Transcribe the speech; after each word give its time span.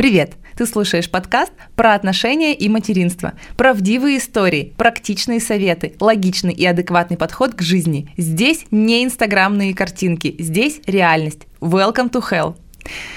Привет! 0.00 0.32
Ты 0.56 0.64
слушаешь 0.64 1.10
подкаст 1.10 1.52
про 1.76 1.92
отношения 1.92 2.54
и 2.54 2.70
материнство. 2.70 3.34
Правдивые 3.58 4.16
истории, 4.16 4.72
практичные 4.78 5.40
советы, 5.40 5.92
логичный 6.00 6.54
и 6.54 6.64
адекватный 6.64 7.18
подход 7.18 7.52
к 7.52 7.60
жизни. 7.60 8.08
Здесь 8.16 8.64
не 8.70 9.04
инстаграмные 9.04 9.74
картинки, 9.74 10.34
здесь 10.38 10.80
реальность. 10.86 11.40
Welcome 11.60 12.10
to 12.12 12.22
hell. 12.30 12.56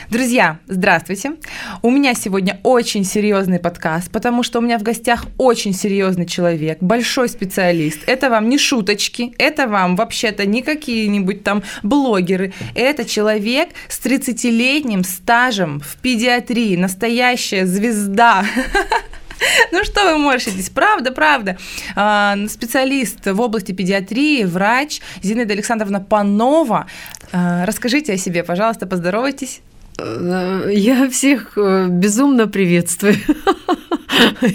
Друзья, 0.10 0.60
здравствуйте. 0.68 1.34
У 1.82 1.90
меня 1.90 2.14
сегодня 2.14 2.60
очень 2.64 3.04
серьезный 3.04 3.60
подкаст, 3.60 4.12
потому 4.12 4.44
что 4.44 4.60
у 4.60 4.62
меня 4.62 4.78
в 4.78 4.84
гостях 4.84 5.26
очень 5.38 5.74
серьезный 5.74 6.26
человек, 6.26 6.78
большой 6.82 7.30
специалист. 7.30 8.00
Это 8.06 8.30
вам 8.30 8.50
не 8.50 8.58
шуточки, 8.58 9.34
это 9.38 9.68
вам 9.68 9.96
вообще-то 9.96 10.46
не 10.46 10.62
какие-нибудь 10.62 11.44
там 11.44 11.64
блогеры. 11.82 12.54
Это 12.76 13.06
человек 13.06 13.70
с 13.88 14.00
30-летним 14.06 15.04
стажем 15.04 15.80
в 15.80 15.98
педиатрии, 15.98 16.76
настоящая 16.76 17.66
звезда. 17.66 18.46
Ну 19.72 19.84
что 19.84 20.04
вы 20.12 20.18
морщитесь? 20.18 20.70
Правда, 20.70 21.12
правда. 21.12 21.58
А, 21.96 22.38
специалист 22.48 23.26
в 23.26 23.42
области 23.42 23.72
педиатрии, 23.72 24.44
врач 24.44 25.02
Зинаида 25.22 25.54
Александровна 25.54 26.00
Панова. 26.00 26.88
А, 27.32 27.66
расскажите 27.66 28.14
о 28.14 28.18
себе, 28.18 28.44
пожалуйста, 28.44 28.86
поздоровайтесь. 28.86 29.62
Э, 29.98 30.70
я 30.72 31.10
всех 31.10 31.58
э, 31.58 31.88
безумно 31.90 32.48
приветствую. 32.48 33.16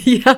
Я, 0.05 0.37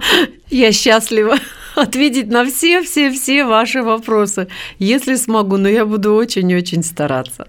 я 0.49 0.71
счастлива 0.71 1.37
ответить 1.75 2.27
на 2.27 2.43
все-все-все 2.43 3.45
ваши 3.45 3.83
вопросы, 3.83 4.47
если 4.79 5.15
смогу, 5.15 5.57
но 5.57 5.69
я 5.69 5.85
буду 5.85 6.15
очень-очень 6.15 6.83
стараться. 6.83 7.47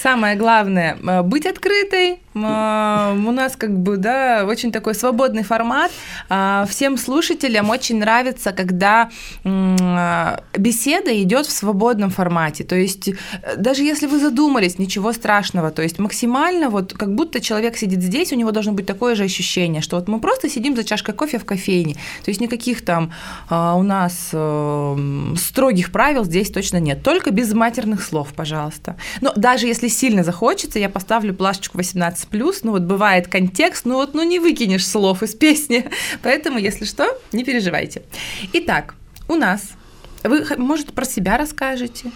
Самое 0.00 0.36
главное– 0.36 0.96
быть 1.24 1.44
открытой, 1.44 2.20
у 2.44 3.32
нас 3.32 3.56
как 3.56 3.76
бы, 3.78 3.96
да, 3.96 4.44
очень 4.46 4.72
такой 4.72 4.94
свободный 4.94 5.42
формат. 5.42 5.90
А, 6.28 6.66
всем 6.68 6.96
слушателям 6.96 7.70
очень 7.70 7.98
нравится, 7.98 8.52
когда 8.52 9.10
беседа 9.44 11.22
идет 11.22 11.46
в 11.46 11.52
свободном 11.52 12.10
формате. 12.10 12.64
То 12.64 12.76
есть 12.76 13.08
э, 13.08 13.14
даже 13.56 13.82
если 13.82 14.06
вы 14.06 14.18
задумались, 14.18 14.78
ничего 14.78 15.12
страшного. 15.12 15.70
То 15.70 15.82
есть 15.82 15.98
максимально 15.98 16.70
вот 16.70 16.92
как 16.92 17.14
будто 17.14 17.40
человек 17.40 17.76
сидит 17.76 18.02
здесь, 18.02 18.32
у 18.32 18.36
него 18.36 18.50
должно 18.50 18.72
быть 18.72 18.86
такое 18.86 19.14
же 19.14 19.24
ощущение, 19.24 19.82
что 19.82 19.96
вот 19.96 20.08
мы 20.08 20.20
просто 20.20 20.48
сидим 20.48 20.76
за 20.76 20.84
чашкой 20.84 21.14
кофе 21.14 21.38
в 21.38 21.44
кофейне. 21.44 21.94
То 22.24 22.30
есть 22.30 22.40
никаких 22.40 22.84
там 22.84 23.12
а, 23.48 23.74
у 23.74 23.82
нас 23.82 24.30
э, 24.32 25.34
строгих 25.36 25.92
правил 25.92 26.24
здесь 26.24 26.50
точно 26.50 26.78
нет. 26.78 27.02
Только 27.02 27.30
без 27.30 27.52
матерных 27.52 28.02
слов, 28.02 28.28
пожалуйста. 28.34 28.96
Но 29.20 29.32
даже 29.36 29.66
если 29.66 29.88
сильно 29.88 30.22
захочется, 30.24 30.78
я 30.78 30.88
поставлю 30.88 31.34
плашечку 31.34 31.78
18 31.78 32.27
плюс, 32.30 32.62
ну 32.62 32.72
вот 32.72 32.82
бывает 32.82 33.28
контекст, 33.28 33.84
ну 33.84 33.94
вот 33.94 34.14
ну 34.14 34.22
не 34.22 34.38
выкинешь 34.38 34.86
слов 34.86 35.22
из 35.22 35.34
песни, 35.34 35.90
поэтому, 36.22 36.58
если 36.58 36.84
что, 36.84 37.18
не 37.32 37.44
переживайте. 37.44 38.02
Итак, 38.52 38.94
у 39.28 39.34
нас, 39.34 39.70
вы, 40.22 40.44
может, 40.56 40.92
про 40.92 41.04
себя 41.04 41.36
расскажете? 41.36 42.10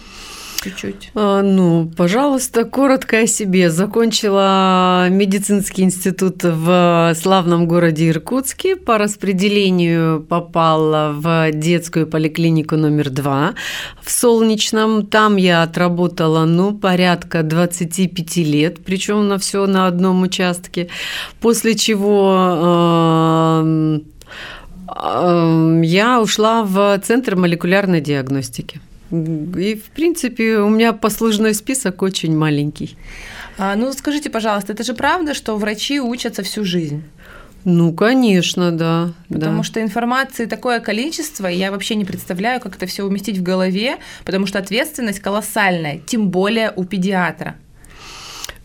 Чуть-чуть? 0.63 1.11
А, 1.15 1.41
ну, 1.41 1.91
пожалуйста, 1.97 2.63
коротко 2.65 3.19
о 3.19 3.27
себе. 3.27 3.69
Закончила 3.69 5.07
медицинский 5.09 5.83
институт 5.83 6.43
в 6.43 7.13
славном 7.15 7.67
городе 7.67 8.09
Иркутске. 8.09 8.75
По 8.75 8.97
распределению 8.97 10.21
попала 10.21 11.11
в 11.13 11.51
детскую 11.51 12.07
поликлинику 12.07 12.77
номер 12.77 13.09
два 13.09 13.53
в 14.01 14.11
Солнечном. 14.11 15.05
Там 15.05 15.35
я 15.35 15.63
отработала, 15.63 16.45
ну, 16.45 16.73
порядка 16.73 17.43
25 17.43 18.37
лет, 18.37 18.83
причем 18.83 19.27
на 19.27 19.37
все 19.37 19.65
на 19.67 19.87
одном 19.87 20.23
участке. 20.23 20.89
После 21.39 21.75
чего 21.75 22.35
э, 23.45 23.99
я 25.83 26.21
ушла 26.21 26.63
в 26.63 26.99
Центр 26.99 27.35
молекулярной 27.35 28.01
диагностики. 28.01 28.79
И, 29.13 29.75
в 29.75 29.91
принципе, 29.91 30.57
у 30.57 30.69
меня 30.69 30.91
послужной 30.91 31.53
список 31.53 32.01
очень 32.01 32.35
маленький. 32.35 32.97
А, 33.57 33.75
ну, 33.75 33.93
скажите, 33.93 34.29
пожалуйста, 34.31 34.73
это 34.73 34.83
же 34.83 34.93
правда, 34.95 35.35
что 35.35 35.55
врачи 35.55 35.99
учатся 35.99 36.41
всю 36.41 36.65
жизнь? 36.65 37.03
Ну, 37.63 37.93
конечно, 37.93 38.71
да. 38.71 39.13
Потому 39.29 39.57
да. 39.57 39.63
что 39.63 39.81
информации 39.81 40.45
такое 40.45 40.79
количество, 40.79 41.49
и 41.49 41.57
я 41.57 41.71
вообще 41.71 41.95
не 41.95 42.05
представляю, 42.05 42.59
как 42.59 42.75
это 42.75 42.87
все 42.87 43.03
уместить 43.03 43.37
в 43.37 43.43
голове, 43.43 43.97
потому 44.25 44.47
что 44.47 44.59
ответственность 44.59 45.19
колоссальная, 45.19 45.99
тем 46.05 46.29
более 46.29 46.73
у 46.75 46.83
педиатра. 46.83 47.55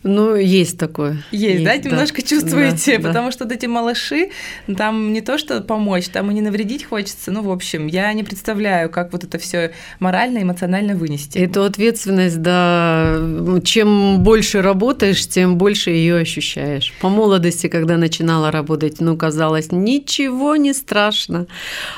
Ну, 0.03 0.35
есть 0.35 0.77
такое. 0.77 1.23
Есть, 1.31 1.61
есть 1.61 1.63
да, 1.63 1.75
немножко 1.75 2.21
да. 2.21 2.27
чувствуете, 2.27 2.97
да, 2.97 3.07
потому 3.07 3.27
да. 3.27 3.31
что 3.31 3.43
вот 3.43 3.53
эти 3.53 3.65
малыши, 3.65 4.29
там 4.77 5.11
не 5.11 5.21
то 5.21 5.37
что 5.37 5.59
помочь, 5.61 6.07
там 6.07 6.31
и 6.31 6.33
не 6.33 6.41
навредить 6.41 6.85
хочется. 6.85 7.31
Ну, 7.31 7.41
в 7.41 7.51
общем, 7.51 7.87
я 7.87 8.11
не 8.13 8.23
представляю, 8.23 8.89
как 8.89 9.11
вот 9.11 9.23
это 9.23 9.37
все 9.37 9.71
морально, 9.99 10.41
эмоционально 10.41 10.95
вынести. 10.95 11.37
Эту 11.37 11.63
ответственность, 11.63 12.41
да, 12.41 13.17
чем 13.63 14.23
больше 14.23 14.61
работаешь, 14.61 15.27
тем 15.27 15.57
больше 15.57 15.89
ее 15.91 16.17
ощущаешь. 16.17 16.93
По 17.01 17.09
молодости, 17.09 17.67
когда 17.67 17.97
начинала 17.97 18.51
работать, 18.51 19.01
ну, 19.01 19.17
казалось, 19.17 19.71
ничего 19.71 20.55
не 20.55 20.73
страшно. 20.73 21.47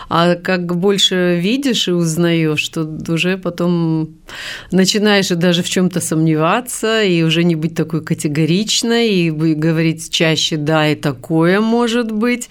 А 0.10 0.36
как 0.36 0.76
больше 0.76 1.40
видишь 1.40 1.88
и 1.88 1.92
узнаешь, 1.92 2.60
что 2.60 2.82
уже 3.08 3.38
потом 3.38 4.16
начинаешь 4.72 5.30
даже 5.30 5.62
в 5.62 5.70
чем-то 5.70 6.02
сомневаться 6.02 7.04
и 7.04 7.22
уже 7.24 7.44
не 7.44 7.56
быть 7.56 7.76
такой 7.76 7.91
такой 7.92 8.06
категоричной 8.06 9.10
и 9.10 9.32
говорить 9.32 10.10
чаще 10.12 10.56
«да, 10.56 10.88
и 10.88 10.96
такое 10.96 11.60
может 11.60 12.10
быть», 12.10 12.50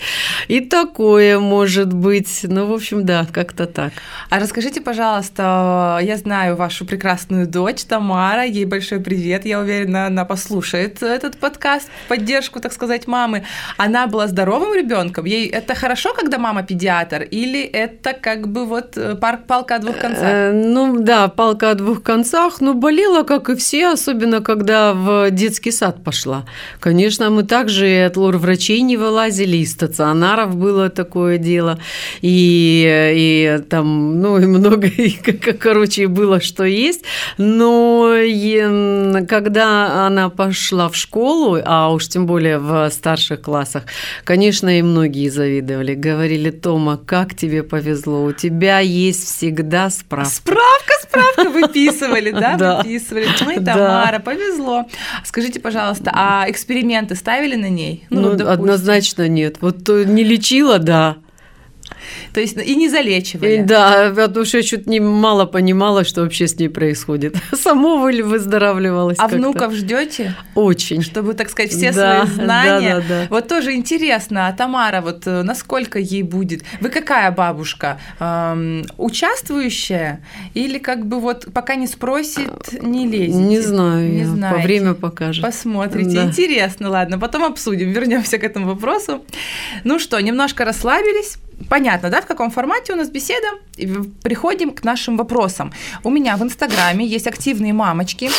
и 0.48 0.60
такое 0.60 1.38
может 1.38 1.94
быть. 1.94 2.40
Ну, 2.42 2.66
в 2.66 2.74
общем, 2.74 3.06
да, 3.06 3.26
как-то 3.32 3.66
так. 3.66 3.92
А 4.28 4.38
расскажите, 4.38 4.82
пожалуйста, 4.82 5.98
я 6.02 6.18
знаю 6.18 6.56
вашу 6.56 6.84
прекрасную 6.84 7.46
дочь 7.46 7.84
Тамара, 7.84 8.44
ей 8.44 8.66
большой 8.66 9.00
привет, 9.00 9.46
я 9.46 9.60
уверена, 9.60 10.06
она 10.06 10.26
послушает 10.26 11.02
этот 11.02 11.38
подкаст 11.38 11.88
в 12.04 12.08
поддержку, 12.08 12.60
так 12.60 12.74
сказать, 12.74 13.06
мамы. 13.06 13.44
Она 13.78 14.08
была 14.08 14.26
здоровым 14.26 14.74
ребенком. 14.74 15.24
Ей 15.24 15.48
это 15.48 15.74
хорошо, 15.74 16.12
когда 16.12 16.36
мама 16.36 16.64
педиатр, 16.64 17.22
или 17.22 17.62
это 17.62 18.12
как 18.12 18.48
бы 18.48 18.66
вот 18.66 18.98
э, 18.98 19.14
парк 19.14 19.46
палка 19.46 19.76
о 19.76 19.78
двух 19.78 19.96
концах? 19.96 20.22
Э, 20.22 20.52
ну 20.52 20.98
да, 20.98 21.28
палка 21.28 21.70
о 21.70 21.74
двух 21.74 22.02
концах, 22.02 22.60
но 22.60 22.74
болела, 22.74 23.22
как 23.22 23.48
и 23.48 23.54
все, 23.54 23.92
особенно 23.92 24.42
когда 24.42 24.92
в 24.92 25.29
детский 25.34 25.70
сад 25.70 26.02
пошла. 26.04 26.44
Конечно, 26.78 27.30
мы 27.30 27.42
также 27.42 27.90
и 27.90 27.96
от 27.96 28.16
лор-врачей 28.16 28.80
не 28.82 28.96
вылазили, 28.96 29.56
и 29.56 29.66
стационаров 29.66 30.56
было 30.56 30.88
такое 30.88 31.38
дело, 31.38 31.78
и, 32.20 33.14
и 33.16 33.62
там, 33.68 34.20
ну, 34.20 34.38
и 34.38 34.46
много, 34.46 34.86
и, 34.96 35.10
короче, 35.10 36.06
было, 36.08 36.40
что 36.40 36.64
есть. 36.64 37.04
Но 37.38 38.14
когда 39.28 40.06
она 40.06 40.28
пошла 40.28 40.88
в 40.88 40.96
школу, 40.96 41.58
а 41.64 41.90
уж 41.92 42.08
тем 42.08 42.26
более 42.26 42.58
в 42.58 42.90
старших 42.90 43.42
классах, 43.42 43.84
конечно, 44.24 44.78
и 44.78 44.82
многие 44.82 45.28
завидовали. 45.28 45.94
Говорили, 45.94 46.50
Тома, 46.50 46.96
как 46.96 47.34
тебе 47.34 47.62
повезло, 47.62 48.24
у 48.24 48.32
тебя 48.32 48.78
есть 48.80 49.24
всегда 49.24 49.90
справка. 49.90 50.30
Справка, 50.30 50.92
справка 51.02 51.50
выписывали, 51.50 52.30
да, 52.30 52.56
выписывали. 52.82 53.26
И 53.56 53.64
Тамара, 53.64 54.18
повезло. 54.18 54.86
Скажите, 55.24 55.60
пожалуйста, 55.60 56.10
а 56.14 56.46
эксперименты 56.48 57.14
ставили 57.14 57.56
на 57.56 57.68
ней? 57.68 58.06
Ну, 58.10 58.32
ну 58.36 58.48
однозначно 58.48 59.28
нет. 59.28 59.58
Вот 59.60 59.88
не 59.88 60.24
лечила, 60.24 60.78
да. 60.78 61.16
То 62.32 62.40
есть 62.40 62.56
и 62.56 62.76
не 62.76 62.88
залечивали. 62.88 63.56
И, 63.56 63.62
да, 63.62 64.12
потому 64.14 64.44
что 64.44 64.58
я 64.58 64.62
чуть 64.62 64.86
не 64.86 65.00
мало 65.00 65.46
понимала, 65.46 66.04
что 66.04 66.22
вообще 66.22 66.46
с 66.46 66.58
ней 66.58 66.68
происходит. 66.68 67.36
Само 67.52 67.98
вы 67.98 68.22
выздоравливалась. 68.22 69.18
А 69.18 69.28
внуков 69.28 69.74
ждете? 69.74 70.34
Очень. 70.54 71.02
Чтобы, 71.02 71.34
так 71.34 71.50
сказать, 71.50 71.70
все 71.70 71.92
да, 71.92 72.26
свои 72.26 72.34
знания. 72.34 72.94
Да, 72.96 73.00
да, 73.00 73.06
да. 73.08 73.26
Вот 73.30 73.48
тоже 73.48 73.74
интересно, 73.74 74.48
а 74.48 74.52
Тамара, 74.52 75.00
вот 75.00 75.26
э, 75.26 75.42
насколько 75.42 75.98
ей 75.98 76.22
будет? 76.22 76.62
Вы 76.80 76.88
какая 76.88 77.30
бабушка? 77.30 77.98
Эм, 78.20 78.84
участвующая? 78.96 80.24
Или 80.54 80.78
как 80.78 81.06
бы 81.06 81.20
вот 81.20 81.48
пока 81.52 81.74
не 81.74 81.86
спросит, 81.86 82.50
не 82.80 83.06
лезет? 83.06 83.40
Не 83.40 83.60
знаю. 83.60 84.10
Не 84.10 84.24
знаю. 84.24 84.56
По 84.56 84.62
время 84.62 84.94
покажет. 84.94 85.44
Посмотрите. 85.44 86.16
Да. 86.16 86.24
Интересно, 86.24 86.90
ладно, 86.90 87.18
потом 87.18 87.44
обсудим, 87.44 87.90
вернемся 87.90 88.38
к 88.38 88.44
этому 88.44 88.66
вопросу. 88.66 89.24
Ну 89.84 89.98
что, 89.98 90.20
немножко 90.20 90.64
расслабились 90.64 91.38
понятно, 91.68 92.10
да, 92.10 92.20
в 92.20 92.26
каком 92.26 92.50
формате 92.50 92.92
у 92.92 92.96
нас 92.96 93.10
беседа. 93.10 93.46
Приходим 94.22 94.70
к 94.70 94.84
нашим 94.84 95.16
вопросам. 95.16 95.72
У 96.04 96.10
меня 96.10 96.36
в 96.36 96.42
Инстаграме 96.42 97.06
есть 97.06 97.26
активные 97.26 97.72
мамочки, 97.72 98.30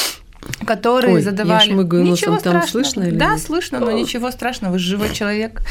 которые 0.66 1.16
Ой, 1.16 1.22
задавали... 1.22 1.68
Я 1.68 1.74
шмыгаю 1.74 2.04
ничего 2.04 2.34
носом, 2.34 2.44
там 2.44 2.62
страшного. 2.62 2.84
слышно 2.84 3.04
или 3.04 3.16
Да, 3.16 3.32
нет? 3.34 3.42
слышно, 3.42 3.80
но 3.80 3.92
ничего 3.92 4.32
страшного, 4.32 4.74
вы 4.74 4.80
живой 4.80 5.14
человек. 5.14 5.62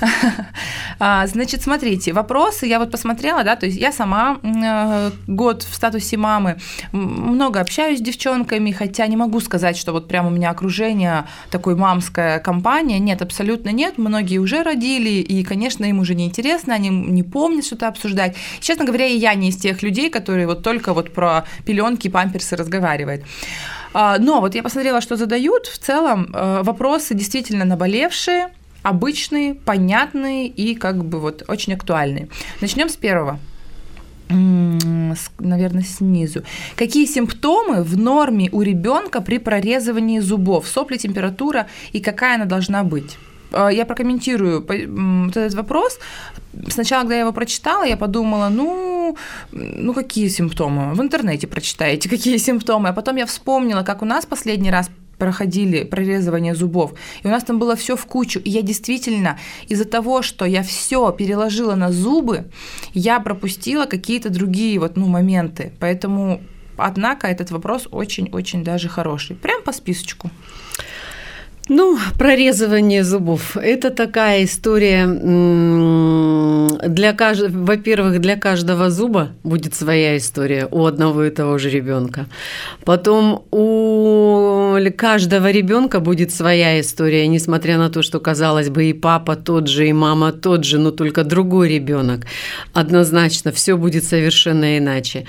А, 1.02 1.26
Значит, 1.26 1.62
смотрите, 1.62 2.12
вопросы, 2.12 2.66
я 2.66 2.78
вот 2.78 2.90
посмотрела, 2.90 3.42
да, 3.42 3.56
то 3.56 3.64
есть 3.64 3.78
я 3.78 3.90
сама 3.90 4.38
э, 4.42 5.10
год 5.26 5.62
в 5.62 5.74
статусе 5.74 6.18
мамы, 6.18 6.58
много 6.92 7.60
общаюсь 7.60 8.00
с 8.00 8.02
девчонками, 8.02 8.70
хотя 8.70 9.06
не 9.06 9.16
могу 9.16 9.40
сказать, 9.40 9.78
что 9.78 9.92
вот 9.92 10.08
прям 10.08 10.26
у 10.26 10.30
меня 10.30 10.50
окружение 10.50 11.24
такой 11.50 11.74
мамская 11.74 12.38
компания, 12.38 12.98
нет, 12.98 13.22
абсолютно 13.22 13.70
нет, 13.70 13.96
многие 13.96 14.38
уже 14.38 14.62
родили, 14.62 15.08
и, 15.20 15.42
конечно, 15.42 15.86
им 15.86 16.00
уже 16.00 16.14
не 16.14 16.26
интересно, 16.26 16.74
они 16.74 16.90
не 16.90 17.22
помнят 17.22 17.64
что-то 17.64 17.88
обсуждать. 17.88 18.36
Честно 18.60 18.84
говоря, 18.84 19.06
и 19.06 19.16
я 19.16 19.32
не 19.34 19.48
из 19.48 19.56
тех 19.56 19.82
людей, 19.82 20.10
которые 20.10 20.46
вот 20.46 20.62
только 20.62 20.92
вот 20.92 21.14
про 21.14 21.44
пеленки, 21.64 22.08
памперсы 22.08 22.56
разговаривают. 22.56 23.24
А, 23.92 24.18
Но 24.18 24.40
вот 24.40 24.54
я 24.54 24.62
посмотрела, 24.62 25.00
что 25.00 25.16
задают. 25.16 25.66
В 25.66 25.78
целом 25.78 26.30
э, 26.32 26.62
вопросы 26.62 27.14
действительно 27.14 27.64
наболевшие, 27.64 28.50
обычные, 28.82 29.54
понятные 29.54 30.46
и 30.46 30.74
как 30.74 31.04
бы 31.04 31.20
вот 31.20 31.44
очень 31.48 31.74
актуальные. 31.74 32.28
Начнем 32.60 32.88
с 32.88 32.96
первого. 32.96 33.38
Наверное, 34.28 35.82
снизу. 35.82 36.44
Какие 36.76 37.06
симптомы 37.06 37.82
в 37.82 37.98
норме 37.98 38.48
у 38.52 38.62
ребенка 38.62 39.20
при 39.20 39.38
прорезывании 39.38 40.20
зубов? 40.20 40.68
Сопли, 40.68 40.98
температура 40.98 41.66
и 41.92 42.00
какая 42.00 42.36
она 42.36 42.44
должна 42.44 42.84
быть? 42.84 43.18
Э, 43.52 43.68
Я 43.72 43.84
прокомментирую 43.84 44.60
вот 44.60 45.36
этот 45.36 45.54
вопрос. 45.54 45.98
Сначала, 46.68 47.02
когда 47.02 47.14
я 47.14 47.20
его 47.20 47.32
прочитала, 47.32 47.84
я 47.84 47.96
подумала, 47.96 48.48
ну, 48.48 49.16
ну 49.52 49.94
какие 49.94 50.28
симптомы? 50.28 50.94
В 50.94 51.00
интернете 51.00 51.46
прочитаете, 51.46 52.08
какие 52.16 52.38
симптомы. 52.38 52.88
А 52.88 52.92
потом 52.92 53.16
я 53.16 53.26
вспомнила, 53.26 53.82
как 53.82 54.02
у 54.02 54.04
нас 54.04 54.26
последний 54.26 54.70
раз 54.70 54.90
проходили 55.18 55.84
прорезывание 55.84 56.54
зубов, 56.54 56.94
и 57.22 57.28
у 57.28 57.30
нас 57.30 57.44
там 57.44 57.58
было 57.58 57.76
все 57.76 57.94
в 57.94 58.06
кучу. 58.06 58.40
И 58.40 58.50
я 58.50 58.62
действительно 58.62 59.38
из-за 59.68 59.84
того, 59.84 60.22
что 60.22 60.46
я 60.46 60.62
все 60.62 61.12
переложила 61.12 61.76
на 61.76 61.92
зубы, 61.92 62.44
я 62.94 63.20
пропустила 63.20 63.86
какие-то 63.86 64.30
другие 64.30 64.80
вот, 64.80 64.96
ну, 64.96 65.06
моменты. 65.06 65.72
Поэтому, 65.78 66.40
однако, 66.78 67.26
этот 67.28 67.50
вопрос 67.50 67.86
очень-очень 67.90 68.64
даже 68.64 68.88
хороший. 68.88 69.36
Прям 69.36 69.62
по 69.62 69.72
списочку. 69.72 70.30
Ну, 71.72 71.96
прорезывание 72.18 73.04
зубов– 73.04 73.56
это 73.62 73.90
такая 73.90 74.42
история 74.44 75.06
для 76.88 77.12
каждого, 77.12 77.64
во-первых, 77.64 78.20
для 78.20 78.36
каждого 78.36 78.90
зуба 78.90 79.28
будет 79.44 79.74
своя 79.76 80.16
история 80.16 80.66
у 80.72 80.84
одного 80.84 81.22
и 81.26 81.30
того 81.30 81.58
же 81.58 81.70
ребенка. 81.70 82.26
Потом 82.84 83.44
у 83.52 84.76
каждого 84.96 85.48
ребенка 85.52 86.00
будет 86.00 86.32
своя 86.32 86.80
история, 86.80 87.28
несмотря 87.28 87.78
на 87.78 87.88
то, 87.88 88.02
что 88.02 88.18
казалось 88.18 88.68
бы 88.68 88.86
и 88.86 88.92
папа 88.92 89.36
тот 89.36 89.68
же, 89.68 89.86
и 89.86 89.92
мама 89.92 90.32
тот 90.32 90.64
же, 90.64 90.80
но 90.80 90.90
только 90.90 91.22
другой 91.22 91.68
ребенок. 91.68 92.26
Однозначно, 92.74 93.52
все 93.52 93.76
будет 93.76 94.02
совершенно 94.02 94.76
иначе. 94.76 95.24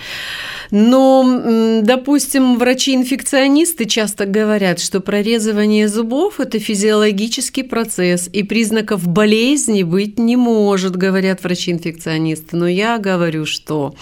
Но, 0.72 1.82
допустим, 1.84 2.58
врачи-инфекционисты 2.58 3.86
часто 3.86 4.26
говорят, 4.26 4.80
что 4.80 5.02
прорезывание 5.02 5.88
зубов– 5.88 6.31
это 6.40 6.60
физиологический 6.60 7.64
процесс, 7.64 8.30
и 8.32 8.44
признаков 8.44 9.08
болезни 9.08 9.84
быть 9.84 10.20
не 10.20 10.36
может, 10.36 10.96
говорят 10.96 11.44
врачи-инфекционисты. 11.44 12.56
Но 12.58 12.68
я 12.68 12.98
говорю, 12.98 13.46
что 13.46 13.94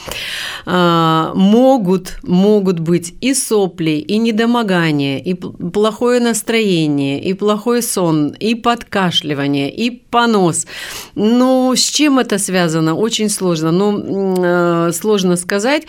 а, 0.65 1.33
могут, 1.35 2.19
могут 2.23 2.79
быть 2.79 3.13
и 3.21 3.33
сопли, 3.33 3.91
и 3.91 4.17
недомогание, 4.17 5.21
и 5.21 5.33
плохое 5.33 6.19
настроение, 6.19 7.21
и 7.21 7.33
плохой 7.33 7.81
сон, 7.81 8.29
и 8.39 8.55
подкашливание, 8.55 9.71
и 9.71 9.89
понос. 9.89 10.65
Ну, 11.15 11.73
с 11.75 11.81
чем 11.81 12.19
это 12.19 12.37
связано? 12.37 12.95
Очень 12.95 13.29
сложно. 13.29 13.71
Ну, 13.71 14.35
э, 14.43 14.91
сложно 14.93 15.35
сказать. 15.35 15.83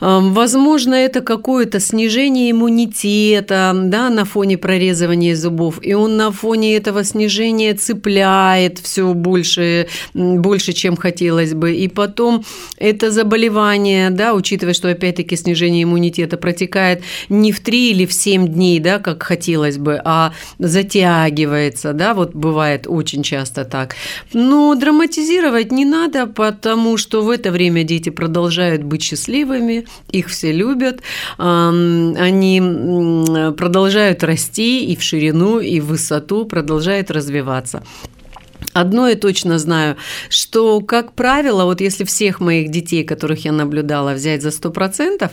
Э, 0.00 0.18
Возможно, 0.20 0.94
это 0.94 1.20
какое-то 1.20 1.80
снижение 1.80 2.50
иммунитета 2.50 3.72
да, 3.74 4.10
на 4.10 4.24
фоне 4.24 4.58
прорезывания 4.58 5.36
зубов. 5.36 5.69
И 5.82 5.94
он 5.94 6.16
на 6.16 6.32
фоне 6.32 6.76
этого 6.76 7.04
снижения 7.04 7.74
цепляет 7.74 8.78
все 8.78 9.14
больше, 9.14 9.86
больше, 10.14 10.72
чем 10.72 10.96
хотелось 10.96 11.54
бы. 11.54 11.74
И 11.74 11.88
потом 11.88 12.44
это 12.76 13.10
заболевание, 13.10 14.10
да, 14.10 14.34
учитывая, 14.34 14.74
что 14.74 14.88
опять-таки 14.88 15.36
снижение 15.36 15.84
иммунитета 15.84 16.36
протекает 16.36 17.02
не 17.28 17.52
в 17.52 17.60
3 17.60 17.90
или 17.90 18.06
в 18.06 18.12
7 18.12 18.48
дней, 18.48 18.80
да, 18.80 18.98
как 18.98 19.22
хотелось 19.22 19.78
бы, 19.78 20.00
а 20.04 20.32
затягивается, 20.58 21.92
да, 21.92 22.14
вот 22.14 22.34
бывает 22.34 22.86
очень 22.88 23.22
часто 23.22 23.64
так. 23.64 23.94
Но 24.32 24.74
драматизировать 24.74 25.70
не 25.72 25.84
надо, 25.84 26.26
потому 26.26 26.96
что 26.96 27.22
в 27.22 27.30
это 27.30 27.50
время 27.50 27.84
дети 27.84 28.10
продолжают 28.10 28.82
быть 28.82 29.02
счастливыми, 29.02 29.86
их 30.10 30.28
все 30.28 30.52
любят, 30.52 31.00
они 31.38 32.60
продолжают 33.56 34.24
расти 34.24 34.84
и 34.84 34.96
в 34.96 35.02
ширину, 35.02 35.59
и 35.60 35.80
в 35.80 35.86
высоту, 35.86 36.46
продолжают 36.46 37.10
развиваться. 37.10 37.82
Одно 38.72 39.08
я 39.08 39.16
точно 39.16 39.58
знаю, 39.58 39.96
что, 40.28 40.80
как 40.80 41.12
правило, 41.12 41.64
вот 41.64 41.80
если 41.80 42.04
всех 42.04 42.38
моих 42.40 42.70
детей, 42.70 43.02
которых 43.02 43.44
я 43.44 43.50
наблюдала, 43.52 44.12
взять 44.12 44.42
за 44.42 44.50
100%, 44.50 45.28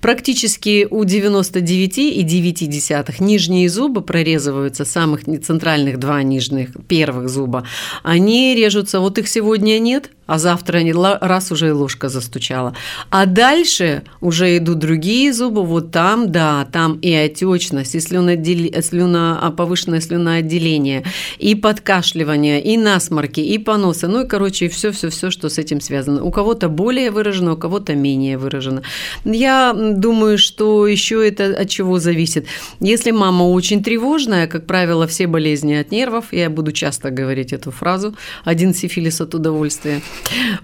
практически 0.00 0.86
у 0.90 1.04
99,9 1.04 3.22
нижние 3.22 3.70
зубы 3.70 4.02
прорезываются, 4.02 4.84
самых 4.84 5.24
центральных 5.24 5.98
два 5.98 6.22
нижних, 6.22 6.68
первых 6.86 7.30
зуба, 7.30 7.66
они 8.02 8.54
режутся, 8.54 9.00
вот 9.00 9.16
их 9.18 9.28
сегодня 9.28 9.78
нет, 9.78 10.10
а 10.26 10.38
завтра 10.38 10.78
они 10.78 10.92
раз 10.92 11.52
уже 11.52 11.68
и 11.68 11.72
ложка 11.72 12.08
застучала. 12.08 12.74
А 13.10 13.26
дальше 13.26 14.02
уже 14.20 14.56
идут 14.56 14.78
другие 14.78 15.32
зубы, 15.32 15.64
вот 15.64 15.90
там, 15.90 16.30
да, 16.30 16.66
там 16.72 16.98
и 17.00 17.12
отечность, 17.12 17.94
и 17.94 17.98
слюноотдел- 17.98 18.80
слюна, 18.82 19.38
а, 19.42 19.50
повышенное 19.50 20.00
слюноотделение, 20.00 21.04
и 21.38 21.54
подкашливание, 21.54 22.62
и 22.62 22.76
насморки, 22.82 23.40
и 23.40 23.58
поносы, 23.58 24.08
ну 24.08 24.24
и, 24.24 24.28
короче, 24.28 24.68
все-все-все, 24.68 25.30
что 25.30 25.48
с 25.48 25.58
этим 25.58 25.80
связано. 25.80 26.22
У 26.22 26.30
кого-то 26.30 26.68
более 26.68 27.10
выражено, 27.10 27.54
у 27.54 27.56
кого-то 27.56 27.94
менее 27.94 28.38
выражено. 28.38 28.82
Я 29.24 29.72
думаю, 29.74 30.38
что 30.38 30.86
еще 30.86 31.26
это 31.26 31.62
от 31.62 31.68
чего 31.68 31.98
зависит. 31.98 32.46
Если 32.80 33.10
мама 33.12 33.44
очень 33.44 33.82
тревожная, 33.82 34.46
как 34.46 34.66
правило, 34.66 35.06
все 35.06 35.26
болезни 35.26 35.74
от 35.74 35.90
нервов, 35.90 36.32
я 36.32 36.50
буду 36.50 36.72
часто 36.72 37.10
говорить 37.10 37.52
эту 37.52 37.70
фразу, 37.70 38.14
один 38.44 38.74
сифилис 38.74 39.20
от 39.20 39.34
удовольствия. 39.34 40.00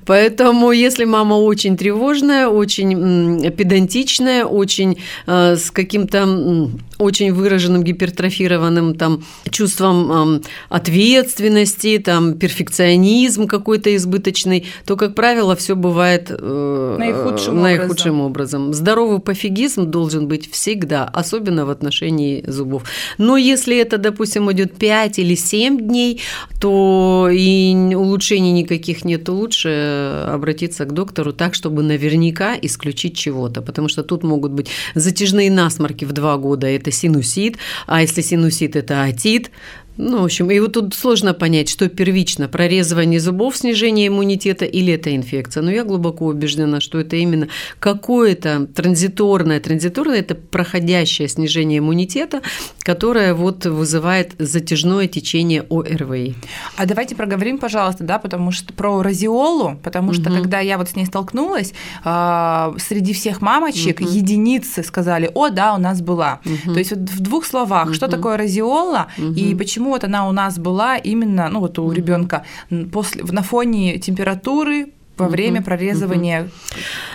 Поэтому, 0.06 0.72
если 0.72 1.04
мама 1.04 1.34
очень 1.34 1.76
тревожная, 1.76 2.48
очень 2.48 3.50
педантичная, 3.52 4.44
очень 4.44 4.98
э, 5.26 5.56
с 5.56 5.70
каким-то 5.70 6.70
очень 6.98 7.32
выраженным 7.32 7.82
гипертрофированным 7.82 8.94
там 8.94 9.24
чувством 9.50 10.10
м, 10.10 10.42
ответственности, 10.68 11.98
там 11.98 12.34
перфекционизм 12.34 13.46
какой-то 13.46 13.94
избыточный, 13.96 14.66
то, 14.84 14.96
как 14.96 15.14
правило, 15.14 15.54
все 15.56 15.76
бывает 15.76 16.26
э, 16.30 16.96
Наихудшим 16.98 17.62
наихудшим 17.62 18.20
образом. 18.20 18.74
Здоровый 18.74 19.20
пофигизм 19.20 19.90
должен 19.90 20.28
быть 20.28 20.50
всегда, 20.50 21.04
особенно 21.04 21.66
в 21.66 21.70
отношении 21.70 22.44
зубов. 22.46 22.84
Но 23.18 23.36
если 23.36 23.76
это, 23.76 23.98
допустим, 23.98 24.50
идет 24.52 24.76
5 24.76 25.18
или 25.18 25.34
7 25.34 25.78
дней, 25.78 26.20
то 26.60 27.28
и 27.30 27.74
улучшений 27.94 28.52
никаких 28.52 29.04
нет, 29.04 29.28
лучше 29.28 30.24
обратиться 30.26 30.84
к 30.84 30.92
доктору 30.92 31.32
так, 31.32 31.54
чтобы 31.54 31.82
наверняка 31.82 32.56
исключить 32.60 33.16
чего-то, 33.16 33.62
потому 33.62 33.88
что 33.88 34.02
тут 34.02 34.24
могут 34.24 34.52
быть 34.52 34.68
затяжные 34.94 35.50
насморки 35.50 36.04
в 36.04 36.12
2 36.12 36.36
года, 36.38 36.66
это 36.66 36.87
синусит, 36.90 37.56
а 37.86 38.02
если 38.02 38.20
синусит, 38.20 38.76
это 38.76 39.02
отит, 39.04 39.50
ну, 39.98 40.20
в 40.20 40.24
общем, 40.24 40.48
и 40.48 40.60
вот 40.60 40.74
тут 40.74 40.94
сложно 40.94 41.34
понять, 41.34 41.68
что 41.68 41.88
первично, 41.88 42.46
прорезывание 42.46 43.18
зубов, 43.18 43.56
снижение 43.56 44.06
иммунитета 44.06 44.64
или 44.64 44.92
это 44.92 45.14
инфекция. 45.14 45.60
Но 45.60 45.72
я 45.72 45.82
глубоко 45.82 46.26
убеждена, 46.26 46.80
что 46.80 47.00
это 47.00 47.16
именно 47.16 47.48
какое-то 47.80 48.66
транзиторное, 48.66 49.58
транзиторное– 49.58 50.18
это 50.20 50.36
проходящее 50.36 51.26
снижение 51.26 51.80
иммунитета, 51.80 52.42
которое 52.88 53.34
вот 53.34 53.66
вызывает 53.66 54.32
затяжное 54.38 55.08
течение 55.08 55.62
ОРВИ. 55.68 56.34
А 56.78 56.86
давайте 56.86 57.14
проговорим, 57.14 57.58
пожалуйста, 57.58 58.02
да, 58.02 58.18
потому 58.18 58.50
что 58.50 58.72
про 58.72 59.02
разиолу, 59.02 59.78
потому 59.82 60.14
что 60.14 60.30
Мгм. 60.30 60.38
когда 60.40 60.60
я 60.60 60.78
вот 60.78 60.88
с 60.88 60.96
ней 60.96 61.04
столкнулась, 61.04 61.74
а, 62.02 62.72
среди 62.78 63.12
всех 63.12 63.42
мамочек 63.42 64.00
Мгм. 64.00 64.10
единицы 64.10 64.82
сказали, 64.82 65.30
о, 65.34 65.50
да, 65.50 65.74
у 65.74 65.78
нас 65.78 66.00
была. 66.00 66.40
Мгм. 66.46 66.72
То 66.72 66.78
есть 66.78 66.92
вот 66.92 67.00
в 67.10 67.20
двух 67.20 67.44
словах, 67.44 67.92
что 67.92 68.06
Мгм. 68.06 68.16
такое 68.16 68.36
разиола 68.38 69.08
и 69.18 69.22
Мгм. 69.50 69.58
почему 69.58 69.90
вот 69.90 70.04
она 70.04 70.26
у 70.26 70.32
нас 70.32 70.58
была 70.58 70.96
именно, 70.96 71.50
ну 71.50 71.60
вот 71.60 71.78
у 71.78 71.84
Мгм. 71.84 71.92
ребенка 71.92 72.44
после 72.90 73.22
на 73.22 73.42
фоне 73.42 73.98
температуры 73.98 74.86
во 75.18 75.28
время 75.28 75.62
прорезывания. 75.62 76.48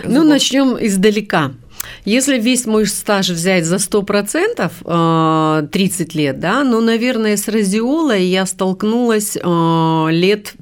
Ну, 0.03 0.10
зубов. 0.15 0.27
начнем 0.27 0.77
издалека. 0.80 1.51
Если 2.05 2.37
весь 2.39 2.65
мой 2.65 2.85
стаж 2.85 3.29
взять 3.29 3.65
за 3.65 3.75
100%, 3.77 5.67
30 5.69 6.15
лет, 6.15 6.39
да, 6.39 6.63
ну, 6.63 6.81
наверное, 6.81 7.37
с 7.37 7.47
радиолой 7.47 8.25
я 8.25 8.45
столкнулась 8.45 9.35
лет 9.35 10.53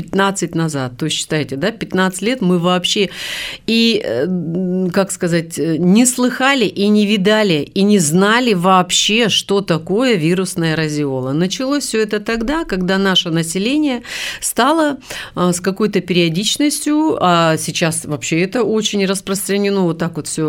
15 0.00 0.54
назад. 0.54 0.96
То 0.96 1.06
есть, 1.06 1.16
считайте, 1.16 1.56
да, 1.56 1.70
15 1.70 2.22
лет 2.22 2.40
мы 2.40 2.58
вообще 2.58 3.10
и, 3.66 4.00
э, 4.02 4.88
как 4.92 5.12
сказать, 5.12 5.58
не 5.58 6.06
слыхали 6.06 6.64
и 6.64 6.88
не 6.88 7.06
видали, 7.06 7.70
и 7.74 7.82
не 7.82 7.98
знали 7.98 8.54
вообще, 8.54 9.28
что 9.28 9.60
такое 9.60 10.14
вирусная 10.14 10.74
разиола. 10.76 11.32
Началось 11.32 11.84
все 11.84 12.00
это 12.00 12.20
тогда, 12.20 12.64
когда 12.64 12.98
наше 12.98 13.30
население 13.30 14.02
стало 14.40 14.98
а, 15.34 15.52
с 15.52 15.60
какой-то 15.60 16.00
периодичностью, 16.00 17.18
а 17.20 17.56
сейчас 17.58 18.04
вообще 18.04 18.40
это 18.40 18.62
очень 18.62 19.04
распространено, 19.04 19.82
вот 19.82 19.98
так 19.98 20.16
вот 20.16 20.26
все 20.26 20.42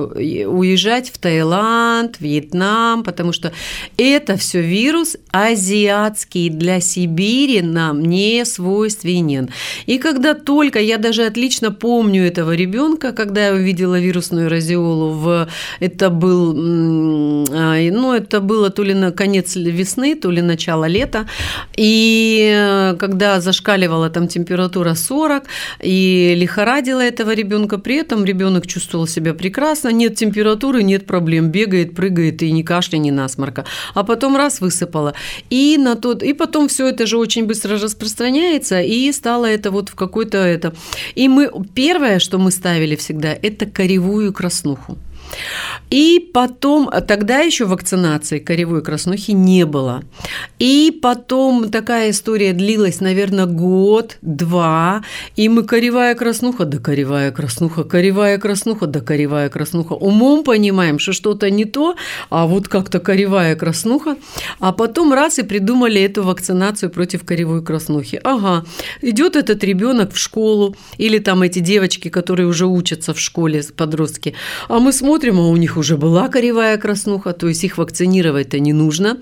уезжать 0.45 1.09
в 1.09 1.17
Таиланд, 1.17 2.19
Вьетнам, 2.19 3.03
потому 3.03 3.33
что 3.33 3.51
это 3.97 4.37
все 4.37 4.61
вирус 4.61 5.17
азиатский 5.31 6.49
для 6.49 6.79
Сибири 6.79 7.61
нам 7.61 8.01
не 8.01 8.45
свойственен 8.45 9.40
беременен. 9.41 9.49
И 9.85 9.97
когда 9.97 10.33
только, 10.33 10.79
я 10.79 10.97
даже 10.97 11.25
отлично 11.25 11.71
помню 11.71 12.27
этого 12.27 12.55
ребенка, 12.55 13.11
когда 13.11 13.47
я 13.47 13.53
увидела 13.53 13.99
вирусную 13.99 14.49
разиолу, 14.49 15.09
в, 15.09 15.47
это 15.79 16.09
был, 16.09 16.51
а, 17.51 17.77
ну, 17.91 18.13
это 18.13 18.39
было 18.39 18.69
то 18.69 18.83
ли 18.83 18.93
на 18.93 19.11
конец 19.11 19.55
весны, 19.55 20.15
то 20.15 20.31
ли 20.31 20.41
начало 20.41 20.87
лета, 20.87 21.27
и 21.77 22.51
э, 22.53 22.95
когда 22.99 23.41
зашкаливала 23.41 24.09
там 24.09 24.27
температура 24.27 24.95
40, 24.95 25.43
и 25.83 26.35
лихорадила 26.37 27.01
этого 27.01 27.33
ребенка, 27.33 27.77
при 27.77 27.95
этом 27.95 28.25
ребенок 28.25 28.67
чувствовал 28.67 29.07
себя 29.07 29.33
прекрасно, 29.33 29.89
нет 29.89 30.15
температуры, 30.15 30.83
нет 30.83 31.05
проблем, 31.05 31.51
бегает, 31.51 31.95
прыгает, 31.95 32.41
и 32.43 32.51
ни 32.51 32.63
кашля, 32.63 32.97
ни 32.97 33.11
насморка. 33.11 33.65
А 33.93 34.03
потом 34.03 34.35
раз 34.35 34.61
высыпала. 34.61 35.13
И, 35.49 35.77
на 35.77 35.95
тот, 35.95 36.23
и 36.23 36.33
потом 36.33 36.67
все 36.67 36.87
это 36.87 37.05
же 37.07 37.17
очень 37.17 37.45
быстро 37.45 37.79
распространяется, 37.79 38.81
и 38.81 39.11
стало 39.11 39.30
стало 39.31 39.45
это 39.45 39.71
вот 39.71 39.89
в 39.89 39.95
какой-то 39.95 40.37
это. 40.37 40.73
И 41.15 41.29
мы 41.29 41.49
первое, 41.73 42.19
что 42.19 42.37
мы 42.37 42.51
ставили 42.51 42.95
всегда, 42.95 43.29
это 43.29 43.65
коревую 43.65 44.33
краснуху. 44.33 44.97
И 45.89 46.29
потом, 46.33 46.89
тогда 47.07 47.39
еще 47.39 47.65
вакцинации 47.65 48.39
коревой 48.39 48.81
краснухи 48.81 49.31
не 49.31 49.65
было. 49.65 50.03
И 50.57 50.97
потом 51.01 51.69
такая 51.69 52.11
история 52.11 52.53
длилась, 52.53 53.01
наверное, 53.01 53.45
год, 53.45 54.17
два, 54.21 55.03
и 55.35 55.49
мы 55.49 55.63
коревая 55.63 56.15
краснуха, 56.15 56.65
да 56.65 56.77
коревая 56.77 57.31
краснуха, 57.31 57.83
коревая 57.83 58.37
краснуха, 58.37 58.87
да 58.87 59.01
коревая 59.01 59.49
краснуха. 59.49 59.93
Умом 59.93 60.43
понимаем, 60.43 60.97
что 60.97 61.13
что-то 61.13 61.49
не 61.49 61.65
то, 61.65 61.95
а 62.29 62.47
вот 62.47 62.67
как-то 62.67 62.99
коревая 62.99 63.55
краснуха. 63.55 64.15
А 64.59 64.71
потом 64.71 65.13
раз 65.13 65.39
и 65.39 65.43
придумали 65.43 66.01
эту 66.01 66.23
вакцинацию 66.23 66.89
против 66.89 67.25
коревой 67.25 67.63
краснухи. 67.63 68.19
Ага, 68.23 68.65
идет 69.01 69.35
этот 69.35 69.63
ребенок 69.63 70.13
в 70.13 70.17
школу, 70.17 70.75
или 70.97 71.19
там 71.19 71.41
эти 71.41 71.59
девочки, 71.59 72.09
которые 72.09 72.47
уже 72.47 72.65
учатся 72.65 73.13
в 73.13 73.19
школе, 73.19 73.63
подростки, 73.75 74.35
а 74.69 74.79
мы 74.79 74.93
смотрим, 74.93 75.20
а 75.29 75.47
у 75.47 75.55
них 75.57 75.77
уже 75.77 75.97
была 75.97 76.27
коревая 76.27 76.77
краснуха, 76.77 77.33
то 77.33 77.47
есть 77.47 77.63
их 77.63 77.77
вакцинировать-то 77.77 78.59
не 78.59 78.73
нужно, 78.73 79.17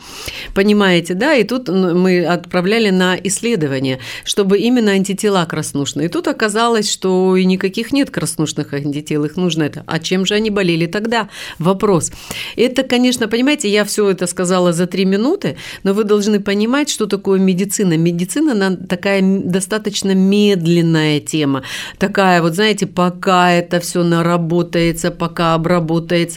понимаете, 0.56 1.14
да, 1.14 1.34
и 1.36 1.44
тут 1.44 1.70
мы 1.70 2.26
отправляли 2.26 2.90
на 2.90 3.16
исследование, 3.16 4.00
чтобы 4.24 4.60
именно 4.60 4.92
антитела 4.92 5.46
краснушные. 5.46 6.08
И 6.08 6.10
тут 6.10 6.28
оказалось, 6.28 6.92
что 6.92 7.36
и 7.36 7.46
никаких 7.46 7.92
нет 7.92 8.10
краснушных 8.10 8.74
антител, 8.74 9.26
их 9.26 9.36
нужно 9.36 9.64
это. 9.64 9.84
А 9.88 10.00
чем 10.00 10.26
же 10.26 10.36
они 10.36 10.50
болели 10.50 10.86
тогда? 10.86 11.30
Вопрос. 11.58 12.12
Это, 12.56 12.84
конечно, 12.84 13.28
понимаете, 13.28 13.70
я 13.70 13.84
все 13.84 14.10
это 14.10 14.28
сказала 14.28 14.74
за 14.74 14.88
три 14.88 15.06
минуты, 15.06 15.58
но 15.84 15.94
вы 15.94 16.04
должны 16.04 16.40
понимать, 16.40 16.90
что 16.90 17.06
такое 17.06 17.40
медицина. 17.40 17.98
Медицина 17.98 18.54
она 18.54 18.76
такая 18.76 19.22
достаточно 19.22 20.14
медленная 20.16 21.20
тема, 21.20 21.64
такая 21.98 22.42
вот, 22.42 22.56
знаете, 22.56 22.88
пока 22.88 23.52
это 23.52 23.80
все 23.80 24.04
наработается, 24.04 25.12
пока 25.12 25.56
обработается, 25.56 25.89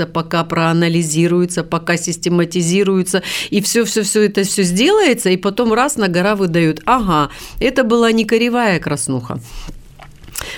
пока 0.07 0.45
проанализируется, 0.45 1.63
пока 1.65 1.97
систематизируется, 1.97 3.23
и 3.51 3.61
все-все-все 3.61 4.23
это 4.23 4.43
все 4.45 4.63
сделается, 4.63 5.31
и 5.31 5.37
потом 5.37 5.73
раз 5.73 5.97
на 5.97 6.09
гора 6.09 6.35
выдают, 6.35 6.81
ага, 6.85 7.31
это 7.61 7.85
была 7.85 8.13
не 8.13 8.25
коревая 8.25 8.81
краснуха, 8.81 9.41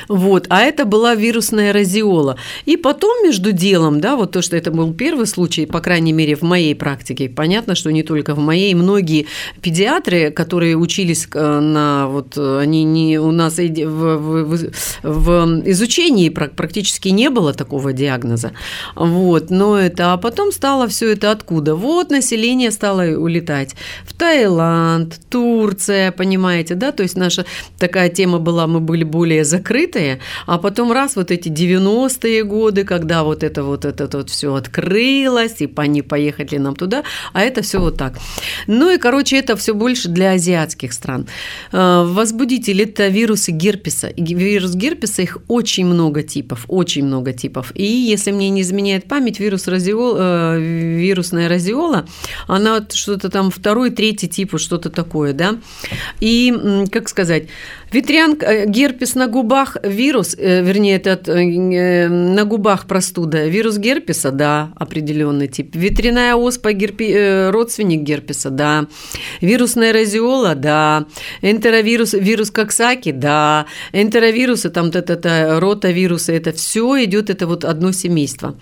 вот, 0.09 0.47
а 0.49 0.61
это 0.61 0.85
была 0.85 1.15
вирусная 1.15 1.73
разиола. 1.73 2.37
И 2.65 2.77
потом 2.77 3.25
между 3.25 3.53
делом, 3.53 4.01
да, 4.01 4.17
вот 4.17 4.33
то, 4.33 4.43
что 4.43 4.57
это 4.57 4.71
был 4.71 4.93
первый 4.93 5.27
случай, 5.27 5.67
по 5.67 5.81
крайней 5.81 6.13
мере, 6.13 6.37
в 6.37 6.43
моей 6.43 6.75
практике, 6.75 7.29
понятно, 7.29 7.75
что 7.75 7.91
не 7.91 8.03
только 8.03 8.35
в 8.35 8.39
моей, 8.39 8.75
многие 8.75 9.27
педиатры, 9.61 10.31
которые 10.31 10.77
учились 10.77 11.29
э, 11.33 11.61
на, 11.61 12.09
вот, 12.09 12.37
они 12.37 12.85
не, 12.85 13.19
у 13.19 13.31
нас 13.31 13.59
в, 13.59 13.83
в, 13.83 14.71
в 15.03 15.63
изучении 15.71 16.29
практически 16.29 17.09
не 17.09 17.31
было 17.31 17.53
такого 17.53 17.93
диагноза, 17.93 18.53
вот, 18.95 19.51
но 19.51 19.79
это, 19.79 20.13
а 20.13 20.17
потом 20.17 20.53
стало 20.53 20.89
все 20.89 21.13
это 21.13 21.31
откуда? 21.31 21.75
Вот 21.75 22.11
население 22.11 22.71
стало 22.71 23.03
улетать 23.17 23.75
в 24.07 24.13
Таиланд, 24.15 25.19
Турция, 25.31 26.13
понимаете, 26.13 26.75
да, 26.75 26.93
то 26.93 27.03
есть 27.03 27.17
наша 27.17 27.45
такая 27.79 28.09
тема 28.09 28.39
была, 28.39 28.67
мы 28.67 28.81
были 28.81 29.05
более 29.05 29.45
закрыты, 29.45 29.74
закрытые, 29.75 30.21
а 30.47 30.59
потом 30.59 30.93
раз 30.93 31.17
вот 31.17 31.31
эти 31.31 31.49
90-е 31.49 32.45
годы, 32.45 32.85
когда 32.85 33.23
вот 33.23 33.43
это 33.43 33.63
вот 33.63 33.85
это 33.85 34.09
вот 34.17 34.31
все 34.31 34.55
открылось, 34.55 35.61
и 35.61 35.69
они 35.77 36.03
поехали 36.03 36.59
нам 36.59 36.77
туда, 36.77 37.03
а 37.33 37.43
это 37.43 37.63
все 37.63 37.79
вот 37.79 37.97
так. 37.97 38.15
Ну 38.67 38.91
и, 38.91 38.99
короче, 38.99 39.37
это 39.37 39.57
все 39.57 39.75
больше 39.75 40.09
для 40.09 40.33
азиатских 40.33 40.93
стран. 40.93 41.27
А, 41.73 42.05
возбудитель– 42.05 42.83
это 42.83 43.09
вирусы 43.09 43.53
герпеса. 43.53 44.13
Вирус 44.17 44.75
герпеса, 44.75 45.23
их 45.23 45.39
очень 45.49 45.87
много 45.87 46.23
типов, 46.23 46.65
очень 46.69 47.05
много 47.05 47.33
типов. 47.33 47.73
И 47.75 47.85
если 47.85 48.33
мне 48.33 48.51
не 48.51 48.61
изменяет 48.61 49.05
память, 49.05 49.41
вирус 49.41 49.69
разиол, 49.69 50.17
э, 50.19 50.59
вирусная 50.61 51.49
разиола, 51.49 52.07
она 52.47 52.87
что-то 52.93 53.29
там 53.29 53.51
второй, 53.51 53.91
третий 53.91 54.29
тип, 54.29 54.59
что-то 54.59 54.91
такое, 54.91 55.33
да. 55.33 55.57
И, 56.21 56.85
как 56.93 57.09
сказать, 57.09 57.49
ветрянка, 57.95 58.47
э, 58.47 58.67
герпес 58.67 59.15
на 59.15 59.27
губах, 59.27 59.77
вирус, 59.83 60.37
э, 60.39 60.63
вернее, 60.63 60.97
этот 60.97 61.29
э, 61.29 62.09
на 62.09 62.45
губах 62.45 62.87
простуда, 62.87 63.47
вирус 63.47 63.79
герпеса, 63.79 64.31
да, 64.31 64.71
определенный 64.77 65.49
тип. 65.49 65.77
Ветряная 65.77 66.35
оспа, 66.35 66.73
герпи, 66.73 67.51
родственник 67.51 68.03
герпеса, 68.03 68.51
да. 68.51 68.87
Вирусная 69.41 69.93
разиола, 69.93 70.55
да. 70.55 71.07
Энтеровирус, 71.43 72.15
вирус 72.15 72.51
Коксаки, 72.51 73.13
да. 73.13 73.67
Энтеровирусы, 73.93 74.71
там, 74.71 74.87
это, 74.87 75.13
это, 75.13 75.61
ротавирусы, 75.61 76.33
это 76.33 76.53
все 76.53 77.05
идет, 77.05 77.31
это 77.31 77.47
вот 77.47 77.65
одно 77.65 77.93
семейство. 77.93 78.55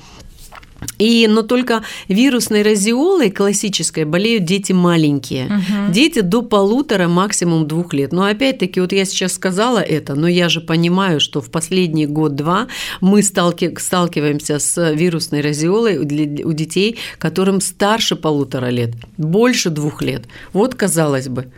И, 0.99 1.27
но 1.29 1.43
только 1.43 1.83
вирусной 2.09 2.62
разиолой 2.62 3.31
классической 3.31 4.05
болеют 4.05 4.45
дети 4.45 4.73
маленькие. 4.73 5.47
Угу. 5.47 5.93
Дети 5.93 6.21
до 6.21 6.43
полутора, 6.43 7.09
максимум 7.09 7.67
двух 7.67 7.93
лет. 7.93 8.12
Но 8.12 8.25
опять-таки, 8.25 8.81
вот 8.81 8.93
я 8.93 9.05
сейчас 9.05 9.33
сказала 9.33 9.79
это, 9.79 10.15
но 10.15 10.29
я 10.29 10.49
же 10.49 10.61
понимаю, 10.61 11.21
что 11.21 11.41
в 11.41 11.51
последний 11.51 12.07
год-два 12.07 12.69
мы 13.01 13.23
сталки, 13.23 13.75
сталкиваемся 13.79 14.59
с 14.59 14.93
вирусной 14.93 15.41
разиолой 15.41 15.99
у 15.99 16.53
детей, 16.53 16.99
которым 17.19 17.61
старше 17.61 18.17
полутора 18.17 18.67
лет, 18.67 18.95
больше 19.17 19.71
двух 19.71 20.03
лет. 20.03 20.25
Вот, 20.53 20.75
казалось 20.75 21.29
бы, 21.29 21.51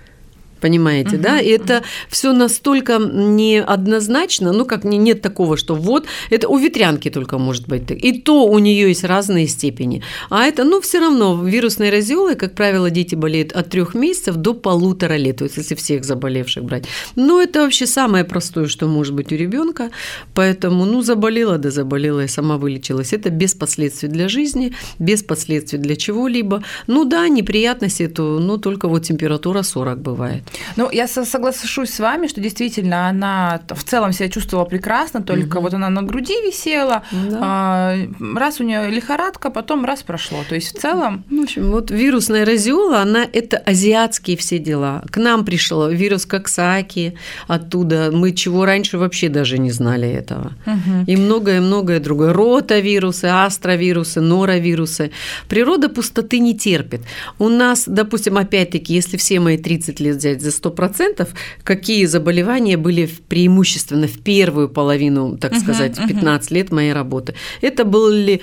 понимаете, 0.64 1.16
угу. 1.16 1.22
да? 1.22 1.40
И 1.40 1.48
это 1.48 1.82
все 2.08 2.32
настолько 2.32 2.98
неоднозначно, 2.98 4.52
ну 4.52 4.64
как 4.64 4.84
не, 4.84 4.96
нет 4.96 5.20
такого, 5.20 5.58
что 5.58 5.74
вот 5.74 6.06
это 6.30 6.48
у 6.48 6.56
ветрянки 6.56 7.10
только 7.10 7.36
может 7.38 7.68
быть, 7.68 7.90
и 7.90 8.12
то 8.20 8.46
у 8.46 8.58
нее 8.58 8.88
есть 8.88 9.04
разные 9.04 9.46
степени, 9.46 10.02
а 10.30 10.44
это, 10.44 10.64
ну 10.64 10.80
все 10.80 11.00
равно 11.00 11.44
вирусной 11.44 11.90
разиолой, 11.90 12.34
как 12.34 12.54
правило, 12.54 12.90
дети 12.90 13.14
болеют 13.14 13.52
от 13.52 13.68
трех 13.68 13.94
месяцев 13.94 14.36
до 14.36 14.54
полутора 14.54 15.18
лет, 15.18 15.36
то 15.36 15.44
есть 15.44 15.58
если 15.58 15.74
всех 15.74 16.04
заболевших 16.04 16.64
брать. 16.64 16.84
Но 17.16 17.42
это 17.42 17.60
вообще 17.60 17.86
самое 17.86 18.24
простое, 18.24 18.66
что 18.66 18.86
может 18.86 19.14
быть 19.14 19.32
у 19.32 19.36
ребенка, 19.36 19.90
поэтому, 20.34 20.86
ну 20.86 21.02
заболела, 21.02 21.58
да 21.58 21.70
заболела 21.70 22.24
и 22.24 22.28
сама 22.28 22.56
вылечилась. 22.56 23.12
Это 23.12 23.28
без 23.28 23.54
последствий 23.54 24.08
для 24.08 24.28
жизни, 24.28 24.72
без 24.98 25.22
последствий 25.22 25.78
для 25.78 25.96
чего-либо. 25.96 26.62
Ну 26.86 27.04
да, 27.04 27.28
неприятности, 27.28 28.08
то, 28.08 28.38
ну 28.38 28.56
только 28.56 28.88
вот 28.88 29.02
температура 29.02 29.62
40 29.62 29.98
бывает. 29.98 30.42
Ну, 30.76 30.90
я 30.90 31.06
соглашусь 31.06 31.90
с 31.90 31.98
вами, 32.00 32.26
что 32.26 32.40
действительно 32.40 33.08
она 33.08 33.60
в 33.68 33.84
целом 33.84 34.12
себя 34.12 34.28
чувствовала 34.28 34.64
прекрасно, 34.64 35.22
только 35.22 35.56
угу. 35.56 35.64
вот 35.64 35.74
она 35.74 35.90
на 35.90 36.02
груди 36.02 36.34
висела, 36.46 37.02
да. 37.12 37.38
а, 37.42 37.96
раз 38.36 38.60
у 38.60 38.64
нее 38.64 38.90
лихорадка, 38.90 39.50
потом 39.50 39.84
раз 39.84 40.02
прошло. 40.02 40.38
То 40.48 40.54
есть 40.54 40.76
в 40.76 40.80
целом... 40.80 41.24
В 41.30 41.42
общем, 41.42 41.70
вот 41.70 41.90
вирусная 41.90 42.44
разиола, 42.44 43.00
она 43.00 43.24
это 43.32 43.56
азиатские 43.56 44.36
все 44.36 44.58
дела. 44.58 45.04
К 45.10 45.18
нам 45.18 45.44
пришел 45.44 45.88
вирус 45.88 46.26
Коксаки 46.26 47.14
оттуда. 47.46 48.10
Мы 48.12 48.32
чего 48.32 48.64
раньше 48.64 48.98
вообще 48.98 49.28
даже 49.28 49.58
не 49.58 49.70
знали 49.70 50.08
этого. 50.08 50.52
Угу. 50.66 51.04
И 51.06 51.16
многое-многое 51.16 52.00
другое. 52.00 52.32
Ротавирусы, 52.32 53.26
астровирусы, 53.26 54.20
норовирусы. 54.20 55.10
Природа 55.48 55.88
пустоты 55.88 56.38
не 56.38 56.56
терпит. 56.56 57.02
У 57.38 57.48
нас, 57.48 57.84
допустим, 57.86 58.36
опять-таки, 58.36 58.94
если 58.94 59.16
все 59.16 59.40
мои 59.40 59.58
30 59.58 60.00
лет 60.00 60.16
взять 60.16 60.42
за 60.44 60.50
100%, 60.50 61.28
какие 61.62 62.04
заболевания 62.06 62.76
были 62.76 63.08
преимущественно 63.28 64.06
в 64.06 64.18
первую 64.20 64.68
половину, 64.68 65.36
так 65.36 65.54
сказать, 65.56 65.96
15 65.96 66.50
лет 66.50 66.72
моей 66.72 66.92
работы. 66.92 67.34
Это 67.60 67.84
были 67.84 68.40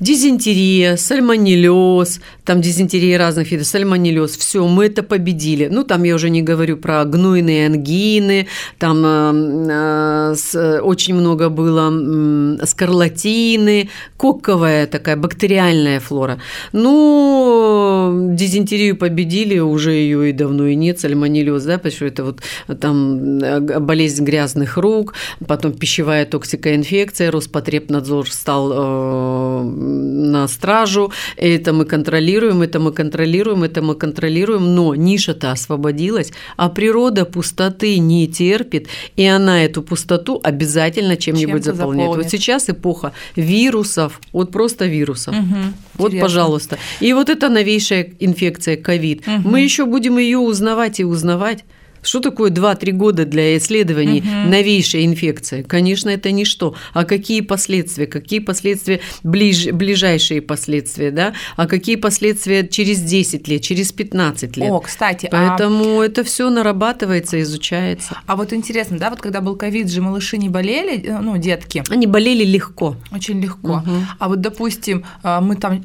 дизентерия, 0.00 0.96
сальмонеллез, 0.96 2.20
там 2.48 2.62
дизентерия 2.62 3.18
разных 3.18 3.50
видов, 3.52 3.66
сальмонеллез, 3.66 4.34
все, 4.38 4.66
мы 4.66 4.86
это 4.86 5.02
победили. 5.02 5.68
Ну, 5.70 5.84
там 5.84 6.04
я 6.04 6.14
уже 6.14 6.30
не 6.30 6.40
говорю 6.40 6.78
про 6.78 7.04
гнойные 7.04 7.66
ангины, 7.66 8.46
там 8.78 9.04
э, 9.04 10.34
э, 10.54 10.80
очень 10.80 11.14
много 11.14 11.50
было 11.50 11.92
э, 11.92 12.64
скарлатины, 12.64 13.90
коковая 14.16 14.86
такая 14.86 15.16
бактериальная 15.16 16.00
флора. 16.00 16.38
Ну, 16.72 18.30
дизентерию 18.32 18.96
победили, 18.96 19.58
уже 19.58 19.92
ее 19.92 20.30
и 20.30 20.32
давно 20.32 20.68
и 20.68 20.74
нет, 20.74 20.98
сальмонеллез, 20.98 21.64
да, 21.64 21.76
потому 21.76 21.92
что 21.92 22.06
это 22.06 22.24
вот 22.24 22.40
там 22.80 23.40
э, 23.40 23.78
болезнь 23.78 24.24
грязных 24.24 24.78
рук, 24.78 25.12
потом 25.46 25.72
пищевая 25.72 26.24
токсикоинфекция, 26.24 27.30
Роспотребнадзор 27.30 28.30
стал 28.30 28.72
э, 28.72 29.62
на 29.64 30.48
стражу, 30.48 31.12
это 31.36 31.74
мы 31.74 31.84
контролируем, 31.84 32.37
это 32.46 32.80
мы 32.80 32.92
контролируем, 32.92 33.64
это 33.64 33.82
мы 33.82 33.94
контролируем, 33.94 34.74
но 34.74 34.94
ниша-то 34.94 35.52
освободилась, 35.52 36.32
а 36.56 36.68
природа 36.68 37.24
пустоты 37.24 37.98
не 37.98 38.26
терпит, 38.28 38.88
и 39.16 39.24
она 39.24 39.64
эту 39.64 39.82
пустоту 39.82 40.40
обязательно 40.42 41.16
чем-нибудь 41.16 41.64
чем 41.64 41.74
заполняет. 41.74 42.10
Заполнит. 42.10 42.24
Вот 42.24 42.30
сейчас 42.30 42.68
эпоха 42.68 43.12
вирусов, 43.36 44.20
вот 44.32 44.52
просто 44.52 44.86
вирусов. 44.86 45.34
Угу, 45.34 45.56
вот, 45.94 46.06
интересно. 46.08 46.20
пожалуйста. 46.20 46.78
И 47.00 47.12
вот 47.12 47.28
эта 47.28 47.48
новейшая 47.48 48.12
инфекция 48.20 48.76
ковид. 48.76 49.26
Угу. 49.26 49.48
Мы 49.48 49.60
еще 49.60 49.84
будем 49.84 50.18
ее 50.18 50.38
узнавать 50.38 51.00
и 51.00 51.04
узнавать. 51.04 51.64
Что 52.08 52.20
такое 52.20 52.50
2-3 52.50 52.92
года 52.92 53.26
для 53.26 53.58
исследований 53.58 54.20
угу. 54.20 54.50
новейшей 54.50 55.04
инфекции? 55.04 55.60
Конечно, 55.60 56.08
это 56.08 56.30
ничто. 56.32 56.74
А 56.94 57.04
какие 57.04 57.42
последствия? 57.42 58.06
Какие 58.06 58.40
последствия, 58.40 59.00
ближ, 59.22 59.66
ближайшие 59.66 60.40
последствия, 60.40 61.10
да? 61.10 61.34
А 61.56 61.66
какие 61.66 61.96
последствия 61.96 62.66
через 62.66 63.02
10 63.02 63.46
лет, 63.46 63.60
через 63.60 63.92
15 63.92 64.56
лет? 64.56 64.70
О, 64.70 64.80
кстати. 64.80 65.26
А 65.26 65.30
Поэтому 65.30 66.00
а... 66.00 66.06
это 66.06 66.24
все 66.24 66.48
нарабатывается, 66.48 67.42
изучается. 67.42 68.16
А 68.26 68.36
вот 68.36 68.54
интересно, 68.54 68.96
да, 68.98 69.10
вот 69.10 69.20
когда 69.20 69.42
был 69.42 69.56
ковид 69.56 69.90
же, 69.90 70.00
малыши 70.00 70.38
не 70.38 70.48
болели, 70.48 71.02
э, 71.04 71.18
ну, 71.18 71.36
детки? 71.36 71.84
Они 71.90 72.06
болели 72.06 72.42
легко. 72.42 72.96
Очень 73.12 73.42
легко. 73.42 73.82
Угу. 73.86 73.90
А 74.18 74.28
вот, 74.28 74.40
допустим, 74.40 75.04
э, 75.22 75.40
мы 75.40 75.56
там 75.56 75.84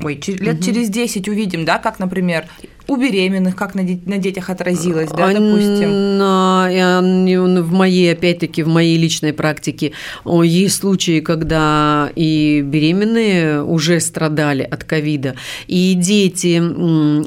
ой, 0.00 0.18
лет 0.26 0.54
угу. 0.54 0.64
через 0.64 0.88
10 0.88 1.28
увидим, 1.28 1.66
да, 1.66 1.76
как, 1.76 1.98
например, 1.98 2.46
у 2.88 2.96
беременных, 2.96 3.56
как 3.56 3.74
на, 3.74 3.82
на 3.82 4.18
детях 4.18 4.50
отразилось, 4.50 5.10
да, 5.10 5.28
допустим? 5.32 6.18
На, 6.18 6.68
в 7.62 7.72
моей, 7.72 8.12
опять-таки, 8.12 8.62
в 8.62 8.68
моей 8.68 8.96
личной 8.98 9.32
практике 9.32 9.92
есть 10.24 10.76
случаи, 10.76 11.20
когда 11.20 12.10
и 12.14 12.62
беременные 12.62 13.62
уже 13.62 14.00
страдали 14.00 14.62
от 14.62 14.84
ковида, 14.84 15.34
и 15.66 15.94
дети, 15.94 16.62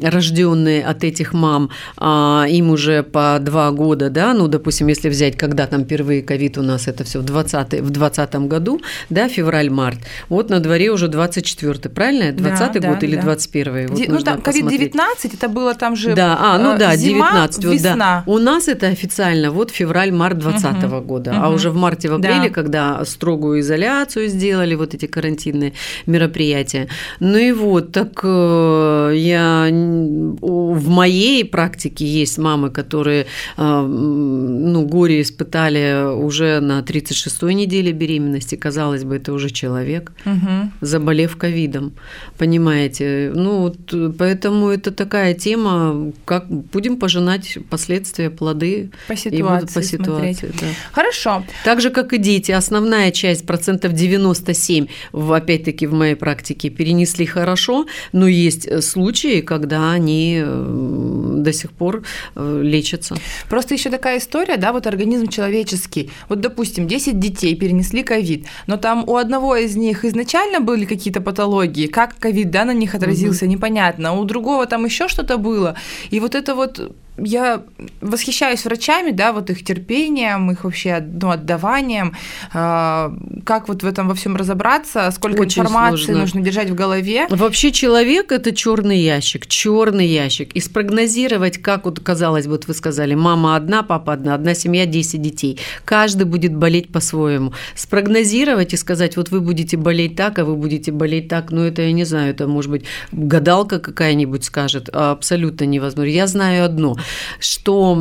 рожденные 0.06 0.84
от 0.84 1.04
этих 1.04 1.34
мам, 1.34 1.70
а, 1.98 2.46
им 2.50 2.70
уже 2.70 3.04
по 3.04 3.38
два 3.42 3.72
года, 3.72 4.10
да, 4.10 4.34
ну, 4.34 4.48
допустим, 4.48 4.88
если 4.88 5.10
взять, 5.10 5.38
когда 5.38 5.68
там 5.68 5.86
впервые 5.86 6.22
ковид 6.22 6.58
у 6.58 6.62
нас, 6.62 6.88
это 6.88 7.04
все 7.04 7.20
в 7.20 7.24
20 7.24 7.82
в 7.82 7.90
20 7.90 8.36
году, 8.48 8.82
да, 9.10 9.28
февраль-март, 9.30 10.00
вот 10.30 10.50
на 10.50 10.60
дворе 10.60 10.92
уже 10.92 11.08
24 11.08 11.90
правильно? 11.94 12.32
20 12.32 12.74
да, 12.82 12.90
год 12.90 13.00
да, 13.00 13.08
или 13.08 13.16
да. 13.16 13.22
21 13.22 13.88
вот 13.88 14.08
ну, 14.08 14.22
да, 14.22 14.38
ковид-19, 14.38 15.34
это 15.34 15.45
было 15.48 15.74
там 15.74 15.96
же 15.96 16.14
Да, 16.16 16.38
а, 16.40 16.58
ну 16.58 16.78
да, 16.78 16.96
зима, 16.96 17.32
19 17.32 17.64
весна. 17.66 17.96
да. 17.96 18.24
У 18.26 18.38
нас 18.38 18.68
это 18.68 18.88
официально 18.88 19.52
вот 19.52 19.72
февраль-март 19.72 20.40
2020 20.40 20.84
угу. 20.84 21.02
года, 21.02 21.32
угу. 21.32 21.40
а 21.42 21.50
уже 21.50 21.70
в 21.70 21.76
марте, 21.76 22.10
в 22.10 22.14
апреле, 22.14 22.50
да. 22.50 22.50
когда 22.50 23.06
строгую 23.06 23.60
изоляцию 23.60 24.28
сделали, 24.28 24.76
вот 24.76 24.94
эти 24.94 25.06
карантинные 25.08 25.74
мероприятия. 26.06 26.88
Ну 27.20 27.38
и 27.38 27.52
вот, 27.52 27.92
так 27.92 28.20
э, 28.24 29.14
я 29.16 29.68
в 29.72 30.90
моей 30.90 31.46
практике 31.46 32.06
есть 32.06 32.38
мамы, 32.38 32.70
которые 32.70 33.26
э, 33.58 33.82
ну, 33.82 34.86
горе 34.86 35.22
испытали 35.22 36.14
уже 36.14 36.60
на 36.60 36.80
36-й 36.80 37.54
неделе 37.54 37.92
беременности, 37.92 38.56
казалось 38.56 39.04
бы, 39.04 39.16
это 39.18 39.34
уже 39.34 39.50
человек, 39.50 40.12
угу. 40.26 40.72
заболев 40.82 41.38
ковидом, 41.38 41.94
понимаете? 42.38 43.32
Ну, 43.34 43.60
вот, 43.60 44.18
поэтому 44.18 44.70
это 44.70 44.92
такая 44.92 45.35
тема, 45.36 46.12
как 46.26 46.48
будем 46.48 46.98
пожинать 46.98 47.58
последствия, 47.70 48.30
плоды. 48.30 48.92
По 49.08 49.16
ситуации. 49.16 49.74
по 49.74 49.84
ситуации 49.84 50.52
да. 50.60 50.68
Хорошо. 50.92 51.44
Так 51.64 51.82
же, 51.82 51.90
как 51.90 52.14
и 52.14 52.18
дети, 52.18 52.52
основная 52.52 53.12
часть, 53.12 53.46
процентов 53.46 53.94
97, 53.94 54.88
опять-таки 55.14 55.88
в 55.88 55.94
моей 55.94 56.16
практике, 56.16 56.70
перенесли 56.70 57.26
хорошо, 57.26 57.86
но 58.12 58.28
есть 58.28 58.68
э, 58.68 58.82
случаи, 58.82 59.42
когда 59.42 59.92
они 59.92 60.42
э, 60.44 61.36
до 61.38 61.54
сих 61.54 61.72
пор 61.72 62.04
э, 62.36 62.62
лечатся. 62.64 63.16
Просто 63.50 63.74
еще 63.74 63.90
такая 63.90 64.20
история, 64.20 64.58
да, 64.58 64.72
вот 64.72 64.88
организм 64.88 65.28
человеческий. 65.28 66.10
Вот, 66.30 66.42
допустим, 66.42 66.88
10 66.88 67.20
детей 67.20 67.56
перенесли 67.56 68.04
ковид, 68.04 68.46
но 68.68 68.78
там 68.78 69.04
у 69.08 69.16
одного 69.18 69.56
из 69.56 69.76
них 69.76 70.06
изначально 70.06 70.60
были 70.60 70.86
какие-то 70.86 71.22
патологии, 71.22 71.88
как 71.88 72.18
ковид, 72.18 72.52
да, 72.52 72.66
на 72.66 72.74
них 72.74 72.96
отразился, 72.96 73.46
угу. 73.46 73.52
непонятно, 73.52 74.14
у 74.14 74.24
другого 74.26 74.66
там 74.66 74.86
еще 74.86 75.08
что-то 75.08 75.25
что 75.26 75.38
было. 75.38 75.76
И 76.12 76.20
вот 76.20 76.36
это 76.36 76.56
вот 76.56 76.80
я 77.18 77.64
восхищаюсь 78.02 78.66
врачами, 78.66 79.12
да, 79.12 79.32
вот 79.32 79.50
их 79.50 79.64
терпением, 79.64 80.52
их 80.52 80.64
вообще 80.64 81.00
ну, 81.00 81.30
отдаванием. 81.30 82.14
А, 82.54 83.14
как 83.46 83.68
вот 83.68 83.84
в 83.84 83.88
этом 83.88 84.08
во 84.08 84.16
всем 84.16 84.36
разобраться, 84.36 85.10
сколько 85.12 85.42
Очень 85.42 85.62
информации 85.62 86.06
сложно. 86.06 86.22
нужно 86.22 86.42
держать 86.42 86.70
в 86.70 86.76
голове. 86.76 87.28
Вообще 87.30 87.72
человек 87.72 88.32
это 88.32 88.54
черный 88.54 89.00
ящик, 89.00 89.48
черный 89.48 90.08
ящик. 90.08 90.52
И 90.54 90.60
спрогнозировать, 90.60 91.58
как 91.58 91.86
вот 91.86 92.00
казалось, 92.00 92.48
вот 92.48 92.68
вы 92.68 92.74
сказали, 92.74 93.16
мама 93.16 93.56
одна, 93.56 93.84
папа 93.84 94.14
одна, 94.14 94.36
одна 94.36 94.54
семья, 94.54 94.86
10 94.86 95.22
детей. 95.22 95.60
Каждый 95.86 96.26
будет 96.26 96.54
болеть 96.54 96.92
по-своему. 96.92 97.54
Спрогнозировать 97.76 98.74
и 98.74 98.78
сказать, 98.78 99.16
вот 99.16 99.30
вы 99.30 99.40
будете 99.40 99.78
болеть 99.78 100.16
так, 100.16 100.40
а 100.40 100.46
вы 100.46 100.56
будете 100.56 100.92
болеть 100.92 101.30
так, 101.30 101.52
ну 101.52 101.62
это 101.62 101.82
я 101.82 101.92
не 101.94 102.04
знаю, 102.04 102.32
это 102.32 102.48
может 102.48 102.72
быть 102.72 102.86
гадалка 103.12 103.80
какая-нибудь 103.80 104.44
скажет, 104.44 104.90
абсолютно 104.90 105.64
невозможно. 105.64 106.12
Я 106.12 106.28
знаю 106.28 106.66
одно– 106.66 106.98
что 107.40 107.96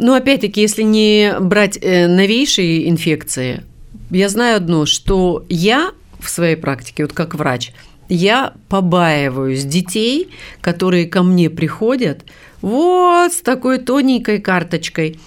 ну, 0.00 0.14
опять-таки, 0.14 0.60
если 0.60 0.82
не 0.82 1.34
брать 1.40 1.76
э, 1.80 2.06
новейшие 2.06 2.88
инфекции, 2.88 3.64
я 4.10 4.28
знаю 4.28 4.56
одно, 4.58 4.86
что 4.86 5.44
я 5.48 5.90
в 6.20 6.30
своей 6.30 6.56
практике, 6.56 7.02
вот 7.02 7.12
как 7.12 7.34
врач, 7.34 7.72
я 8.08 8.54
побаиваюсь 8.68 9.64
детей, 9.64 10.30
которые 10.60 11.06
ко 11.06 11.22
мне 11.22 11.50
приходят 11.50 12.24
вот 12.62 13.32
с 13.32 13.40
такой 13.40 13.78
тоненькой 13.78 14.40
карточкой 14.40 15.20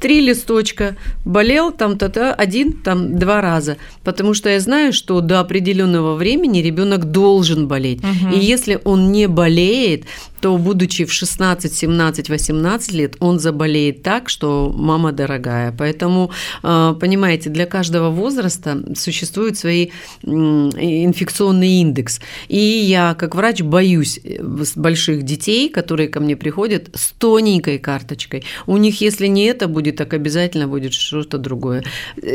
три 0.00 0.20
листочка, 0.20 0.96
болел 1.24 1.72
там-то-то 1.72 2.34
один, 2.34 2.72
там 2.72 3.18
два 3.18 3.40
раза, 3.40 3.76
потому 4.02 4.34
что 4.34 4.48
я 4.48 4.60
знаю, 4.60 4.92
что 4.92 5.20
до 5.20 5.40
определенного 5.40 6.14
времени 6.14 6.58
ребенок 6.58 7.10
должен 7.10 7.68
болеть, 7.68 8.00
угу. 8.00 8.34
и 8.34 8.38
если 8.38 8.80
он 8.84 9.12
не 9.12 9.28
болеет, 9.28 10.04
то, 10.44 10.58
будучи 10.58 11.06
в 11.06 11.10
16, 11.10 11.74
17, 11.74 12.28
18 12.28 12.92
лет, 12.92 13.16
он 13.18 13.38
заболеет 13.38 14.02
так, 14.02 14.28
что 14.28 14.70
мама 14.76 15.10
дорогая. 15.10 15.72
Поэтому, 15.72 16.32
э, 16.62 16.94
понимаете, 17.00 17.48
для 17.48 17.64
каждого 17.64 18.10
возраста 18.10 18.84
существует 18.94 19.56
свой 19.56 19.90
инфекционный 20.22 21.80
индекс. 21.80 22.20
И 22.48 22.58
я, 22.58 23.14
как 23.14 23.34
врач, 23.34 23.62
боюсь 23.62 24.20
э, 24.22 24.42
больших 24.76 25.22
детей, 25.22 25.70
которые 25.70 26.10
ко 26.10 26.20
мне 26.20 26.36
приходят 26.36 26.90
с 26.94 27.12
тоненькой 27.12 27.78
карточкой. 27.78 28.44
У 28.66 28.76
них, 28.76 29.00
если 29.00 29.28
не 29.28 29.46
это, 29.46 29.63
это 29.64 29.72
будет, 29.72 29.96
так 29.96 30.14
обязательно 30.14 30.68
будет 30.68 30.92
что-то 30.92 31.38
другое. 31.38 31.82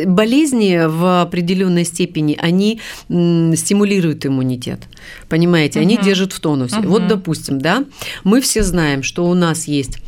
Болезни 0.06 0.88
в 0.88 1.22
определенной 1.22 1.86
степени, 1.86 2.38
они 2.40 2.80
стимулируют 3.08 4.26
иммунитет. 4.26 4.80
Понимаете, 5.28 5.80
они 5.80 5.98
держат 5.98 6.34
в 6.34 6.40
тонусе. 6.40 6.80
Угу. 6.80 6.88
Вот, 6.88 7.08
допустим, 7.08 7.60
да, 7.60 7.86
мы 8.24 8.42
все 8.42 8.64
знаем, 8.64 9.04
что 9.04 9.26
у 9.26 9.34
нас 9.34 9.68
есть 9.68 10.00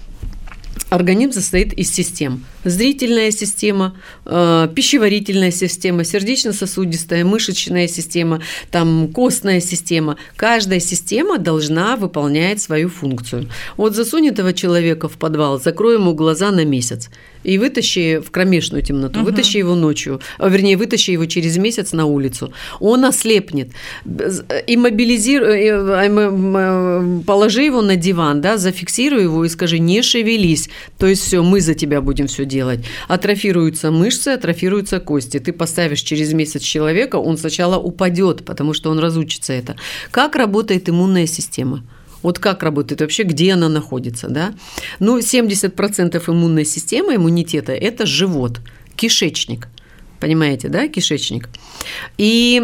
Организм 0.89 1.31
состоит 1.31 1.73
из 1.73 1.89
систем. 1.93 2.43
Зрительная 2.63 3.31
система, 3.31 3.95
э, 4.25 4.67
пищеварительная 4.75 5.51
система, 5.51 6.03
сердечно-сосудистая, 6.03 7.25
мышечная 7.25 7.87
система, 7.87 8.41
там, 8.69 9.07
костная 9.07 9.61
система. 9.61 10.17
Каждая 10.35 10.79
система 10.79 11.37
должна 11.37 11.95
выполнять 11.95 12.61
свою 12.61 12.89
функцию. 12.89 13.47
Вот 13.77 13.95
засунь 13.95 14.27
этого 14.27 14.53
человека 14.53 15.07
в 15.09 15.17
подвал, 15.17 15.59
закрой 15.59 15.95
ему 15.95 16.13
глаза 16.13 16.51
на 16.51 16.65
месяц 16.65 17.09
и 17.43 17.57
вытащи 17.57 18.19
в 18.19 18.31
кромешную 18.31 18.83
темноту, 18.83 19.19
угу. 19.21 19.31
вытащи 19.31 19.57
его 19.57 19.75
ночью, 19.75 20.21
а, 20.37 20.49
вернее, 20.49 20.77
вытащи 20.77 21.11
его 21.11 21.25
через 21.25 21.57
месяц 21.57 21.93
на 21.93 22.05
улицу. 22.05 22.53
Он 22.79 23.05
ослепнет. 23.05 23.69
Иммобилизируй, 24.05 25.59
э, 25.59 25.71
э, 25.71 27.19
положи 27.25 27.63
его 27.63 27.81
на 27.81 27.95
диван, 27.95 28.41
да, 28.41 28.57
зафиксируй 28.57 29.23
его 29.23 29.45
и 29.45 29.49
скажи, 29.49 29.79
не 29.79 30.01
шевелись. 30.01 30.69
То 30.97 31.07
есть 31.07 31.23
все, 31.23 31.43
мы 31.43 31.61
за 31.61 31.73
тебя 31.73 32.01
будем 32.01 32.27
все 32.27 32.45
делать. 32.51 32.85
Атрофируются 33.07 33.91
мышцы, 33.91 34.29
атрофируются 34.29 34.99
кости. 34.99 35.39
Ты 35.39 35.53
поставишь 35.53 36.01
через 36.01 36.33
месяц 36.33 36.61
человека, 36.61 37.15
он 37.15 37.37
сначала 37.37 37.77
упадет, 37.77 38.45
потому 38.45 38.73
что 38.73 38.91
он 38.91 38.99
разучится 38.99 39.53
это. 39.53 39.75
Как 40.11 40.35
работает 40.35 40.89
иммунная 40.89 41.27
система? 41.27 41.83
Вот 42.23 42.37
как 42.37 42.63
работает 42.63 43.01
вообще, 43.01 43.23
где 43.23 43.53
она 43.53 43.69
находится, 43.69 44.27
да? 44.27 44.53
Ну, 44.99 45.17
70% 45.17 46.23
иммунной 46.27 46.65
системы, 46.65 47.15
иммунитета– 47.15 47.71
это 47.73 48.05
живот, 48.05 48.61
кишечник. 48.95 49.67
Понимаете, 50.19 50.67
да, 50.67 50.87
кишечник? 50.87 51.49
И 52.19 52.61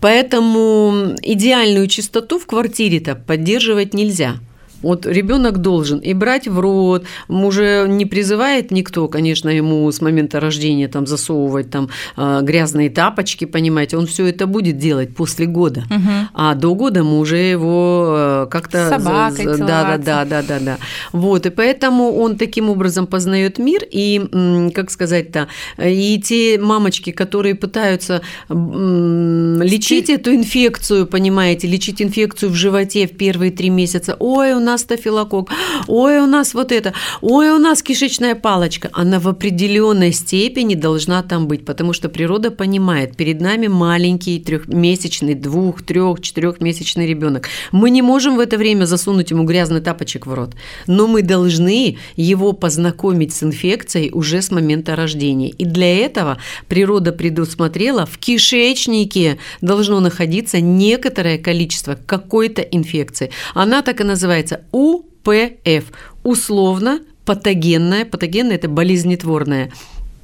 поэтому 0.00 1.16
идеальную 1.22 1.86
чистоту 1.86 2.38
в 2.38 2.46
квартире-то 2.46 3.14
поддерживать 3.14 3.94
нельзя– 3.94 4.36
вот 4.82 5.06
ребенок 5.06 5.58
должен 5.58 5.98
и 5.98 6.14
брать 6.14 6.48
в 6.48 6.58
рот, 6.58 7.04
уже 7.28 7.86
не 7.88 8.06
призывает 8.06 8.70
никто, 8.70 9.08
конечно, 9.08 9.48
ему 9.48 9.90
с 9.90 10.00
момента 10.00 10.40
рождения 10.40 10.88
там 10.88 11.06
засовывать 11.06 11.70
там 11.70 11.88
а, 12.16 12.40
грязные 12.42 12.90
тапочки, 12.90 13.44
понимаете, 13.44 13.96
он 13.96 14.06
все 14.06 14.26
это 14.26 14.46
будет 14.46 14.78
делать 14.78 15.14
после 15.14 15.46
года, 15.46 15.84
угу. 15.90 16.28
а 16.34 16.54
до 16.54 16.74
года 16.74 17.04
мы 17.04 17.18
уже 17.18 17.36
его 17.36 18.06
э, 18.08 18.46
как-то 18.50 18.88
собакой 18.88 19.44
да, 19.58 19.96
да, 19.96 19.98
да, 19.98 20.24
да, 20.24 20.42
да, 20.42 20.58
да, 20.60 20.78
вот 21.12 21.46
и 21.46 21.50
поэтому 21.50 22.16
он 22.16 22.36
таким 22.36 22.70
образом 22.70 23.06
познает 23.06 23.58
мир. 23.58 23.82
И, 23.90 24.70
как 24.74 24.90
сказать-то, 24.90 25.48
и 25.78 26.20
те 26.24 26.58
мамочки, 26.58 27.10
которые 27.10 27.54
пытаются 27.54 28.22
лечить 28.48 30.10
эту 30.10 30.34
инфекцию, 30.34 31.06
понимаете, 31.06 31.66
лечить 31.68 32.00
инфекцию 32.00 32.50
в 32.50 32.54
животе 32.54 33.06
в 33.06 33.16
первые 33.16 33.50
три 33.50 33.70
месяца, 33.70 34.16
ой, 34.18 34.52
у 34.52 34.60
нас 34.60 34.69
нас 34.70 34.82
стафилококк, 34.82 35.50
ой, 35.88 36.18
у 36.20 36.26
нас 36.26 36.54
вот 36.54 36.72
это, 36.72 36.92
ой, 37.20 37.50
у 37.50 37.58
нас 37.58 37.82
кишечная 37.82 38.34
палочка. 38.34 38.88
Она 38.92 39.18
в 39.18 39.28
определенной 39.28 40.12
степени 40.12 40.74
должна 40.74 41.22
там 41.22 41.48
быть, 41.48 41.64
потому 41.64 41.92
что 41.92 42.08
природа 42.08 42.50
понимает, 42.50 43.16
перед 43.16 43.40
нами 43.40 43.66
маленький 43.66 44.38
трехмесячный, 44.38 45.34
двух, 45.34 45.82
трех, 45.82 46.20
четырехмесячный 46.20 47.06
ребенок. 47.06 47.48
Мы 47.72 47.90
не 47.90 48.02
можем 48.02 48.36
в 48.36 48.40
это 48.40 48.56
время 48.56 48.84
засунуть 48.84 49.30
ему 49.30 49.44
грязный 49.44 49.80
тапочек 49.80 50.26
в 50.26 50.34
рот, 50.34 50.54
но 50.86 51.06
мы 51.06 51.22
должны 51.22 51.98
его 52.16 52.52
познакомить 52.52 53.34
с 53.34 53.42
инфекцией 53.42 54.10
уже 54.12 54.40
с 54.42 54.50
момента 54.50 54.94
рождения. 54.94 55.50
И 55.50 55.64
для 55.64 56.04
этого 56.04 56.38
природа 56.68 57.12
предусмотрела 57.12 58.06
в 58.06 58.18
кишечнике 58.18 59.38
должно 59.60 60.00
находиться 60.00 60.60
некоторое 60.60 61.38
количество 61.38 61.98
какой-то 62.06 62.62
инфекции. 62.62 63.30
Она 63.54 63.82
так 63.82 64.00
и 64.00 64.04
называется 64.04 64.59
УПФ, 64.72 65.92
условно 66.22 67.00
патогенная, 67.24 68.04
патогенная– 68.04 68.56
это 68.56 68.68
болезнетворная 68.68 69.70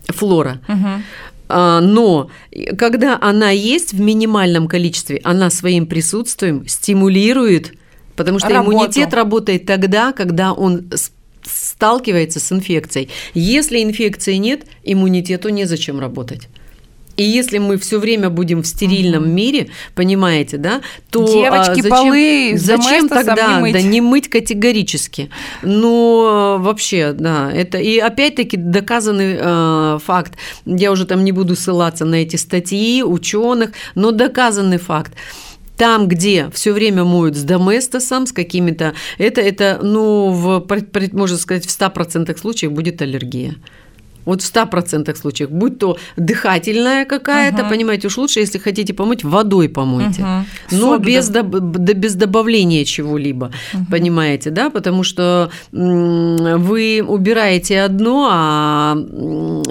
флора. 0.09 0.61
Угу. 0.69 1.03
Но 1.49 2.31
когда 2.77 3.19
она 3.21 3.51
есть 3.51 3.93
в 3.93 4.01
минимальном 4.01 4.67
количестве, 4.67 5.21
она 5.23 5.51
своим 5.51 5.87
присутствием 5.87 6.67
стимулирует, 6.67 7.75
потому 8.17 8.41
что 8.41 8.49
Работу. 8.49 8.73
иммунитет 8.73 9.15
работает 9.15 9.67
тогда, 9.67 10.13
когда 10.13 10.53
он 10.53 10.91
сталкивается 11.45 12.41
с 12.41 12.51
инфекцией. 12.51 13.11
Если 13.35 13.83
инфекции 13.83 14.35
нет, 14.35 14.67
иммунитету 14.83 15.51
незачем 15.51 16.01
работать. 16.01 16.49
И 17.17 17.23
если 17.23 17.59
мы 17.59 17.79
все 17.79 17.99
время 17.99 18.31
будем 18.31 18.63
в 18.63 18.67
стерильном 18.67 19.25
угу. 19.25 19.33
мире, 19.33 19.69
понимаете, 19.95 20.59
да, 20.59 20.83
то 21.11 21.25
а, 21.25 21.27
Девочки, 21.27 21.83
зачем, 21.83 21.91
полы, 21.91 22.53
зачем 22.57 23.09
тогда 23.09 23.61
мыть. 23.61 23.73
да 23.73 23.83
не 23.83 24.01
мыть 24.01 24.29
категорически? 24.29 25.31
Но 25.63 26.57
вообще, 26.61 27.13
да, 27.13 27.51
это 27.53 27.79
и 27.79 27.99
опять-таки 27.99 28.57
доказанный 28.57 29.37
э, 29.39 29.99
факт. 30.05 30.35
Я 30.67 30.93
уже 30.93 31.07
там 31.07 31.25
не 31.25 31.33
буду 31.33 31.57
ссылаться 31.57 32.05
на 32.05 32.17
эти 32.17 32.37
статьи 32.37 33.03
ученых, 33.03 33.73
но 33.95 34.11
доказанный 34.11 34.79
факт 34.79 35.13
там, 35.77 36.09
где 36.09 36.49
все 36.53 36.73
время 36.73 37.05
моют 37.05 37.37
с 37.37 37.43
доместосом, 37.43 38.27
с 38.27 38.33
какими-то, 38.33 38.95
это, 39.19 39.41
это 39.41 39.79
ну, 39.83 40.31
в, 40.31 40.67
можно 41.13 41.37
сказать, 41.37 41.67
в 41.67 41.69
100% 41.69 42.39
случаев 42.39 42.73
будет 42.73 43.03
аллергия. 43.03 43.57
Вот 44.27 44.43
в 44.43 44.55
100% 44.55 45.15
случаях, 45.17 45.51
будь 45.51 45.79
то 45.79 45.97
дыхательная 46.17 47.07
какая-то, 47.07 47.63
угу. 47.63 47.71
понимаете, 47.71 48.09
уж 48.09 48.19
лучше, 48.19 48.41
если 48.41 48.59
хотите 48.59 48.93
помыть, 48.93 49.25
водой 49.25 49.69
помойте. 49.69 50.23
Угу. 50.23 50.79
Но 50.79 50.99
без, 50.99 51.31
доб- 51.31 51.95
без 51.95 52.15
добавления 52.15 52.85
чего-либо, 52.85 53.53
угу. 53.73 53.87
понимаете, 53.91 54.51
да, 54.51 54.69
потому 54.69 55.03
что 55.03 55.51
вы 55.73 57.05
убираете 57.07 57.81
одно, 57.81 58.29
а 58.31 58.97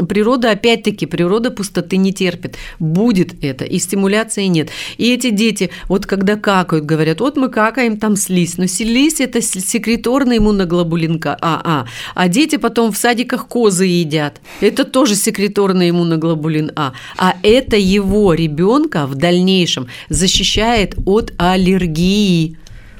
природа, 0.08 0.52
опять-таки, 0.52 1.06
природа 1.06 1.52
пустоты 1.52 1.98
не 1.98 2.14
терпит. 2.14 2.56
Будет 2.80 3.44
это, 3.44 3.66
и 3.66 3.78
стимуляции 3.78 4.46
нет. 4.46 4.70
И 4.98 5.14
эти 5.14 5.30
дети, 5.30 5.70
вот 5.90 6.06
когда 6.06 6.38
какают, 6.38 6.86
говорят, 6.86 7.20
вот 7.20 7.38
мы 7.38 7.50
какаем, 7.50 7.98
там 7.98 8.16
слизь. 8.16 8.58
Но 8.58 8.68
слизь– 8.68 9.20
это 9.20 9.42
секреторный 9.42 10.38
иммуноглобулин 10.38 11.22
АА. 11.24 11.86
А 12.14 12.28
дети 12.28 12.58
потом 12.58 12.92
в 12.92 12.98
садиках 12.98 13.48
козы 13.48 13.86
едят. 13.86 14.42
Это 14.62 14.86
тоже 14.86 15.16
секреторный 15.16 15.90
иммуноглобулин 15.90 16.72
А. 16.76 16.94
А 17.18 17.36
это 17.44 17.78
его 17.78 18.34
ребенка 18.34 19.06
в 19.06 19.16
дальнейшем 19.16 19.88
защищает 20.10 20.96
от 21.06 21.34
аллергии. 21.38 22.58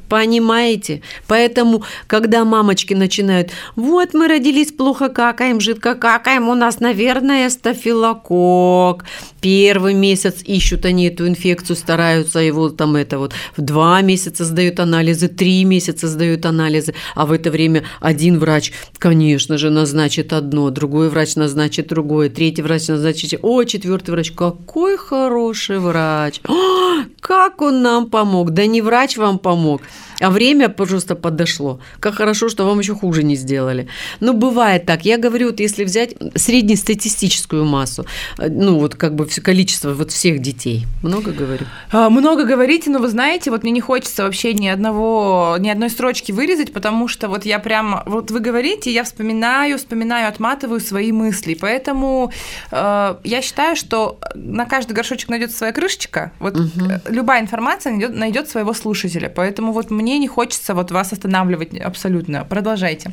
Понимаете? 0.08 1.02
Поэтому, 1.26 1.82
когда 2.06 2.44
мамочки 2.44 2.94
начинают, 2.94 3.50
вот 3.74 4.14
мы 4.14 4.28
родились 4.28 4.72
плохо 4.72 5.08
какаем, 5.08 5.60
жидко 5.60 5.94
какаем, 5.94 6.48
у 6.48 6.54
нас, 6.54 6.80
наверное, 6.80 7.50
стафилокок. 7.50 9.04
Первый 9.40 9.94
месяц 9.94 10.42
ищут 10.44 10.84
они 10.84 11.08
эту 11.08 11.26
инфекцию, 11.26 11.76
стараются 11.76 12.38
его 12.38 12.68
там 12.68 12.96
это 12.96 13.18
вот 13.18 13.32
в 13.56 13.62
два 13.62 14.00
месяца 14.02 14.44
сдают 14.44 14.80
анализы, 14.80 15.28
три 15.28 15.64
месяца 15.64 16.08
сдают 16.08 16.46
анализы, 16.46 16.94
а 17.14 17.26
в 17.26 17.32
это 17.32 17.50
время 17.50 17.84
один 18.00 18.38
врач, 18.38 18.72
конечно 18.98 19.58
же, 19.58 19.70
назначит 19.70 20.32
одно, 20.32 20.70
другой 20.70 21.08
врач 21.08 21.36
назначит 21.36 21.88
другое, 21.88 22.28
третий 22.28 22.62
врач 22.62 22.88
назначит, 22.88 23.40
о, 23.42 23.64
четвертый 23.64 24.10
врач, 24.10 24.32
какой 24.32 24.96
хороший 24.96 25.78
врач, 25.78 26.40
о, 26.48 27.04
как 27.20 27.62
он 27.62 27.82
нам 27.82 28.10
помог, 28.10 28.50
да 28.50 28.66
не 28.66 28.82
врач 28.82 29.16
вам 29.16 29.38
помог, 29.38 29.82
а 30.20 30.30
время 30.30 30.68
просто 30.68 31.14
подошло. 31.14 31.80
Как 32.00 32.14
хорошо, 32.14 32.48
что 32.48 32.66
вам 32.66 32.78
еще 32.78 32.94
хуже 32.94 33.22
не 33.22 33.36
сделали. 33.36 33.88
Ну, 34.20 34.32
бывает 34.32 34.86
так. 34.86 35.04
Я 35.04 35.18
говорю, 35.18 35.48
вот 35.48 35.60
если 35.60 35.84
взять 35.84 36.14
среднестатистическую 36.34 37.64
массу, 37.64 38.06
э, 38.38 38.48
ну, 38.48 38.78
вот 38.78 38.94
как 38.94 39.14
бы 39.14 39.26
все 39.26 39.42
количество 39.42 39.92
вот 39.92 40.12
всех 40.12 40.40
детей. 40.40 40.86
Много 41.02 41.32
говорю? 41.32 41.66
А, 41.92 42.10
много 42.10 42.44
говорите, 42.44 42.90
но 42.90 42.98
вы 42.98 43.08
знаете, 43.08 43.50
вот 43.50 43.62
мне 43.62 43.72
не 43.72 43.80
хочется 43.80 44.24
вообще 44.24 44.54
ни 44.54 44.68
одного, 44.68 45.56
ни 45.58 45.68
одной 45.68 45.90
строчки 45.90 46.32
вырезать, 46.32 46.72
потому 46.72 47.08
что 47.08 47.28
вот 47.28 47.44
я 47.44 47.58
прям, 47.58 48.02
вот 48.06 48.30
вы 48.30 48.40
говорите, 48.40 48.92
я 48.92 49.04
вспоминаю, 49.04 49.78
вспоминаю, 49.78 50.28
отматываю 50.28 50.80
свои 50.80 51.12
мысли. 51.12 51.54
Поэтому 51.54 52.32
э, 52.70 53.16
я 53.24 53.42
считаю, 53.42 53.76
что 53.76 54.18
на 54.34 54.64
каждый 54.64 54.92
горшочек 54.92 55.28
найдется 55.28 55.58
своя 55.58 55.72
крышечка. 55.72 56.32
Вот 56.38 56.56
угу. 56.56 56.70
любая 57.08 57.40
информация 57.40 57.92
найдет, 57.92 58.14
найдет 58.14 58.48
своего 58.48 58.72
слушателя. 58.72 59.28
Поэтому 59.34 59.72
вот 59.72 59.85
мне 59.90 60.06
мне 60.06 60.18
не 60.18 60.28
хочется 60.28 60.74
вот 60.74 60.90
вас 60.90 61.12
останавливать 61.12 61.78
абсолютно. 61.78 62.44
Продолжайте. 62.44 63.10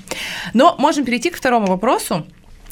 Но 0.53 0.75
можем 0.77 1.05
перейти 1.05 1.29
к 1.29 1.35
второму 1.35 1.67
вопросу. 1.67 2.25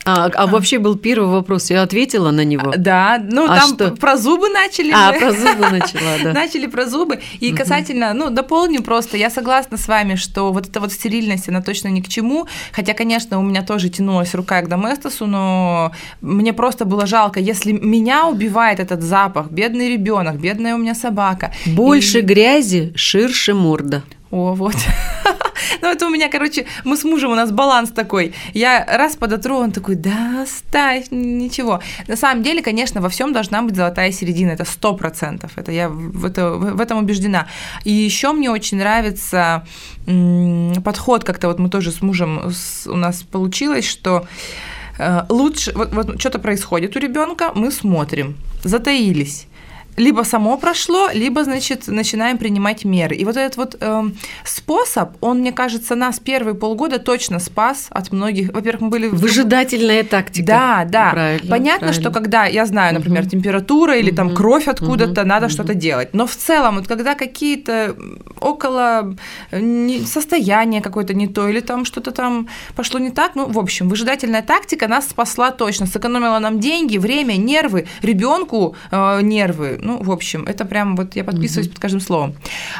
А, 0.05 0.29
а 0.33 0.47
вообще 0.47 0.79
был 0.79 0.95
первый 0.95 1.29
вопрос, 1.29 1.69
я 1.69 1.83
ответила 1.83 2.31
на 2.31 2.43
него. 2.43 2.73
Да, 2.75 3.19
ну 3.23 3.45
А 3.49 3.59
там 3.59 3.69
что? 3.75 3.91
про 3.91 4.17
зубы 4.17 4.49
начали. 4.49 4.91
А, 4.91 5.13
про 5.13 5.31
зубы 5.31 5.69
начала, 5.69 6.17
да. 6.23 6.33
Начали 6.41 6.65
про 6.67 6.85
зубы. 6.85 7.19
И 7.39 7.53
касательно, 7.53 8.13
ну, 8.13 8.29
дополню 8.29 8.81
просто, 8.81 9.17
я 9.17 9.29
согласна 9.29 9.77
с 9.77 9.87
вами, 9.87 10.15
что 10.15 10.51
вот 10.51 10.67
эта 10.67 10.79
вот 10.79 10.91
стерильность, 10.91 11.49
она 11.49 11.61
точно 11.61 11.89
ни 11.89 12.01
к 12.01 12.07
чему. 12.07 12.47
Хотя, 12.71 12.93
конечно, 12.93 13.39
у 13.39 13.43
меня 13.43 13.61
тоже 13.61 13.89
тянулась 13.89 14.33
рука 14.33 14.61
к 14.61 14.67
доместосу, 14.69 15.27
но 15.27 15.91
мне 16.21 16.53
просто 16.53 16.85
было 16.85 17.05
жалко, 17.05 17.39
если 17.39 17.71
меня 17.71 18.25
убивает 18.27 18.79
этот 18.79 19.01
запах, 19.03 19.51
бедный 19.51 19.89
ребенок, 19.91 20.39
бедная 20.39 20.75
у 20.75 20.77
меня 20.77 20.95
собака. 20.95 21.53
Больше 21.65 22.19
И- 22.19 22.21
грязи, 22.21 22.91
ширше 22.95 23.53
морда. 23.53 24.01
О, 24.31 24.53
вот. 24.53 24.75
Ну, 25.81 25.87
это 25.87 26.05
у 26.07 26.09
меня, 26.09 26.29
короче, 26.29 26.65
мы 26.85 26.95
с 26.97 27.03
мужем, 27.03 27.31
у 27.31 27.35
нас 27.35 27.51
баланс 27.51 27.91
такой. 27.91 28.33
Я 28.53 28.85
раз 28.85 29.15
подотру, 29.15 29.57
он 29.57 29.71
такой, 29.71 29.95
да, 29.95 30.45
ставь, 30.47 31.05
ничего. 31.11 31.79
На 32.07 32.15
самом 32.15 32.43
деле, 32.43 32.61
конечно, 32.61 33.01
во 33.01 33.09
всем 33.09 33.33
должна 33.33 33.61
быть 33.61 33.75
золотая 33.75 34.11
середина, 34.11 34.51
это 34.51 34.65
сто 34.65 34.93
процентов. 34.93 35.51
Это 35.55 35.71
я 35.71 35.89
в, 35.89 36.25
это- 36.25 36.51
в 36.51 36.81
этом 36.81 36.97
убеждена. 36.99 37.47
И 37.85 37.91
еще 37.91 38.31
мне 38.31 38.49
очень 38.51 38.77
нравится 38.77 39.65
подход, 40.83 41.23
как-то 41.23 41.47
вот 41.47 41.59
мы 41.59 41.69
тоже 41.69 41.91
с 41.91 42.01
мужем, 42.01 42.51
с- 42.51 42.87
у 42.87 42.95
нас 42.95 43.23
получилось, 43.23 43.85
что 43.87 44.25
э, 44.99 45.21
лучше, 45.29 45.71
вот, 45.75 45.93
вот 45.93 46.19
что-то 46.19 46.39
происходит 46.39 46.95
у 46.95 46.99
ребенка, 46.99 47.51
мы 47.55 47.71
смотрим, 47.71 48.35
затаились. 48.63 49.47
Либо 50.01 50.23
само 50.23 50.57
прошло, 50.57 51.09
либо, 51.13 51.43
значит, 51.43 51.87
начинаем 51.87 52.37
принимать 52.39 52.85
меры. 52.85 53.15
И 53.15 53.23
вот 53.25 53.37
этот 53.37 53.57
вот 53.57 53.77
эм, 53.81 54.15
способ, 54.43 55.09
он, 55.21 55.39
мне 55.41 55.51
кажется, 55.51 55.95
нас 55.95 56.19
первые 56.19 56.55
полгода 56.55 56.97
точно 56.97 57.37
спас 57.39 57.87
от 57.91 58.11
многих. 58.11 58.51
Во-первых, 58.51 58.81
мы 58.81 58.89
были 58.89 59.07
Выжидательная 59.09 60.03
тактика. 60.03 60.47
да, 60.47 60.85
да. 60.89 61.11
Правильно, 61.11 61.49
Понятно, 61.51 61.79
правильно. 61.87 62.01
что 62.01 62.11
когда 62.11 62.45
я 62.45 62.65
знаю, 62.65 62.95
например, 62.95 63.29
температура 63.29 63.95
или 63.95 64.09
там 64.11 64.27
Мгм. 64.27 64.35
кровь 64.35 64.67
откуда-то, 64.67 65.21
Мгм. 65.21 65.27
надо 65.29 65.45
Мгм. 65.45 65.53
что-то 65.53 65.73
делать. 65.75 66.09
Но 66.13 66.25
в 66.25 66.35
целом, 66.35 66.75
вот 66.77 66.87
когда 66.87 67.13
какие-то 67.13 67.95
около 68.39 69.15
э, 69.51 69.99
состояния 70.05 70.81
какое-то 70.81 71.13
не 71.13 71.27
то, 71.27 71.47
или 71.47 71.59
там 71.59 71.85
что-то 71.85 72.09
там 72.11 72.47
пошло 72.75 72.99
не 72.99 73.11
так, 73.11 73.35
ну, 73.35 73.45
в 73.47 73.59
общем, 73.59 73.87
выжидательная 73.87 74.41
тактика 74.41 74.87
нас 74.87 75.07
спасла 75.09 75.51
точно, 75.51 75.85
сэкономила 75.85 76.39
нам 76.39 76.59
деньги, 76.59 76.97
время, 76.97 77.33
нервы, 77.37 77.85
ребенку 78.01 78.75
нервы. 79.21 79.77
Ну, 79.81 79.90
в 79.97 80.11
общем, 80.11 80.43
это 80.45 80.65
прям 80.65 80.95
вот 80.95 81.15
я 81.15 81.23
подписываюсь 81.23 81.67
под 81.67 81.79
каждым 81.79 82.01
словом. 82.01 82.35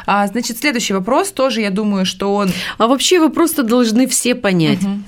А, 0.06 0.26
значит, 0.26 0.58
следующий 0.58 0.94
вопрос 0.94 1.32
тоже, 1.32 1.60
я 1.60 1.70
думаю, 1.70 2.06
что 2.06 2.34
он... 2.34 2.50
А 2.78 2.86
вообще 2.86 3.20
вы 3.20 3.30
просто 3.30 3.62
должны 3.62 4.06
все 4.06 4.34
понять. 4.34 4.82
Мгм. 4.82 5.04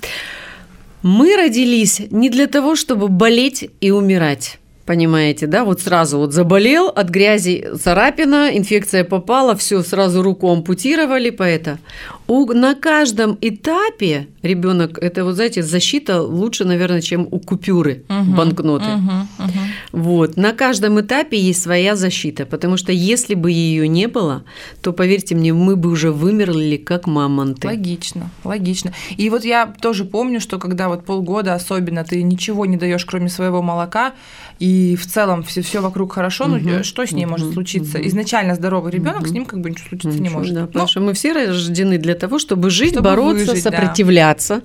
Мы 1.02 1.36
родились 1.36 2.00
не 2.10 2.30
для 2.30 2.46
того, 2.46 2.76
чтобы 2.76 3.08
болеть 3.08 3.70
и 3.80 3.90
умирать. 3.90 4.58
Понимаете, 4.86 5.46
да? 5.46 5.64
Вот 5.64 5.80
сразу 5.80 6.18
вот 6.18 6.34
заболел, 6.34 6.88
от 6.88 7.08
грязи 7.08 7.66
царапина, 7.80 8.50
инфекция 8.52 9.02
попала, 9.04 9.56
все, 9.56 9.82
сразу 9.82 10.22
руку 10.22 10.50
ампутировали, 10.50 11.30
поэта. 11.30 11.78
У, 12.26 12.52
на 12.52 12.74
каждом 12.74 13.38
этапе 13.40 14.28
ребенок, 14.42 14.98
это 14.98 15.24
вот, 15.24 15.36
знаете, 15.36 15.62
защита 15.62 16.20
лучше, 16.22 16.64
наверное, 16.64 17.00
чем 17.00 17.26
у 17.30 17.38
купюры 17.38 18.02
Мгм. 18.08 18.34
банкноты. 18.34 18.84
Мгм, 18.84 19.28
мгм. 19.38 19.52
Вот. 19.92 20.36
На 20.36 20.52
каждом 20.52 21.00
этапе 21.00 21.38
есть 21.38 21.62
своя 21.62 21.96
защита, 21.96 22.44
потому 22.44 22.76
что 22.76 22.92
если 22.92 23.34
бы 23.34 23.50
ее 23.50 23.88
не 23.88 24.06
было, 24.06 24.44
то, 24.82 24.92
поверьте 24.92 25.34
мне, 25.34 25.52
мы 25.54 25.76
бы 25.76 25.90
уже 25.90 26.12
вымерли 26.12 26.76
как 26.76 27.06
мамонты. 27.06 27.68
Логично, 27.68 28.30
логично. 28.44 28.92
И 29.16 29.30
вот 29.30 29.44
я 29.44 29.72
тоже 29.80 30.04
помню, 30.04 30.40
что 30.40 30.58
когда 30.58 30.88
вот 30.88 31.04
полгода 31.04 31.54
особенно 31.54 32.04
ты 32.04 32.22
ничего 32.22 32.66
не 32.66 32.76
даешь, 32.76 33.04
кроме 33.04 33.28
своего 33.28 33.62
молока, 33.62 34.12
и 34.58 34.73
в 34.96 35.06
целом 35.06 35.42
все, 35.42 35.62
все 35.62 35.80
вокруг 35.80 36.12
хорошо, 36.12 36.46
ну 36.46 36.56
Мгм, 36.58 36.84
что 36.84 37.06
с 37.06 37.12
ней 37.12 37.26
может 37.26 37.46
мгм, 37.46 37.54
случиться? 37.54 37.98
мгм. 37.98 38.08
Изначально 38.08 38.54
здоровый 38.54 38.92
ребенок, 38.92 39.20
Мгм. 39.22 39.28
с 39.28 39.32
ним 39.32 39.44
как 39.46 39.60
бы 39.60 39.70
ничего 39.70 39.88
случиться 39.88 40.18
не 40.18 40.24
Ничего, 40.28 40.38
может. 40.38 40.54
да, 40.54 40.60
Но 40.62 40.66
потому 40.66 40.88
что 40.88 41.00
мы 41.00 41.12
все 41.12 41.32
рождены 41.32 41.98
для 41.98 42.14
того, 42.14 42.38
чтобы 42.38 42.70
жить, 42.70 42.92
Чтобы 42.92 43.10
бороться, 43.10 43.52
выжить, 43.52 43.64
да. 43.64 43.70
сопротивляться 43.70 44.62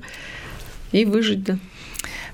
и 0.92 1.06
выжить, 1.06 1.44
да. 1.44 1.58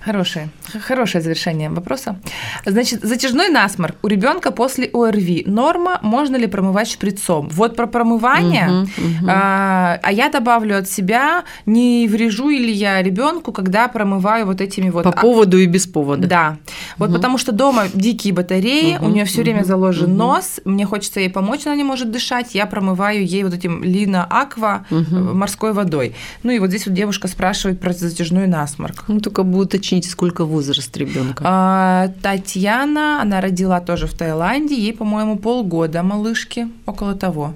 Хорошее, 0.06 0.50
хорошее 0.88 1.24
завершение 1.24 1.70
вопроса. 1.72 2.20
Значит, 2.64 3.00
затяжной 3.04 3.50
насморк 3.50 3.96
у 4.04 4.08
ребенка 4.08 4.52
после 4.52 4.86
ОРВИ. 4.94 5.46
Норма, 5.48 5.98
можно 6.04 6.36
ли 6.36 6.46
промывать 6.46 6.88
шприцом? 6.90 7.50
Вот 7.50 7.76
про 7.76 7.88
промывание, 7.88 8.68
Мгм, 8.68 8.90
мгм. 8.98 9.28
а, 9.28 10.00
а 10.04 10.12
я 10.12 10.30
добавлю 10.30 10.78
от 10.78 10.88
себя, 10.88 11.44
не 11.66 12.08
врежу 12.08 12.50
ли 12.50 12.72
я 12.72 13.02
ребенку, 13.02 13.52
когда 13.52 13.88
промываю 13.88 14.46
вот 14.46 14.62
этими 14.62 14.92
вот... 14.92 15.06
По 15.06 15.10
а- 15.10 15.14
поводу 15.22 15.58
и 15.58 15.66
без 15.66 15.88
повода. 15.88 16.28
Да. 16.28 16.58
Вот 16.98 17.10
Мгм. 17.10 17.16
потому 17.18 17.38
что 17.40 17.52
дома 17.52 17.86
дикие 17.94 18.32
батареи, 18.34 18.98
у 18.98 19.06
Мгм, 19.06 19.14
нее 19.14 19.26
все 19.26 19.42
время 19.42 19.60
мгм, 19.62 19.68
заложен 19.68 20.10
мгм. 20.10 20.18
нос, 20.18 20.60
мне 20.66 20.86
хочется 20.86 21.20
ей 21.20 21.30
помочь, 21.32 21.66
она 21.66 21.76
не 21.76 21.84
может 21.84 22.12
дышать, 22.12 22.54
я 22.54 22.68
промываю 22.68 23.26
ей 23.26 23.44
вот 23.44 23.56
этим 23.56 23.84
Лина 23.84 24.24
Аква 24.30 24.86
Мгм. 24.92 25.36
морской 25.38 25.74
водой. 25.74 26.14
Ну 26.44 26.52
и 26.52 26.60
вот 26.60 26.70
здесь 26.70 26.86
вот 26.86 26.94
девушка 26.94 27.28
спрашивает 27.28 27.80
про 27.80 27.92
затяжной 27.94 28.46
насморк. 28.46 29.04
Ну, 29.08 29.20
только 29.20 29.42
будет 29.44 29.74
уточнить, 29.96 30.12
сколько 30.12 30.46
возраст 30.46 30.96
ребенка. 30.98 31.44
А, 31.46 32.10
Татьяна, 32.22 33.22
она 33.22 33.42
родила 33.42 33.80
тоже 33.80 34.08
в 34.08 34.14
Таиланде, 34.14 34.76
ей, 34.76 34.94
по-моему, 34.94 35.38
полгода 35.38 36.04
малышки, 36.04 36.68
около 36.86 37.16
того. 37.16 37.54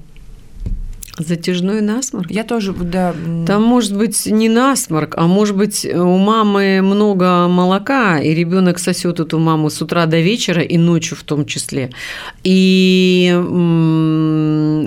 Затяжной 1.19 1.81
насморк? 1.81 2.31
Я 2.31 2.43
тоже, 2.43 2.73
да. 2.73 3.13
Там 3.45 3.61
может 3.63 3.95
быть 3.97 4.25
не 4.25 4.47
насморк, 4.49 5.15
а 5.17 5.27
может 5.27 5.55
быть 5.57 5.85
у 5.85 6.17
мамы 6.17 6.81
много 6.81 7.47
молока, 7.49 8.19
и 8.19 8.33
ребенок 8.33 8.79
сосет 8.79 9.19
эту 9.19 9.37
маму 9.37 9.69
с 9.69 9.81
утра 9.81 10.05
до 10.05 10.19
вечера 10.21 10.61
и 10.61 10.77
ночью 10.77 11.17
в 11.17 11.23
том 11.23 11.45
числе. 11.45 11.89
И 12.43 13.27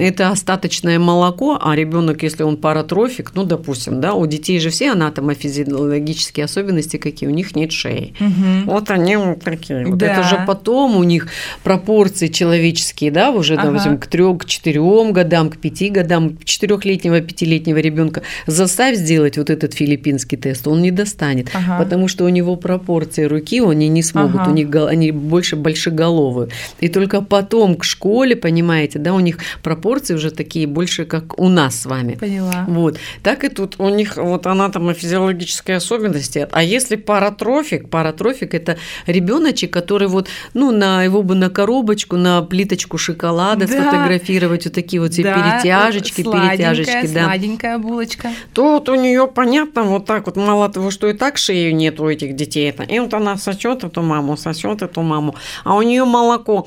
это 0.01 0.31
остаточное 0.31 0.99
молоко, 0.99 1.59
а 1.61 1.77
ребенок, 1.77 2.23
если 2.23 2.42
он 2.42 2.57
паратрофик, 2.57 3.33
ну, 3.35 3.45
допустим, 3.45 4.01
да, 4.01 4.14
у 4.14 4.27
детей 4.27 4.59
же 4.59 4.71
все 4.71 4.92
анатомофизиологические 4.92 6.45
особенности 6.45 6.97
какие, 6.97 7.29
у 7.29 7.33
них 7.33 7.55
нет 7.55 7.73
шеи. 7.73 8.14
мгм. 8.18 8.64
Вот 8.66 8.90
они 8.90 9.16
вот 9.16 9.40
такие. 9.42 9.85
Вот 9.87 9.99
Да. 9.99 10.07
это 10.07 10.23
же 10.23 10.42
потом 10.47 10.97
у 10.97 11.03
них 11.05 11.29
пропорции 11.62 12.29
человеческие, 12.29 13.11
да, 13.11 13.31
уже, 13.31 13.55
Ага. 13.55 13.66
допустим, 13.68 13.99
к 13.99 14.07
трем, 14.07 14.38
к 14.38 14.45
четырем 14.47 15.12
годам, 15.12 15.51
к 15.51 15.59
пяти 15.59 15.90
годам, 15.90 16.22
четырехлетнего, 16.45 17.21
пятилетнего 17.21 17.79
ребенка 17.79 18.23
заставь 18.47 18.97
сделать 18.97 19.39
вот 19.39 19.51
этот 19.51 19.75
филиппинский 19.75 20.37
тест, 20.39 20.67
он 20.69 20.83
не 20.83 20.91
достанет, 20.91 21.49
Ага. 21.55 21.83
потому 21.85 22.09
что 22.09 22.25
у 22.25 22.29
него 22.29 22.57
пропорции 22.57 23.25
руки 23.25 23.61
они 23.61 23.89
не 23.89 24.03
смогут, 24.03 24.41
Ага. 24.43 24.51
у 24.51 24.55
них 24.55 24.69
они 24.75 25.13
больше 25.13 25.57
большеголовые. 25.57 26.49
И 26.81 26.89
только 26.89 27.21
потом 27.23 27.75
к 27.77 27.85
школе, 27.85 28.35
понимаете, 28.37 28.99
да, 28.99 29.13
у 29.15 29.21
них 29.21 29.39
пропорции 29.63 30.15
уже 30.15 30.31
такие 30.31 30.67
больше, 30.67 31.05
как 31.05 31.39
у 31.39 31.49
нас 31.49 31.81
с 31.81 31.87
вами. 31.87 32.15
Поняла. 32.15 32.65
Вот. 32.69 32.99
Так 33.23 33.45
и 33.45 33.49
тут 33.49 33.77
у 33.79 33.89
них 33.89 34.17
вот 34.17 34.47
анатомофизиологические 34.47 35.77
особенности. 35.79 36.49
А 36.51 36.63
если 36.63 36.97
паратрофик, 36.97 37.89
паратрофик 37.89 38.55
это 38.55 38.77
ребеночек, 39.07 39.73
который 39.73 40.09
вот, 40.09 40.29
ну, 40.55 40.71
на 40.71 41.03
его 41.05 41.23
бы 41.23 41.35
на 41.35 41.51
коробочку, 41.51 42.17
на 42.17 42.43
плиточку 42.43 42.99
шоколада 42.99 43.67
Да. 43.67 43.73
сфотографировать, 43.73 44.65
вот 44.65 44.75
такие 44.75 45.01
вот 45.01 45.13
все 45.13 45.23
Да, 45.23 45.35
перетяжечки, 45.35 46.12
сладенькая, 46.14 46.75
перетяжечки, 46.75 47.14
да. 47.14 47.25
Сладенькая 47.25 47.79
булочка. 47.79 48.31
То 48.53 48.75
вот 48.75 48.88
у 48.88 48.94
нее 48.94 49.27
понятно 49.27 49.85
вот 49.85 50.07
так 50.07 50.27
вот, 50.27 50.37
мало 50.37 50.68
того, 50.68 50.90
что 50.90 51.09
и 51.09 51.12
так 51.12 51.38
шеи 51.38 51.70
нет 51.70 52.01
у 52.01 52.09
этих 52.09 52.37
детей, 52.37 52.70
это, 52.70 52.83
и 52.83 52.98
вот 52.98 53.14
она 53.14 53.37
сосет 53.37 53.85
эту 53.85 54.03
маму, 54.03 54.37
сосет 54.37 54.83
эту 54.83 55.03
маму, 55.03 55.35
а 55.64 55.77
у 55.77 55.83
нее 55.83 56.05
молоко, 56.05 56.66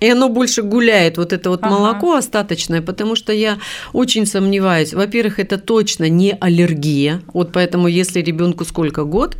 и 0.00 0.08
оно 0.10 0.28
больше 0.28 0.62
гуляет, 0.62 1.18
вот 1.18 1.32
это 1.32 1.50
вот 1.50 1.60
Ага. 1.62 1.74
молоко 1.74 2.14
остаточное, 2.14 2.82
потому 2.82 3.16
что 3.16 3.32
я 3.32 3.58
очень 3.92 4.26
сомневаюсь. 4.26 4.94
Во-первых, 4.94 5.38
это 5.38 5.58
точно 5.58 6.08
не 6.08 6.36
аллергия, 6.40 7.22
вот 7.34 7.52
поэтому 7.52 7.88
если 7.88 8.20
ребенку 8.20 8.64
сколько 8.64 9.04
год, 9.04 9.36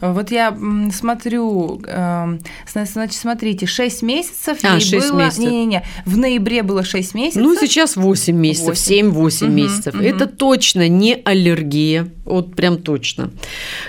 Вот 0.00 0.30
я 0.30 0.56
смотрю, 0.92 1.80
эм, 1.86 2.40
значит, 2.72 3.14
смотрите, 3.14 3.66
6 3.66 4.02
месяцев 4.02 4.58
А, 4.62 4.74
ей 4.74 4.80
шесть 4.80 5.10
было... 5.10 5.18
месяцев. 5.18 5.44
Не-не-не, 5.44 5.84
в 6.06 6.16
ноябре 6.16 6.62
было 6.62 6.84
6 6.84 7.14
месяцев. 7.14 7.42
ну 7.42 7.54
сейчас 7.54 7.96
8 7.96 8.34
месяцев, 8.34 8.68
Восемь. 8.68 9.10
7-8 9.10 9.44
Мгм, 9.46 9.54
месяцев, 9.56 9.94
мгм. 9.94 10.02
это 10.04 10.26
точно 10.26 10.88
не 10.88 11.14
аллергия, 11.24 12.08
вот 12.24 12.54
прям 12.56 12.78
точно. 12.78 13.30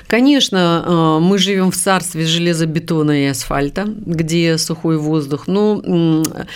Конечно, 0.08 0.84
э, 0.86 1.19
мы 1.24 1.38
живем 1.38 1.71
в 1.71 1.76
царстве 1.76 2.26
железобетона 2.26 3.24
и 3.24 3.26
асфальта, 3.28 3.86
где 3.88 4.58
сухой 4.58 4.97
воздух, 4.97 5.47
но 5.47 5.82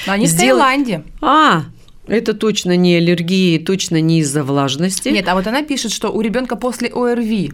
они 0.08 0.26
в 0.26 0.30
сделать- 0.30 0.62
Таиланде. 0.62 1.04
А, 1.22 1.64
это 2.08 2.34
точно 2.34 2.76
не 2.76 2.96
аллергия, 2.98 3.60
точно 3.64 4.02
не 4.02 4.20
из-за 4.20 4.44
влажности. 4.44 5.10
Нет, 5.10 5.28
а 5.28 5.34
вот 5.36 5.48
она 5.48 5.64
пишет, 5.64 5.92
что 5.92 6.10
у 6.12 6.22
ребенка 6.22 6.56
после 6.56 6.90
ОРВИ. 6.90 7.54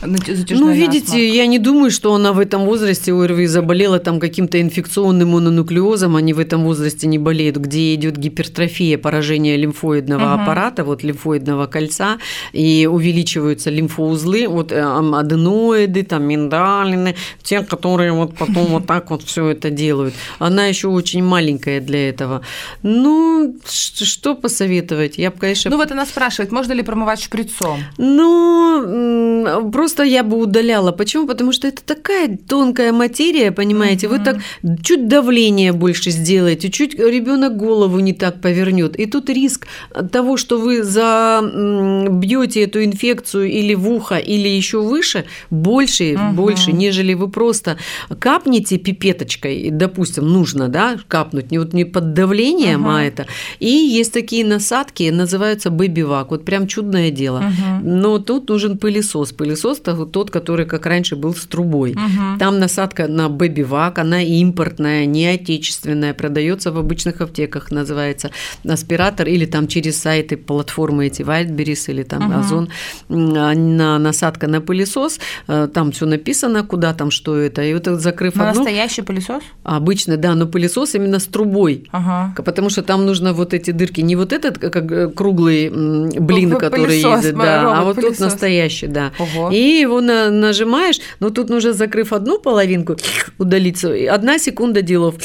Ну, 0.00 0.70
видите, 0.70 1.06
насморк. 1.06 1.34
я 1.34 1.46
не 1.46 1.58
думаю, 1.58 1.90
что 1.90 2.14
она 2.14 2.32
в 2.32 2.38
этом 2.38 2.64
возрасте 2.64 3.12
ОРВИ 3.12 3.46
заболела 3.46 3.98
там 3.98 4.20
каким-то 4.20 4.60
инфекционным 4.60 5.30
мононуклеозом, 5.30 6.14
они 6.14 6.32
в 6.32 6.38
этом 6.38 6.62
возрасте 6.64 7.08
не 7.08 7.18
болеют, 7.18 7.56
где 7.56 7.94
идет 7.94 8.16
гипертрофия, 8.16 8.96
поражение 8.96 9.56
лимфоидного 9.56 10.34
угу. 10.34 10.42
аппарата, 10.42 10.84
вот 10.84 11.02
лимфоидного 11.02 11.66
кольца, 11.66 12.18
и 12.52 12.88
увеличиваются 12.90 13.70
лимфоузлы, 13.70 14.46
вот 14.46 14.70
э, 14.70 14.80
аденоиды, 14.80 16.04
там 16.04 16.24
миндалины, 16.24 17.16
те, 17.42 17.62
которые 17.62 18.12
вот 18.12 18.36
потом 18.36 18.66
вот 18.66 18.86
так 18.86 19.10
вот 19.10 19.24
все 19.24 19.48
это 19.48 19.70
делают. 19.70 20.14
Она 20.38 20.66
еще 20.66 20.88
очень 20.88 21.24
маленькая 21.24 21.80
для 21.80 22.08
этого. 22.08 22.42
Ну, 22.82 23.56
что 23.66 24.34
посоветовать? 24.36 25.18
Я 25.18 25.30
бы, 25.30 25.38
конечно... 25.38 25.70
Ну, 25.70 25.76
вот 25.76 25.90
она 25.90 26.06
спрашивает, 26.06 26.52
можно 26.52 26.72
ли 26.72 26.82
промывать 26.82 27.20
шприцом? 27.20 27.80
Ну, 27.96 29.70
просто 29.72 29.87
просто 29.88 30.02
я 30.02 30.22
бы 30.22 30.36
удаляла. 30.36 30.92
Почему? 30.92 31.26
Потому 31.26 31.52
что 31.52 31.66
это 31.66 31.82
такая 31.82 32.36
тонкая 32.36 32.92
материя, 32.92 33.50
понимаете? 33.52 34.06
Mm-hmm. 34.06 34.18
Вы 34.18 34.24
так 34.24 34.36
чуть 34.82 35.08
давление 35.08 35.72
больше 35.72 36.10
сделаете, 36.10 36.70
чуть 36.70 36.94
ребенок 36.94 37.56
голову 37.56 37.98
не 38.00 38.12
так 38.12 38.42
повернет. 38.42 38.96
И 38.96 39.06
тут 39.06 39.30
риск 39.30 39.66
того, 40.12 40.36
что 40.36 40.58
вы 40.58 40.82
забьете 40.82 42.64
эту 42.64 42.84
инфекцию 42.84 43.50
или 43.50 43.74
в 43.74 43.90
ухо, 43.90 44.16
или 44.16 44.48
еще 44.48 44.82
выше, 44.82 45.24
больше, 45.48 46.12
mm-hmm. 46.12 46.32
больше, 46.32 46.72
нежели 46.72 47.14
вы 47.14 47.28
просто 47.30 47.78
капнете 48.20 48.76
пипеточкой, 48.76 49.70
допустим, 49.70 50.28
нужно, 50.28 50.68
да, 50.68 50.98
капнуть, 51.08 51.50
не 51.50 51.58
вот 51.58 51.72
не 51.72 51.86
под 51.86 52.12
давлением, 52.12 52.86
mm-hmm. 52.86 52.98
а 52.98 53.04
это. 53.04 53.26
И 53.58 53.70
есть 53.70 54.12
такие 54.12 54.44
насадки, 54.44 55.10
называются 55.10 55.70
бэби-вак. 55.70 56.30
Вот 56.30 56.44
прям 56.44 56.66
чудное 56.66 57.10
дело. 57.10 57.38
Mm-hmm. 57.38 57.80
Но 57.84 58.18
тут 58.18 58.50
нужен 58.50 58.76
пылесос. 58.76 59.32
Пылесос 59.32 59.77
просто 59.82 60.06
тот, 60.06 60.30
который 60.30 60.66
как 60.66 60.86
раньше 60.86 61.16
был 61.16 61.34
с 61.34 61.46
трубой. 61.46 61.92
Угу. 61.92 62.38
Там 62.38 62.58
насадка 62.58 63.08
на 63.08 63.28
бэби-вак, 63.28 63.98
она 63.98 64.22
импортная, 64.22 65.06
не 65.06 65.26
отечественная, 65.26 66.14
продается 66.14 66.72
в 66.72 66.78
обычных 66.78 67.20
аптеках, 67.20 67.70
называется 67.70 68.30
аспиратор, 68.68 69.28
или 69.28 69.46
там 69.46 69.68
через 69.68 69.98
сайты, 70.00 70.36
платформы 70.36 71.06
эти 71.06 71.22
Wildberries 71.22 71.90
или 71.90 72.02
там 72.02 72.30
угу. 72.30 72.38
Озон, 72.38 72.68
на 73.08 73.98
насадка 73.98 74.48
на 74.48 74.60
пылесос, 74.60 75.20
э, 75.48 75.68
там 75.72 75.92
все 75.92 76.06
написано, 76.06 76.64
куда 76.64 76.94
там, 76.94 77.10
что 77.10 77.36
это, 77.36 77.62
и 77.62 77.74
вот 77.74 77.86
закрыв 77.86 78.36
но 78.36 78.48
одну... 78.48 78.60
Настоящий 78.60 79.02
пылесос? 79.02 79.42
Обычно, 79.64 80.16
да, 80.16 80.34
но 80.34 80.46
пылесос 80.46 80.94
именно 80.94 81.18
с 81.18 81.26
трубой, 81.26 81.88
ага. 81.92 82.34
потому 82.42 82.70
что 82.70 82.82
там 82.82 83.06
нужно 83.06 83.32
вот 83.32 83.54
эти 83.54 83.70
дырки, 83.70 84.00
не 84.00 84.16
вот 84.16 84.32
этот 84.32 84.58
как 84.58 84.90
э, 84.90 85.08
круглый 85.08 85.68
блин, 85.68 86.56
который 86.56 87.00
ездит, 87.00 87.36
да, 87.36 87.78
а 87.78 87.84
вот 87.84 87.96
тут 88.00 88.18
настоящий, 88.18 88.86
да. 88.86 89.12
Ого. 89.18 89.50
И 89.52 89.58
его 89.68 90.00
на, 90.00 90.30
нажимаешь, 90.30 91.00
но 91.20 91.30
тут 91.30 91.50
нужно, 91.50 91.72
закрыв 91.72 92.12
одну 92.12 92.38
половинку, 92.38 92.96
удалиться. 93.38 93.92
Одна 94.10 94.38
секунда 94.38 94.82
делов 94.82 95.16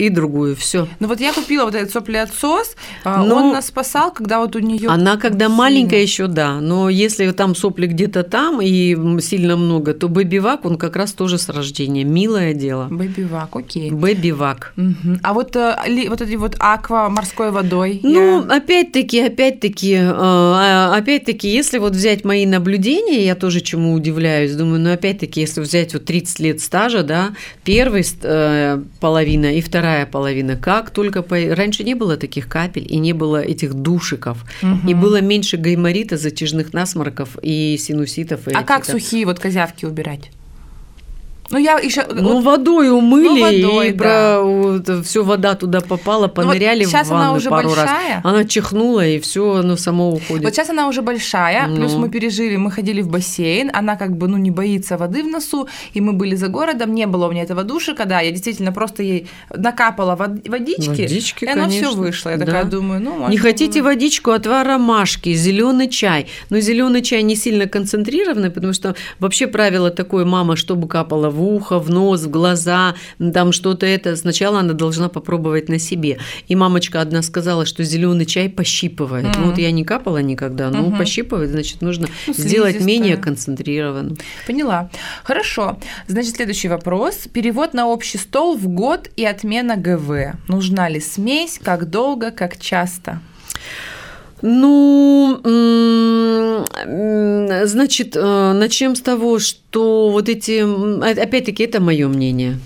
и 0.00 0.08
другую. 0.08 0.56
Все. 0.56 0.88
Ну 0.98 1.08
вот 1.08 1.20
я 1.20 1.32
купила 1.32 1.64
вот 1.64 1.74
этот 1.74 1.90
соплеотсос, 1.90 2.76
а, 3.04 3.22
но 3.22 3.36
он 3.36 3.52
нас 3.52 3.66
спасал, 3.66 4.12
когда 4.12 4.40
вот 4.40 4.56
у 4.56 4.58
нее. 4.58 4.88
Она 4.88 5.16
когда 5.16 5.46
сильно. 5.46 5.56
маленькая 5.56 6.02
еще, 6.02 6.26
да. 6.26 6.60
Но 6.60 6.88
если 6.88 7.30
там 7.32 7.54
сопли 7.54 7.86
где-то 7.86 8.22
там 8.22 8.60
и 8.62 9.20
сильно 9.20 9.56
много, 9.56 9.92
то 9.92 10.08
бэбивак, 10.08 10.64
он 10.64 10.76
как 10.76 10.96
раз 10.96 11.12
тоже 11.12 11.38
с 11.38 11.48
рождения. 11.48 12.04
Милое 12.04 12.54
дело. 12.54 12.88
Бэбивак, 12.90 13.54
окей. 13.54 13.90
Бэбивак. 13.90 14.72
Угу. 14.76 15.18
А 15.22 15.34
вот, 15.34 15.54
э, 15.56 15.76
вот 16.08 16.20
эти 16.20 16.36
вот 16.36 16.56
аква 16.58 17.08
морской 17.10 17.50
водой. 17.50 18.00
Ну, 18.02 18.46
я... 18.46 18.56
опять-таки, 18.56 19.20
опять-таки, 19.20 19.94
э, 19.94 20.10
а, 20.12 20.94
опять-таки, 20.96 21.48
если 21.48 21.78
вот 21.78 21.92
взять 21.92 22.24
мои 22.24 22.46
наблюдения, 22.46 23.24
я 23.24 23.34
тоже 23.34 23.60
чему 23.60 23.89
удивляюсь. 23.92 24.54
Думаю, 24.54 24.80
ну 24.80 24.92
опять-таки, 24.92 25.40
если 25.40 25.60
взять 25.60 25.92
вот 25.92 26.04
30 26.04 26.40
лет 26.40 26.60
стажа, 26.60 27.02
да, 27.02 27.34
первая 27.64 28.04
э, 28.22 28.82
половина 29.00 29.54
и 29.56 29.60
вторая 29.60 30.06
половина, 30.06 30.56
как 30.56 30.90
только 30.90 31.22
по... 31.22 31.36
раньше 31.54 31.84
не 31.84 31.94
было 31.94 32.16
таких 32.16 32.48
капель 32.48 32.86
и 32.88 32.98
не 32.98 33.12
было 33.12 33.40
этих 33.40 33.74
душиков, 33.74 34.44
угу. 34.62 34.88
и 34.88 34.94
было 34.94 35.20
меньше 35.20 35.56
гайморита, 35.56 36.16
затяжных 36.16 36.72
насморков 36.72 37.36
и 37.42 37.76
синуситов. 37.78 38.48
И 38.48 38.52
а 38.52 38.62
как 38.62 38.84
сухие 38.84 39.26
вот 39.26 39.38
козявки 39.38 39.84
убирать? 39.84 40.30
Ну, 41.50 41.58
я 41.58 41.78
еще... 41.78 42.06
Ну, 42.12 42.34
вот, 42.34 42.44
водой 42.44 42.90
умыли, 42.90 43.24
ну, 43.28 43.40
водой, 43.40 43.88
и 43.88 43.92
да. 43.92 43.98
про... 43.98 44.42
вот, 44.42 45.06
все 45.06 45.24
вода 45.24 45.54
туда 45.54 45.80
попала, 45.80 46.28
поныряли 46.28 46.84
ну, 46.84 46.90
вот 46.90 47.06
в 47.06 47.08
ванну 47.08 47.22
она 47.22 47.32
уже 47.32 47.50
пару 47.50 47.68
большая. 47.68 47.86
раз. 47.86 48.24
Она 48.24 48.44
чихнула, 48.44 49.06
и 49.06 49.18
все, 49.18 49.54
оно 49.54 49.76
само 49.76 50.10
уходит. 50.10 50.44
Вот 50.44 50.54
сейчас 50.54 50.70
она 50.70 50.86
уже 50.86 51.02
большая, 51.02 51.66
ну. 51.66 51.76
плюс 51.76 51.94
мы 51.94 52.08
пережили, 52.08 52.56
мы 52.56 52.70
ходили 52.70 53.02
в 53.02 53.08
бассейн, 53.08 53.70
она 53.72 53.96
как 53.96 54.16
бы, 54.16 54.28
ну, 54.28 54.36
не 54.36 54.50
боится 54.50 54.96
воды 54.96 55.22
в 55.22 55.26
носу, 55.26 55.68
и 55.92 56.00
мы 56.00 56.12
были 56.12 56.36
за 56.36 56.48
городом, 56.48 56.94
не 56.94 57.06
было 57.06 57.26
у 57.26 57.30
меня 57.32 57.42
этого 57.42 57.64
душика, 57.64 58.04
да, 58.04 58.20
я 58.20 58.30
действительно 58.30 58.72
просто 58.72 59.02
ей 59.02 59.26
накапала 59.52 60.14
водички, 60.16 60.88
водички 60.88 61.44
и 61.44 61.48
оно 61.48 61.68
все 61.68 61.92
вышло. 61.92 62.30
Я 62.30 62.36
да. 62.36 62.46
такая 62.46 62.64
думаю, 62.64 63.00
ну, 63.00 63.14
может, 63.14 63.30
Не 63.30 63.38
хотите 63.38 63.82
водичку, 63.82 64.30
отвар 64.30 64.66
ромашки, 64.66 65.34
зеленый 65.34 65.88
чай. 65.88 66.26
Но 66.50 66.60
зеленый 66.60 67.02
чай 67.02 67.22
не 67.22 67.36
сильно 67.36 67.66
концентрированный, 67.66 68.50
потому 68.50 68.72
что 68.72 68.94
вообще 69.18 69.46
правило 69.46 69.90
такое, 69.90 70.24
мама, 70.24 70.56
чтобы 70.56 70.86
капала 70.86 71.28
в 71.30 71.39
в 71.40 71.42
ухо, 71.42 71.78
в 71.78 71.88
нос, 71.90 72.24
в 72.24 72.30
глаза, 72.30 72.94
там 73.32 73.52
что-то 73.52 73.86
это. 73.86 74.14
Сначала 74.16 74.60
она 74.60 74.74
должна 74.74 75.08
попробовать 75.08 75.68
на 75.68 75.78
себе. 75.78 76.18
И 76.48 76.54
мамочка 76.54 77.00
одна 77.00 77.22
сказала, 77.22 77.64
что 77.64 77.82
зеленый 77.82 78.26
чай 78.26 78.50
пощипывает. 78.50 79.24
Mm-hmm. 79.24 79.38
Ну 79.38 79.46
вот 79.46 79.58
я 79.58 79.70
не 79.70 79.84
капала 79.84 80.18
никогда, 80.18 80.70
но 80.70 80.78
mm-hmm. 80.78 80.98
пощипывает, 80.98 81.50
значит, 81.50 81.80
нужно 81.80 82.08
ну, 82.26 82.34
сделать 82.34 82.80
менее 82.80 83.16
концентрированным. 83.16 84.18
Поняла. 84.46 84.90
Хорошо. 85.24 85.78
Значит, 86.06 86.36
следующий 86.36 86.68
вопрос. 86.68 87.26
Перевод 87.32 87.72
на 87.72 87.86
общий 87.86 88.18
стол 88.18 88.56
в 88.56 88.68
год 88.68 89.08
и 89.16 89.24
отмена 89.24 89.76
ГВ. 89.76 90.36
Нужна 90.48 90.88
ли 90.88 91.00
смесь, 91.00 91.58
как 91.62 91.88
долго, 91.88 92.30
как 92.30 92.58
часто? 92.58 93.20
Ну, 94.42 95.40
значит, 97.64 98.16
э, 98.16 98.52
начнем 98.52 98.94
с 98.96 99.00
того, 99.00 99.38
что 99.38 100.10
вот 100.10 100.28
эти, 100.28 100.62
опять-таки, 101.20 101.64
это 101.64 101.80
мое 101.80 102.08
мнение. 102.08 102.58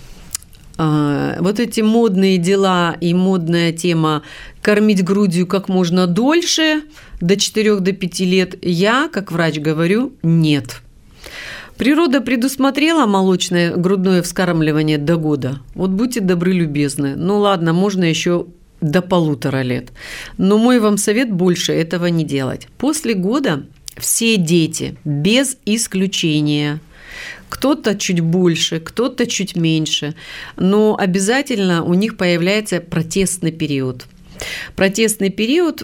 А, 0.77 1.37
вот 1.41 1.61
эти 1.61 1.81
модные 1.81 2.39
дела 2.39 2.97
и 3.01 3.15
модная 3.15 3.73
тема 3.73 4.23
кормить 4.61 5.05
грудью 5.05 5.47
как 5.47 5.69
можно 5.69 6.07
дольше, 6.07 6.83
до 7.21 7.37
4 7.37 7.77
до 7.81 7.93
5 7.93 8.21
лет, 8.21 8.57
я, 8.63 9.09
как 9.13 9.31
врач, 9.31 9.59
говорю, 9.59 10.13
нет. 10.23 10.83
Природа 11.77 12.21
предусмотрела 12.21 13.07
молочное 13.07 13.75
грудное 13.75 14.23
вскармливание 14.23 14.99
до 14.99 15.17
года. 15.17 15.61
Вот 15.75 15.91
будьте 15.91 16.21
добры, 16.21 16.53
любезны. 16.53 17.15
Ну 17.17 17.39
ладно, 17.39 17.73
можно 17.73 18.05
еще 18.05 18.47
до 18.85 19.01
полутора 19.03 19.63
лет. 19.63 19.93
Но 20.39 20.59
мой 20.59 20.79
вам 20.79 20.99
совет 20.99 21.33
больше 21.33 21.73
этого 21.73 22.07
не 22.07 22.25
делать. 22.25 22.69
После 22.79 23.15
года 23.15 23.65
все 23.97 24.37
дети, 24.37 24.97
без 25.05 25.57
исключения, 25.65 26.81
кто-то 27.49 27.95
чуть 27.97 28.21
больше, 28.21 28.81
кто-то 28.81 29.27
чуть 29.27 29.57
меньше, 29.57 30.15
но 30.57 30.97
обязательно 30.99 31.83
у 31.85 31.95
них 31.95 32.17
появляется 32.17 32.81
протестный 32.81 33.53
период– 33.53 34.07
Протестный 34.77 35.31
период, 35.31 35.83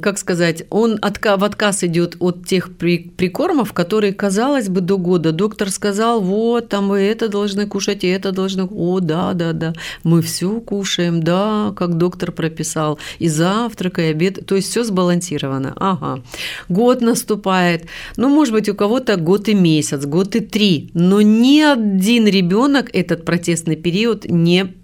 как 0.00 0.18
сказать, 0.18 0.64
он 0.70 0.98
в 0.98 1.44
отказ 1.44 1.84
идет 1.84 2.16
от 2.20 2.46
тех 2.46 2.76
прикормов, 2.76 3.72
которые, 3.72 4.12
казалось 4.12 4.68
бы, 4.68 4.80
до 4.80 4.98
года. 4.98 5.32
Доктор 5.32 5.70
сказал, 5.70 6.20
вот, 6.20 6.68
там 6.68 6.88
вы 6.88 7.00
это 7.00 7.28
должны 7.28 7.66
кушать, 7.66 8.04
и 8.04 8.08
это 8.08 8.32
должны... 8.32 8.68
О, 8.70 9.00
да, 9.00 9.32
да, 9.34 9.52
да, 9.52 9.72
мы 10.04 10.22
все 10.22 10.60
кушаем, 10.60 11.22
да, 11.22 11.72
как 11.76 11.96
доктор 11.98 12.32
прописал, 12.32 12.98
и 13.18 13.28
завтрак, 13.28 13.98
и 13.98 14.02
обед, 14.02 14.46
то 14.46 14.54
есть 14.54 14.70
все 14.70 14.84
сбалансировано. 14.84 15.74
Ага. 15.76 16.22
Год 16.68 17.00
наступает, 17.00 17.86
ну, 18.16 18.28
может 18.28 18.54
быть, 18.54 18.68
у 18.68 18.74
кого-то 18.74 19.16
год 19.16 19.48
и 19.48 19.54
месяц, 19.54 20.04
год 20.04 20.36
и 20.36 20.40
три, 20.40 20.90
но 20.94 21.20
ни 21.20 21.60
один 21.60 22.26
ребенок 22.26 22.90
этот 22.92 23.24
протестный 23.24 23.76
период 23.76 24.24
не 24.24 24.74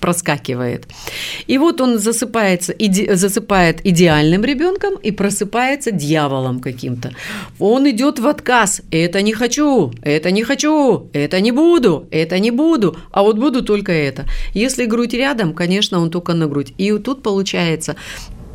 проскакивает. 0.00 0.86
И 1.46 1.58
вот 1.58 1.80
он 1.80 1.98
засыпается, 1.98 2.72
иде, 2.72 3.14
засыпает 3.16 3.80
идеальным 3.84 4.44
ребенком 4.44 4.94
и 4.94 5.10
просыпается 5.10 5.90
дьяволом 5.90 6.60
каким-то. 6.60 7.12
Он 7.58 7.88
идет 7.88 8.18
в 8.18 8.26
отказ. 8.26 8.82
Это 8.90 9.22
не 9.22 9.32
хочу, 9.32 9.92
это 10.02 10.30
не 10.30 10.42
хочу, 10.42 11.08
это 11.12 11.40
не 11.40 11.52
буду, 11.52 12.06
это 12.10 12.38
не 12.38 12.50
буду, 12.50 12.96
а 13.10 13.22
вот 13.22 13.38
буду 13.38 13.62
только 13.62 13.92
это. 13.92 14.26
Если 14.54 14.86
грудь 14.86 15.14
рядом, 15.14 15.54
конечно, 15.54 16.00
он 16.00 16.10
только 16.10 16.34
на 16.34 16.46
грудь. 16.46 16.72
И 16.78 16.92
тут 16.98 17.22
получается 17.22 17.96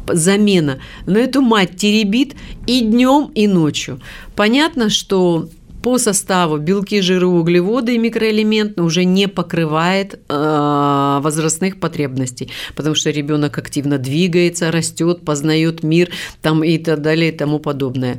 замена. 0.07 0.79
Но 1.05 1.19
эту 1.19 1.41
мать 1.41 1.75
теребит 1.75 2.35
и 2.65 2.81
днем, 2.81 3.31
и 3.35 3.47
ночью. 3.47 3.99
Понятно, 4.35 4.89
что 4.89 5.49
по 5.87 5.97
составу 5.99 6.57
белки, 6.57 6.99
жиры, 6.99 7.27
углеводы 7.27 7.95
и 7.95 7.97
микроэлементы 7.97 8.81
уже 8.81 9.05
не 9.05 9.29
покрывает 9.29 10.19
э, 10.27 11.19
возрастных 11.21 11.79
потребностей, 11.79 12.51
потому 12.75 12.93
что 12.93 13.09
ребенок 13.09 13.57
активно 13.57 13.97
двигается, 13.97 14.69
растет, 14.69 15.23
познает 15.23 15.83
мир 15.83 16.09
там 16.41 16.61
и 16.61 16.77
так 16.77 17.01
далее 17.01 17.29
и 17.31 17.37
тому 17.37 17.59
подобное. 17.59 18.17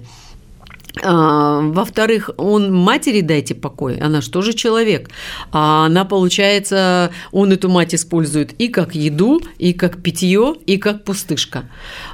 А, 1.02 1.60
во-вторых, 1.60 2.30
он 2.36 2.72
матери 2.72 3.20
дайте 3.20 3.54
покой, 3.54 3.98
она 3.98 4.20
же 4.20 4.30
тоже 4.30 4.52
человек. 4.52 5.10
А 5.52 5.86
она, 5.86 6.04
получается, 6.04 7.10
он 7.32 7.52
эту 7.52 7.68
мать 7.68 7.94
использует 7.94 8.52
и 8.58 8.68
как 8.68 8.94
еду, 8.94 9.40
и 9.58 9.72
как 9.72 10.02
питье, 10.02 10.54
и 10.66 10.76
как 10.78 11.04
пустышка. 11.04 11.64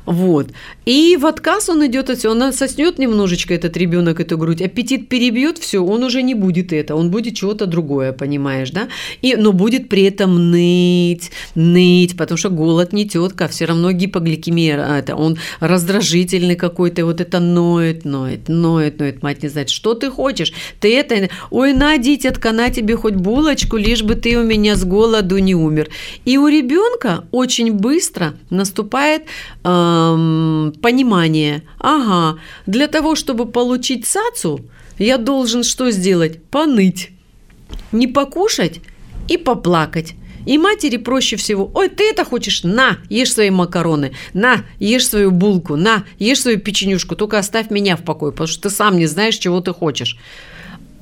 Вот. 0.06 0.48
И 0.84 1.16
в 1.20 1.26
отказ 1.26 1.68
он 1.68 1.86
идет 1.86 2.10
от 2.10 2.18
всего. 2.18 2.32
Он 2.32 2.52
соснет 2.52 2.98
немножечко 2.98 3.54
этот 3.54 3.76
ребенок 3.76 4.20
эту 4.20 4.38
грудь, 4.38 4.62
аппетит 4.62 5.08
перебьет, 5.08 5.58
все, 5.58 5.84
он 5.84 6.02
уже 6.02 6.22
не 6.22 6.34
будет 6.34 6.72
это, 6.72 6.94
он 6.94 7.10
будет 7.10 7.36
чего-то 7.36 7.66
другое, 7.66 8.12
понимаешь, 8.12 8.70
да? 8.70 8.88
И, 9.22 9.36
но 9.36 9.52
будет 9.52 9.88
при 9.88 10.02
этом 10.02 10.50
ныть, 10.50 11.30
ныть, 11.54 12.16
потому 12.16 12.38
что 12.38 12.50
голод 12.50 12.92
не 12.92 13.08
тетка, 13.08 13.48
все 13.48 13.64
равно 13.66 13.92
гипогликемия, 13.92 14.84
а, 14.86 14.98
это 14.98 15.16
он 15.16 15.38
раздражительный 15.60 16.56
какой-то, 16.56 17.04
вот 17.04 17.20
это 17.20 17.40
ноет, 17.40 18.04
ноет, 18.04 18.48
ноет, 18.48 18.48
ноет, 18.74 19.22
мать 19.22 19.42
не 19.42 19.48
знает, 19.48 19.70
что 19.70 19.94
ты 19.94 20.10
хочешь, 20.10 20.52
ты 20.80 20.96
это, 20.96 21.28
ой, 21.50 21.72
на, 21.72 21.98
дитятка, 21.98 22.52
на 22.52 22.70
тебе 22.70 22.96
хоть 22.96 23.14
булочку, 23.14 23.76
лишь 23.76 24.02
бы 24.02 24.14
ты 24.14 24.38
у 24.38 24.44
меня 24.44 24.77
с 24.77 24.85
голоду 24.85 25.38
не 25.38 25.54
умер. 25.54 25.88
И 26.25 26.38
у 26.38 26.48
ребенка 26.48 27.25
очень 27.31 27.72
быстро 27.72 28.35
наступает 28.50 29.22
эм, 29.64 30.72
понимание, 30.81 31.62
ага, 31.79 32.38
для 32.66 32.88
того, 32.88 33.14
чтобы 33.14 33.46
получить 33.46 34.06
сацу, 34.06 34.60
я 34.98 35.18
должен 35.18 35.64
что 35.64 35.90
сделать? 35.90 36.42
Поныть, 36.44 37.10
не 37.92 38.06
покушать 38.06 38.81
и 39.29 39.37
поплакать. 39.37 40.14
И 40.46 40.58
матери 40.58 40.96
проще 40.96 41.36
всего, 41.36 41.70
ой, 41.74 41.88
ты 41.88 42.10
это 42.10 42.24
хочешь, 42.24 42.62
на, 42.62 42.98
ешь 43.08 43.32
свои 43.32 43.50
макароны, 43.50 44.12
на, 44.32 44.64
ешь 44.78 45.08
свою 45.08 45.30
булку, 45.30 45.76
на, 45.76 46.04
ешь 46.18 46.42
свою 46.42 46.58
печенюшку, 46.58 47.16
только 47.16 47.38
оставь 47.38 47.70
меня 47.70 47.96
в 47.96 48.02
покое, 48.02 48.32
потому 48.32 48.48
что 48.48 48.62
ты 48.62 48.70
сам 48.70 48.98
не 48.98 49.06
знаешь, 49.06 49.36
чего 49.36 49.60
ты 49.60 49.72
хочешь. 49.72 50.16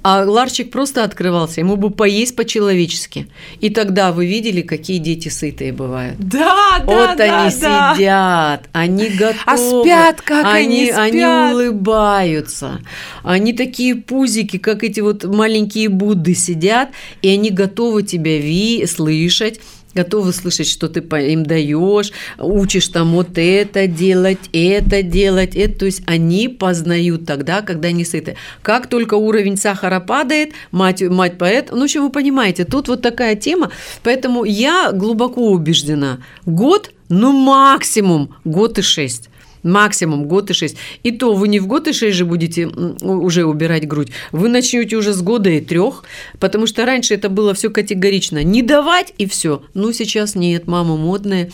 А 0.03 0.25
ларчик 0.25 0.71
просто 0.71 1.05
открывался, 1.05 1.61
ему 1.61 1.77
бы 1.77 1.91
поесть 1.91 2.35
по-человечески. 2.35 3.29
И 3.61 3.71
тогда 3.71 4.11
вы 4.13 4.27
видели, 4.27 4.63
какие 4.63 4.99
дети 4.99 5.29
сытые 5.29 5.73
бывают. 5.73 6.19
Да, 6.19 6.79
да, 6.79 6.85
Вот 6.85 7.17
да, 7.17 7.45
они 7.45 7.57
да. 7.61 7.95
сидят, 7.95 8.69
они 8.73 9.09
готовы. 9.11 9.39
А 9.47 9.57
спят, 9.57 10.21
как 10.23 10.47
они 10.47 10.87
спят. 10.87 10.99
Они 10.99 11.25
улыбаются. 11.25 12.81
Они 13.23 13.53
такие 13.53 13.95
пузики, 13.95 14.59
как 14.59 14.83
эти 14.83 15.01
вот 15.01 15.25
маленькие 15.25 15.89
Будды 15.89 16.35
сидят, 16.35 16.91
и 17.23 17.29
они 17.29 17.51
готовы 17.51 18.03
тебя 18.03 18.39
ви 18.39 18.85
слышать, 18.87 19.61
готовы 19.95 20.33
слышать, 20.33 20.69
что 20.69 20.89
ты 20.89 21.01
им 21.01 21.45
даешь, 21.45 22.13
учишь 22.39 22.89
там 22.89 23.13
вот 23.13 23.37
это 23.37 23.87
делать, 23.87 24.39
это 24.53 25.03
делать, 25.03 25.57
это, 25.57 25.81
то 25.81 25.87
есть 25.87 26.03
они 26.07 26.49
познают 26.49 27.27
тогда, 27.27 27.63
когда 27.63 27.89
они 27.89 28.05
сыты. 28.05 28.37
Как 28.63 28.87
только 28.87 29.15
уровень 29.15 29.57
сахара 29.57 30.01
падает, 30.01 30.53
мать, 30.71 31.03
мать 31.03 31.39
поэт, 31.39 31.69
ну, 31.71 31.81
в 31.81 31.85
общем, 31.85 32.03
вы 32.03 32.11
понимаете, 32.11 32.65
тут 32.65 32.89
вот 32.89 33.03
такая 33.03 33.37
тема, 33.37 33.71
поэтому 34.03 34.45
я 34.45 34.93
глубоко 34.93 35.51
убеждена, 35.51 36.19
год, 36.47 36.91
ну, 37.09 37.33
максимум 37.33 38.35
год 38.45 38.79
и 38.79 38.83
шесть. 38.83 39.29
Максимум 39.63 40.25
год 40.27 40.51
и 40.51 40.55
шесть. 40.55 40.77
И 41.03 41.13
то 41.13 41.35
вы 41.35 41.49
не 41.49 41.61
в 41.61 41.67
год 41.67 41.89
и 41.89 41.93
шесть 41.93 42.17
же 42.17 42.25
будете 42.25 42.67
уже 42.67 43.45
убирать 43.45 43.87
грудь. 43.87 44.09
Вы 44.33 44.49
начнете 44.49 44.97
уже 44.97 45.13
с 45.13 45.23
года 45.23 45.51
и 45.51 45.61
трех, 45.61 46.05
потому 46.41 46.67
что 46.67 46.85
раньше 46.85 47.15
это 47.15 47.29
было 47.29 47.55
все 47.55 47.71
категорично. 47.71 48.43
Не 48.43 48.63
давать 48.63 49.15
и 49.19 49.27
все. 49.27 49.63
Ну, 49.75 49.93
сейчас 49.93 50.35
нет, 50.35 50.67
мама 50.67 50.97
модная. 50.97 51.51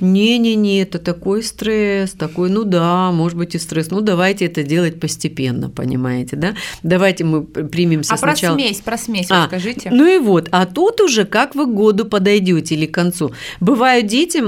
Не-не-не, 0.00 0.82
это 0.82 0.98
такой 0.98 1.42
стресс, 1.42 2.12
такой, 2.12 2.50
ну 2.50 2.64
да, 2.64 3.12
может 3.12 3.38
быть 3.38 3.54
и 3.54 3.58
стресс. 3.58 3.90
Ну, 3.90 4.00
давайте 4.00 4.46
это 4.46 4.62
делать 4.62 5.00
постепенно, 5.00 5.70
понимаете, 5.70 6.36
да? 6.36 6.54
Давайте 6.82 7.24
мы 7.24 7.42
примемся 7.44 8.14
А 8.14 8.18
про 8.18 8.32
сначала. 8.34 8.56
смесь, 8.56 8.80
про 8.80 8.98
смесь 8.98 9.26
А, 9.30 9.44
расскажите. 9.44 9.90
Ну 9.90 10.06
и 10.06 10.18
вот, 10.18 10.48
а 10.50 10.66
тут 10.66 11.00
уже 11.00 11.24
как 11.24 11.54
вы 11.54 11.66
к 11.66 11.74
году 11.74 12.04
подойдете 12.04 12.74
или 12.74 12.86
к 12.86 12.94
концу. 12.94 13.32
Бывают 13.60 14.06
дети, 14.06 14.42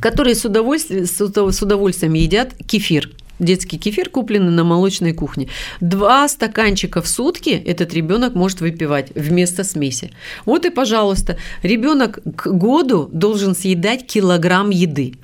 которые 0.00 0.34
с 0.34 0.44
удовольствием, 0.44 1.06
с 1.06 1.20
удов- 1.20 1.52
с 1.52 1.62
удовольствием 1.62 2.14
едят 2.14 2.54
кефир. 2.66 3.10
Детский 3.38 3.78
кефир, 3.78 4.08
купленный 4.08 4.52
на 4.52 4.62
молочной 4.62 5.12
кухне. 5.12 5.48
Два 5.80 6.28
стаканчика 6.28 7.02
в 7.02 7.08
сутки 7.08 7.50
этот 7.50 7.92
ребенок 7.92 8.34
может 8.34 8.60
выпивать 8.60 9.10
вместо 9.16 9.64
смеси. 9.64 10.12
Вот 10.44 10.64
и, 10.64 10.70
пожалуйста, 10.70 11.36
ребенок 11.62 12.20
к 12.36 12.46
году 12.46 13.08
должен 13.12 13.56
съедать 13.56 14.06
килограмм 14.06 14.70
еды. 14.70 15.14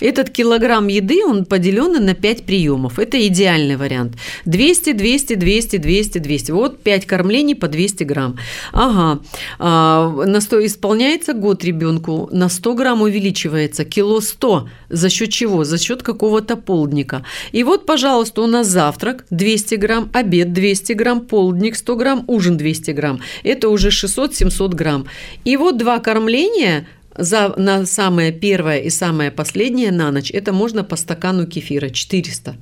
Этот 0.00 0.30
килограмм 0.30 0.88
еды, 0.88 1.24
он 1.24 1.44
поделен 1.44 2.04
на 2.04 2.14
5 2.14 2.44
приемов. 2.44 2.98
Это 2.98 3.26
идеальный 3.26 3.76
вариант. 3.76 4.14
200, 4.44 4.92
200, 4.92 5.34
200, 5.34 5.76
200, 5.76 6.18
200. 6.18 6.50
Вот 6.52 6.82
5 6.82 7.06
кормлений 7.06 7.54
по 7.54 7.68
200 7.68 8.04
грамм. 8.04 8.36
Ага. 8.72 9.20
А, 9.58 10.10
на 10.26 10.40
100 10.40 10.66
исполняется 10.66 11.32
год 11.32 11.64
ребенку, 11.64 12.28
на 12.32 12.48
100 12.48 12.74
грамм 12.74 13.02
увеличивается 13.02 13.84
кило 13.84 14.20
100. 14.20 14.68
За 14.88 15.10
счет 15.10 15.30
чего? 15.30 15.64
За 15.64 15.78
счет 15.78 16.02
какого-то 16.02 16.56
полдника. 16.56 17.24
И 17.52 17.64
вот, 17.64 17.86
пожалуйста, 17.86 18.42
у 18.42 18.46
нас 18.46 18.66
завтрак 18.66 19.24
200 19.30 19.74
грамм, 19.76 20.10
обед 20.12 20.52
200 20.52 20.92
грамм, 20.92 21.20
полдник 21.20 21.76
100 21.76 21.96
грамм, 21.96 22.24
ужин 22.26 22.56
200 22.56 22.90
грамм. 22.92 23.20
Это 23.42 23.68
уже 23.68 23.88
600-700 23.88 24.74
грамм. 24.74 25.06
И 25.44 25.56
вот 25.56 25.76
два 25.78 25.98
кормления 25.98 26.86
за, 27.18 27.54
на 27.56 27.84
самое 27.86 28.32
первое 28.32 28.78
и 28.78 28.90
самое 28.90 29.30
последнее 29.30 29.90
на 29.90 30.10
ночь, 30.10 30.30
это 30.30 30.52
можно 30.52 30.84
по 30.84 30.96
стакану 30.96 31.46
кефира, 31.46 31.90
400. 31.90 32.56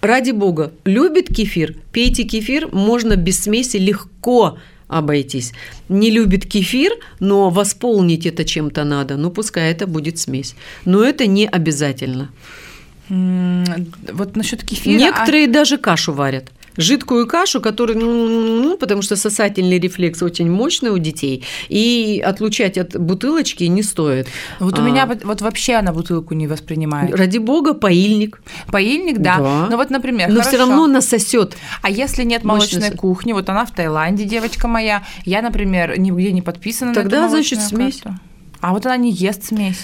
Ради 0.00 0.30
бога, 0.30 0.72
любит 0.84 1.28
кефир, 1.28 1.74
пейте 1.92 2.22
кефир, 2.24 2.68
можно 2.72 3.16
без 3.16 3.40
смеси 3.42 3.78
легко 3.78 4.58
обойтись. 4.88 5.52
Не 5.88 6.10
любит 6.10 6.46
кефир, 6.46 6.92
но 7.18 7.50
восполнить 7.50 8.26
это 8.26 8.44
чем-то 8.44 8.84
надо, 8.84 9.16
ну 9.16 9.30
пускай 9.30 9.72
это 9.72 9.86
будет 9.86 10.18
смесь. 10.18 10.54
Но 10.84 11.02
это 11.02 11.26
не 11.26 11.46
обязательно. 11.48 12.30
Вот 13.08 14.36
насчет 14.36 14.62
кефира. 14.64 14.94
а- 14.94 14.98
Некоторые 14.98 15.46
даже 15.48 15.78
кашу 15.78 16.12
варят. 16.12 16.52
Жидкую 16.76 17.26
кашу, 17.26 17.60
которую, 17.60 17.98
ну, 17.98 18.76
потому 18.78 19.02
что 19.02 19.16
сосательный 19.16 19.78
рефлекс 19.78 20.22
очень 20.22 20.50
мощный 20.50 20.90
у 20.90 20.98
детей, 20.98 21.44
и 21.68 22.22
отлучать 22.24 22.78
от 22.78 22.98
бутылочки 22.98 23.64
не 23.64 23.82
стоит. 23.82 24.26
а, 24.60 24.64
Вот 24.64 24.78
у 24.78 24.82
А, 24.82 24.84
меня 24.84 25.06
вот- 25.06 25.24
вот 25.24 25.40
вообще 25.40 25.74
она 25.74 25.92
бутылку 25.92 26.34
не 26.34 26.46
воспринимает. 26.46 27.14
Ради 27.14 27.38
бога, 27.38 27.74
поильник. 27.74 28.40
Поильник, 28.70 29.18
да. 29.18 29.38
Да. 29.38 29.66
Но 29.70 29.76
вот, 29.76 29.90
например, 29.90 30.28
Но 30.30 30.40
все 30.42 30.58
равно 30.58 30.86
насосет. 30.86 31.56
А 31.82 31.90
если 31.90 32.24
нет 32.24 32.44
молочной 32.44 32.90
с- 32.90 32.96
кухни, 32.96 33.32
вот 33.32 33.48
она 33.48 33.64
в 33.64 33.72
Таиланде, 33.74 34.24
девочка 34.24 34.68
моя, 34.68 35.02
я, 35.24 35.42
например, 35.42 35.98
нигде 35.98 36.32
не 36.32 36.42
подписана 36.42 36.94
Тогда, 36.94 37.20
на 37.20 37.24
эту 37.26 37.34
значит, 37.34 37.60
смесь. 37.60 38.00
карту. 38.02 38.18
А 38.60 38.72
вот 38.72 38.86
она 38.86 38.96
не 38.96 39.10
ест 39.12 39.44
смесь. 39.44 39.80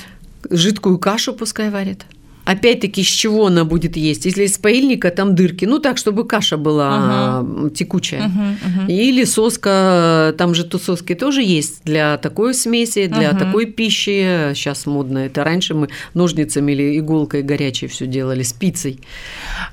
Жидкую 0.50 0.98
кашу 0.98 1.32
пускай 1.34 1.70
варит. 1.70 2.02
Опять-таки, 2.44 3.02
с 3.04 3.06
чего 3.06 3.46
она 3.46 3.64
будет 3.64 3.96
есть? 3.96 4.26
Если 4.26 4.44
из 4.44 4.58
паильника, 4.58 5.10
там 5.10 5.34
дырки. 5.34 5.64
Ну, 5.64 5.78
так, 5.78 5.96
чтобы 5.96 6.26
каша 6.26 6.56
была 6.56 7.40
м, 7.40 7.70
текучая. 7.70 8.28
Мгм, 8.28 8.56
мгм. 8.66 8.86
Или 8.88 9.24
соска, 9.24 10.34
там 10.36 10.54
же 10.54 10.64
тут 10.64 10.82
соски 10.82 11.14
тоже 11.14 11.42
есть 11.42 11.82
для 11.84 12.16
такой 12.18 12.54
смеси, 12.54 13.06
для 13.06 13.30
Мгм. 13.30 13.38
такой 13.38 13.66
пищи. 13.66 14.52
Сейчас 14.54 14.86
модно. 14.86 15.18
Это 15.18 15.44
раньше 15.44 15.74
мы 15.74 15.88
ножницами 16.14 16.72
или 16.72 16.98
иголкой 16.98 17.42
горячей 17.42 17.86
все 17.86 18.06
делали, 18.06 18.42
спицей. 18.42 18.98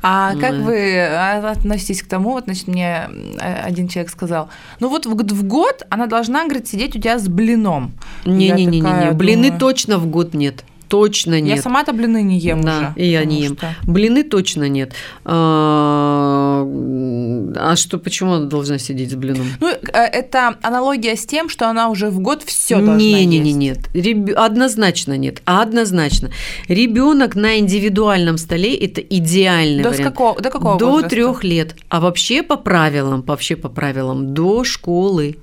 А 0.02 0.36
как 0.36 0.58
Да. 0.60 0.64
вы 0.64 1.00
а, 1.00 1.52
относитесь 1.52 2.04
к 2.04 2.08
тому, 2.08 2.32
вот, 2.34 2.44
значит, 2.46 2.68
мне 2.68 3.10
э, 3.40 3.62
один 3.64 3.88
человек 3.88 4.12
сказал, 4.12 4.50
ну 4.80 4.90
вот 4.90 5.06
в, 5.06 5.44
год 5.44 5.84
она 5.90 6.06
должна, 6.06 6.44
говорит, 6.46 6.68
сидеть 6.68 6.96
у 6.96 7.00
тебя 7.00 7.18
с 7.18 7.28
блином. 7.28 7.94
Не-не-не, 8.26 8.82
такая 8.82 9.12
блины 9.14 9.44
думаю, 9.46 9.60
точно 9.60 9.98
в 9.98 10.06
год 10.08 10.34
нет. 10.34 10.64
Точно 10.90 11.40
нет. 11.40 11.56
Я 11.58 11.62
сама-то 11.62 11.94
блины 11.94 12.22
не 12.24 12.38
ем 12.40 12.62
Да, 12.62 12.78
уже. 12.78 12.94
и 13.06 13.10
я 13.10 13.24
не 13.26 13.42
ем. 13.44 13.56
что- 13.58 13.74
Блины 13.84 14.24
точно 14.24 14.68
нет. 14.68 14.94
А, 15.24 16.68
а 17.56 17.76
что, 17.76 17.98
почему 18.00 18.34
она 18.34 18.46
должна 18.46 18.78
сидеть 18.78 19.12
с 19.12 19.16
блином? 19.16 19.48
Ну, 19.60 19.70
э, 19.70 19.78
это 19.94 20.56
аналогия 20.62 21.16
с 21.16 21.26
тем, 21.26 21.50
что 21.50 21.70
она 21.70 21.90
уже 21.90 22.10
в 22.10 22.20
год 22.20 22.44
все 22.44 22.76
должна 22.76 22.96
не, 22.98 23.26
не, 23.26 23.40
не, 23.40 23.54
нет. 23.54 23.90
Реб- 23.94 24.34
Однозначно 24.36 25.18
нет. 25.18 25.42
Однозначно. 25.46 26.30
Ребенок 26.68 27.36
на 27.36 27.60
индивидуальном 27.60 28.38
столе 28.38 28.76
это 28.76 29.02
идеальный 29.02 29.84
До, 29.84 29.90
вариант. 29.90 30.08
какого, 30.14 30.42
до 30.42 30.50
какого 30.50 30.78
до 30.80 30.86
возраста? 30.88 31.10
трех 31.10 31.44
лет. 31.44 31.76
А 31.90 32.00
вообще 32.00 32.44
по 32.44 32.56
правилам, 32.56 33.22
вообще 33.22 33.56
по 33.56 33.70
правилам, 33.70 34.34
до 34.34 34.64
школы. 34.64 35.38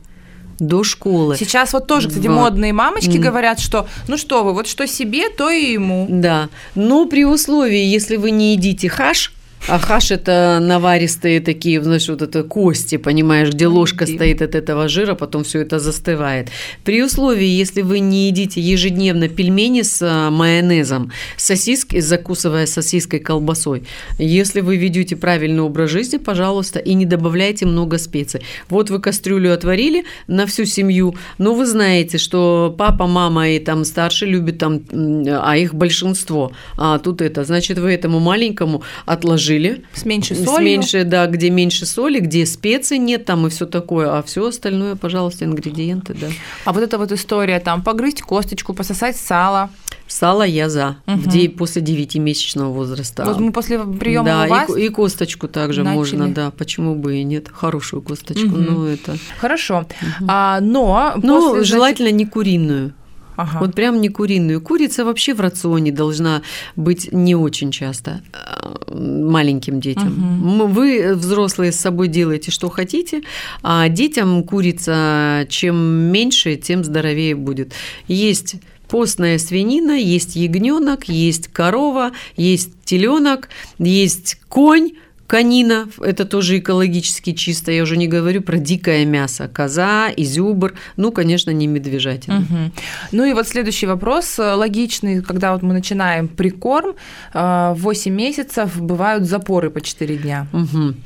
До 0.59 0.85
школы. 0.85 1.37
Сейчас 1.37 1.73
вот 1.73 1.87
тоже, 1.87 2.09
кстати, 2.09 2.27
Да. 2.27 2.33
модные 2.33 2.73
мамочки 2.73 3.19
говорят, 3.19 3.61
что 3.61 3.87
ну 4.09 4.17
что 4.17 4.43
вы, 4.45 4.53
вот 4.55 4.67
что 4.67 4.87
себе, 4.87 5.29
то 5.29 5.51
и 5.51 5.73
ему. 5.73 6.07
Да. 6.09 6.49
Но 6.75 7.07
при 7.07 7.25
условии, 7.25 7.85
если 7.85 8.17
вы 8.17 8.31
не 8.31 8.53
едите 8.55 8.89
хаш, 8.89 9.33
А 9.69 9.81
хаш 9.81 10.13
это 10.13 10.61
наваристые 10.63 11.41
такие, 11.41 11.83
знаешь, 11.83 12.09
вот 12.09 12.23
это 12.23 12.45
кости, 12.45 12.99
понимаешь, 12.99 13.53
где 13.53 13.67
ложка 13.67 14.07
стоит 14.07 14.41
от 14.41 14.55
этого 14.55 14.89
жира, 14.89 15.15
потом 15.15 15.43
все 15.43 15.61
это 15.61 15.81
застывает. 15.81 16.51
При 16.85 17.03
условии, 17.03 17.49
если 17.49 17.83
вы 17.83 17.99
не 17.99 18.29
едите 18.29 18.61
ежедневно 18.61 19.29
пельмени 19.29 19.83
с 19.83 20.01
а, 20.03 20.31
майонезом, 20.31 21.11
сосиски, 21.37 21.99
закусывая 21.99 22.67
сосиской 22.67 23.19
колбасой, 23.19 23.83
если 24.19 24.61
вы 24.61 24.77
ведете 24.77 25.17
правильный 25.17 25.63
образ 25.63 25.91
жизни, 25.91 26.19
пожалуйста, 26.19 26.79
и 26.79 26.95
не 26.95 27.05
добавляйте 27.05 27.67
много 27.67 27.99
специй. 27.99 28.43
Вот 28.69 28.91
вы 28.91 29.01
кастрюлю 29.01 29.53
отварили 29.53 30.05
на 30.29 30.47
всю 30.47 30.65
семью, 30.65 31.17
но 31.39 31.55
вы 31.55 31.67
знаете, 31.67 32.19
что 32.19 32.73
папа, 32.79 33.09
мама 33.09 33.49
и 33.49 33.59
там 33.59 33.85
старший 33.85 34.29
любят 34.29 34.59
там, 34.59 34.81
а 34.93 35.57
их 35.57 35.75
большинство. 35.75 36.53
А 36.77 37.01
тут 37.01 37.21
это, 37.21 37.43
значит, 37.43 37.79
вы 37.79 37.93
этому 37.93 38.21
маленькому 38.21 38.85
отложили. 39.07 39.56
С 39.93 40.05
меньшей 40.05 40.37
солью. 40.37 40.55
С 40.57 40.59
меньшей, 40.61 41.05
да, 41.05 41.27
где 41.27 41.51
меньше 41.51 41.87
соли, 41.87 42.21
где 42.21 42.45
специй 42.47 42.99
нет 42.99 43.25
там 43.25 43.47
и 43.47 43.51
все 43.51 43.67
такое, 43.67 44.19
а 44.19 44.23
все 44.23 44.47
остальное, 44.47 44.97
пожалуйста, 44.97 45.45
ингредиенты, 45.45 46.15
да. 46.15 46.29
А 46.65 46.73
вот 46.73 46.83
эта 46.83 46.99
вот 46.99 47.13
история 47.13 47.59
там 47.61 47.83
погрызть 47.83 48.23
косточку, 48.23 48.75
пососать 48.75 49.17
сало. 49.17 49.71
Сало 50.09 50.45
я 50.45 50.69
за, 50.71 50.99
угу. 51.09 51.17
в 51.19 51.27
де- 51.29 51.49
после 51.49 51.83
9-месячного 51.83 52.71
возраста. 52.73 53.25
Вот 53.25 53.41
мы 53.41 53.51
после 53.51 53.81
приема 53.81 54.25
да, 54.27 54.45
у 54.45 54.49
вас 54.49 54.77
и, 54.77 54.87
и 54.87 54.89
косточку 54.89 55.49
также 55.49 55.83
начали. 55.83 55.97
можно, 55.97 56.29
да, 56.29 56.51
почему 56.53 56.95
бы 56.95 57.17
и 57.17 57.25
нет, 57.25 57.49
хорошую 57.53 58.03
косточку, 58.03 58.47
Мгм. 58.47 58.65
ну 58.65 58.85
это. 58.85 59.17
Хорошо. 59.41 59.85
А, 60.29 60.61
но 60.61 61.15
Ну, 61.21 61.35
после, 61.41 61.51
значит- 61.55 61.67
желательно 61.67 62.11
не 62.13 62.25
куриную. 62.25 62.93
Ага. 63.37 63.59
Вот 63.61 63.75
прям 63.75 64.01
не 64.01 64.09
куриную. 64.09 64.61
Курица 64.61 65.05
вообще 65.05 65.35
в 65.35 65.41
рационе 65.41 65.93
должна 65.93 66.43
быть 66.75 67.13
не 67.13 67.35
очень 67.35 67.71
часто 67.71 68.23
э, 68.33 68.95
маленьким 68.95 69.81
детям. 69.81 70.09
М, 70.09 70.73
Вы, 70.73 71.15
взрослые, 71.15 71.73
с 71.73 71.77
собой 71.77 72.09
делаете, 72.09 72.51
что 72.51 72.69
хотите, 72.71 73.23
а 73.63 73.89
детям 73.89 74.43
курица 74.43 75.47
чем 75.49 75.77
меньше, 75.77 76.57
тем 76.57 76.85
здоровее 76.85 77.35
будет. 77.35 77.73
Есть 78.09 78.57
постная 78.89 79.39
свинина, 79.39 79.93
есть 79.93 80.37
ягненок, 80.37 81.09
есть 81.09 81.49
корова, 81.49 82.13
есть 82.37 82.71
теленок, 82.85 83.49
есть 83.79 84.39
конь. 84.49 84.93
Конина, 85.27 85.89
это 86.01 86.25
тоже 86.25 86.59
экологически 86.59 87.33
чисто, 87.33 87.73
я 87.73 87.83
уже 87.83 87.97
не 87.97 88.07
говорю 88.07 88.43
про 88.43 88.59
дикое 88.59 89.05
мясо, 89.05 89.49
коза, 89.49 90.09
изюбр, 90.17 90.75
ну, 90.97 91.13
конечно, 91.13 91.51
не 91.51 91.67
медвежатина. 91.67 92.41
Мгм. 92.41 92.73
Ну 93.13 93.25
и 93.25 93.33
вот 93.33 93.49
следующий 93.49 93.87
вопрос, 93.87 94.39
э, 94.39 94.55
логичный, 94.55 95.23
когда 95.23 95.53
вот 95.53 95.63
мы 95.63 95.75
начинаем 95.75 96.29
прикорм, 96.29 96.95
э, 97.35 97.73
в 97.77 97.79
8 97.83 98.15
месяцев 98.15 98.81
бывают 98.81 99.25
запоры 99.25 99.71
по 99.71 99.81
4 99.81 100.17
дня. 100.17 100.47
Мгм. 100.53 100.97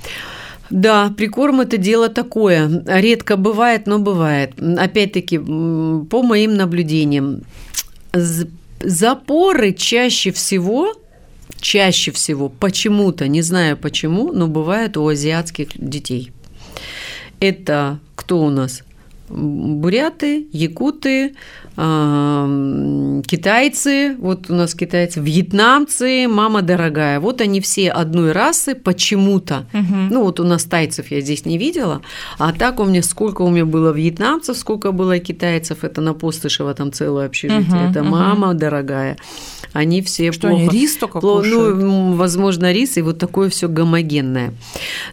Да, 0.70 1.12
прикорм 1.16 1.60
это 1.60 1.78
дело 1.78 2.08
такое. 2.08 2.84
Редко 2.86 3.36
бывает, 3.36 3.86
но 3.86 3.98
бывает. 3.98 4.52
Опять-таки, 4.60 5.38
по 5.38 6.22
моим 6.22 6.54
наблюдениям, 6.54 7.42
запоры 8.80 9.72
чаще 9.72 10.30
всего, 10.30 10.94
чаще 11.60 12.10
всего, 12.10 12.48
почему-то, 12.48 13.28
не 13.28 13.42
знаю 13.42 13.76
почему, 13.76 14.32
но 14.32 14.46
бывают 14.48 14.96
у 14.96 15.06
азиатских 15.06 15.68
детей. 15.74 16.32
Это 17.38 17.98
кто 18.14 18.42
у 18.42 18.50
нас? 18.50 18.82
Буряты, 19.28 20.48
якуты, 20.52 21.34
китайцы, 23.26 24.16
вот 24.18 24.50
у 24.50 24.54
нас 24.54 24.74
китайцы, 24.74 25.20
вьетнамцы, 25.20 26.26
мама 26.28 26.62
дорогая. 26.62 27.20
Вот 27.20 27.40
они 27.40 27.60
все 27.60 27.90
одной 27.90 28.32
расы 28.32 28.74
почему-то. 28.74 29.66
Ну, 30.10 30.22
вот 30.22 30.40
у 30.40 30.44
нас 30.44 30.64
тайцев 30.64 31.10
я 31.10 31.20
здесь 31.20 31.44
не 31.44 31.58
видела, 31.58 32.02
а 32.38 32.52
так 32.52 32.80
у 32.80 32.84
меня 32.84 33.02
сколько 33.02 33.42
у 33.42 33.50
меня 33.50 33.64
было 33.64 33.92
вьетнамцев, 33.92 34.56
сколько 34.56 34.92
было 34.92 35.18
китайцев, 35.18 35.84
это 35.84 36.00
на 36.00 36.14
Постышево 36.14 36.74
там 36.74 36.92
целое 36.92 37.26
общежитие, 37.26 37.60
Мгм, 37.60 37.90
это 37.90 38.02
мгм. 38.02 38.10
мама 38.10 38.54
дорогая. 38.54 39.16
Они 39.72 40.02
все 40.02 40.32
Что 40.32 40.48
плохо... 40.48 40.62
они 40.62 40.68
рис 40.68 40.96
только 40.96 41.18
Пло- 41.18 41.38
кушают? 41.38 41.78
Ну, 41.78 42.14
возможно, 42.14 42.72
рис 42.72 42.96
и 42.96 43.02
вот 43.02 43.18
такое 43.18 43.48
все 43.48 43.68
гомогенное. 43.68 44.52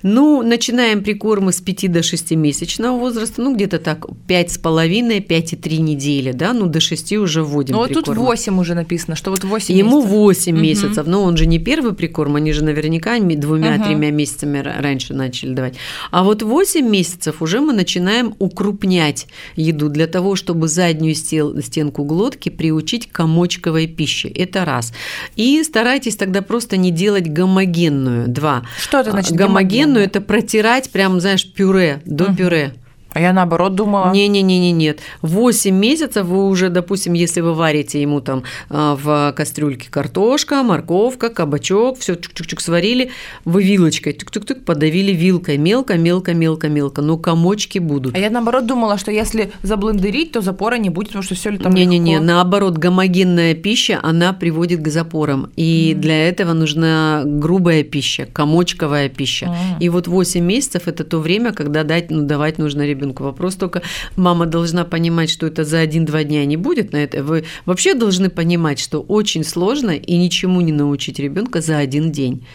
Ну, 0.04 0.42
начинаем 0.42 1.04
прикормы 1.04 1.52
с 1.52 1.62
5 1.62 1.92
до 1.92 2.02
6 2.02 2.32
месячного 2.32 2.98
возраста, 2.98 3.42
ну, 3.42 3.56
где-то 3.56 3.78
так 3.80 4.06
5,5, 4.28 5.20
5,3 5.28 5.78
недели, 5.80 6.32
да, 6.32 6.54
ну, 6.60 6.66
до 6.68 6.80
6 6.80 7.14
уже 7.14 7.44
вводим 7.44 7.76
Ну 7.76 7.82
вот 7.82 7.88
тут 7.94 8.06
прикормы. 8.06 8.26
8 8.26 8.60
уже 8.60 8.76
написано, 8.76 9.16
что 9.16 9.32
вот 9.32 9.44
8 9.44 9.76
Ему 9.76 9.98
месяцев. 9.98 10.12
8 10.12 10.54
Мгм. 10.56 10.62
месяцев, 10.64 11.08
но 11.08 11.24
он 11.24 11.38
же 11.38 11.46
не 11.46 11.60
первый 11.60 11.94
прикорм, 11.94 12.36
они 12.36 12.52
же 12.52 12.64
наверняка 12.64 13.18
двумя-тремя 13.20 14.08
Ага. 14.08 14.16
месяцами 14.16 14.58
ра- 14.60 14.82
раньше 14.82 15.14
начали 15.14 15.54
давать. 15.54 15.76
А 16.12 16.24
вот 16.24 16.44
8 16.44 16.88
месяцев 16.90 17.42
уже 17.42 17.60
мы 17.62 17.74
начинаем 17.74 18.36
укрупнять 18.40 19.28
еду 19.56 19.90
для 19.90 20.08
того, 20.08 20.36
чтобы 20.36 20.68
заднюю 20.68 21.16
стенку 21.16 22.04
глотки 22.04 22.50
приучить 22.50 23.08
к 23.10 23.12
комочковой 23.16 23.88
пище. 23.88 24.28
Это 24.30 24.66
раз. 24.66 24.94
И 25.36 25.64
старайтесь 25.64 26.16
тогда 26.16 26.42
просто 26.42 26.78
не 26.78 26.92
делать 26.92 27.28
гомогенную. 27.32 28.28
Два. 28.28 28.64
Что 28.80 29.00
это 29.00 29.12
значит 29.12 29.32
Гомогенную 29.34 29.48
гомогенную?– 29.58 30.06
это 30.06 30.22
протирать 30.22 30.90
прям, 30.92 31.20
знаешь, 31.20 31.52
пюре, 31.52 32.02
до 32.06 32.26
Мгм. 32.26 32.36
пюре. 32.36 32.74
А 33.14 33.20
я 33.20 33.34
наоборот 33.34 33.76
думала. 33.76 34.12
Не-не-не, 34.12 34.72
нет. 34.72 35.00
8 35.22 35.76
месяцев 35.76 36.26
вы 36.26 36.48
уже, 36.48 36.70
допустим, 36.70 37.14
если 37.14 37.42
вы 37.42 37.54
варите 37.54 38.02
ему 38.02 38.22
там 38.22 38.44
а, 38.70 38.96
в 38.96 39.34
кастрюльке 39.36 39.90
картошка, 39.90 40.64
морковка, 40.64 41.30
кабачок, 41.30 42.00
все 42.00 42.14
чук-чук-чук 42.14 42.60
сварили, 42.60 43.12
вы 43.46 43.64
вилочкой 43.64 44.14
тюк-тюк-тюк 44.14 44.64
подавили 44.66 45.12
вилкой 45.14 45.58
мелко, 45.58 45.98
мелко, 45.98 46.34
мелко, 46.34 46.68
мелко, 46.68 47.02
но 47.02 47.18
комочки 47.18 47.80
будут. 47.80 48.16
А 48.16 48.20
я 48.20 48.30
наоборот 48.30 48.68
думала, 48.68 48.98
что 48.98 49.12
если 49.12 49.52
заблендерить, 49.64 50.32
то 50.34 50.42
запора 50.42 50.76
не 50.76 50.90
будет, 50.90 51.08
потому 51.08 51.24
что 51.24 51.36
все 51.36 51.50
ли 51.50 51.58
там 51.58 51.74
Не-не-не, 51.74 52.20
наоборот, 52.20 52.78
гомогенная 52.78 53.54
пища, 53.56 54.00
она 54.04 54.34
приводит 54.34 54.82
к 54.82 54.88
запорам. 54.90 55.50
И 55.56 55.96
для 55.98 56.28
этого 56.28 56.54
нужна 56.54 57.24
грубая 57.26 57.84
пища, 57.84 58.28
комочковая 58.32 59.10
пища. 59.10 59.46
М. 59.46 59.80
И 59.80 59.90
вот 59.90 60.08
8 60.08 60.44
месяцев– 60.44 60.84
это 60.88 61.04
то 61.04 61.20
время, 61.20 61.52
когда 61.54 61.84
дать, 61.84 62.12
ну, 62.12 62.24
давать 62.24 62.58
нужно 62.58 62.82
ребенку. 62.82 62.97
Вопрос 63.06 63.56
только, 63.56 63.82
мама 64.16 64.46
должна 64.46 64.86
понимать, 64.86 65.30
что 65.30 65.48
это 65.48 65.64
за 65.64 65.84
1-2 65.84 66.24
дня 66.24 66.46
не 66.46 66.58
будет 66.58 66.92
на 66.92 66.98
это. 66.98 67.24
Вы 67.24 67.46
вообще 67.66 67.94
должны 67.94 68.30
понимать, 68.30 68.80
что 68.80 69.02
очень 69.02 69.44
сложно 69.44 69.92
и 69.92 70.18
ничему 70.18 70.62
не 70.62 70.72
научить 70.72 71.20
ребенка 71.20 71.62
за 71.62 71.78
один 71.78 72.12
день. 72.12 72.46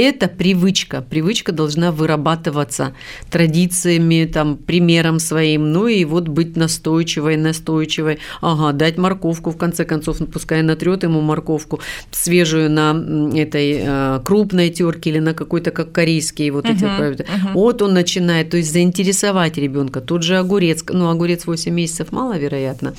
Это 0.00 0.28
привычка. 0.28 1.02
Привычка 1.02 1.52
должна 1.52 1.92
вырабатываться 1.92 2.94
традициями, 3.30 4.24
там, 4.24 4.56
примером 4.56 5.18
своим, 5.18 5.72
ну 5.72 5.88
и 5.88 6.06
вот 6.06 6.26
быть 6.28 6.56
настойчивой, 6.56 7.36
настойчивой. 7.36 8.18
Ага, 8.40 8.72
дать 8.72 8.96
морковку, 8.96 9.50
в 9.50 9.58
конце 9.58 9.84
концов, 9.84 10.20
ну, 10.20 10.26
пускай 10.26 10.62
натрет 10.62 11.02
ему 11.02 11.20
морковку 11.20 11.80
свежую 12.12 12.70
на 12.70 12.92
этой 13.36 13.80
э, 13.82 14.20
крупной 14.24 14.70
терке 14.70 15.10
или 15.10 15.18
на 15.18 15.34
какой-то, 15.34 15.70
как 15.70 15.92
корейские 15.92 16.52
вот 16.52 16.64
эти. 16.64 16.84
Мгм, 16.84 16.96
правда. 16.96 17.26
мгм. 17.28 17.52
Вот 17.52 17.82
он 17.82 17.92
начинает, 17.92 18.48
то 18.48 18.56
есть 18.56 18.72
заинтересовать 18.72 19.58
ребенка. 19.58 20.00
Тот 20.00 20.22
же 20.22 20.38
огурец, 20.38 20.82
ну, 20.88 21.10
огурец 21.10 21.44
8 21.46 21.74
месяцев 21.74 22.10
маловероятно. 22.10 22.94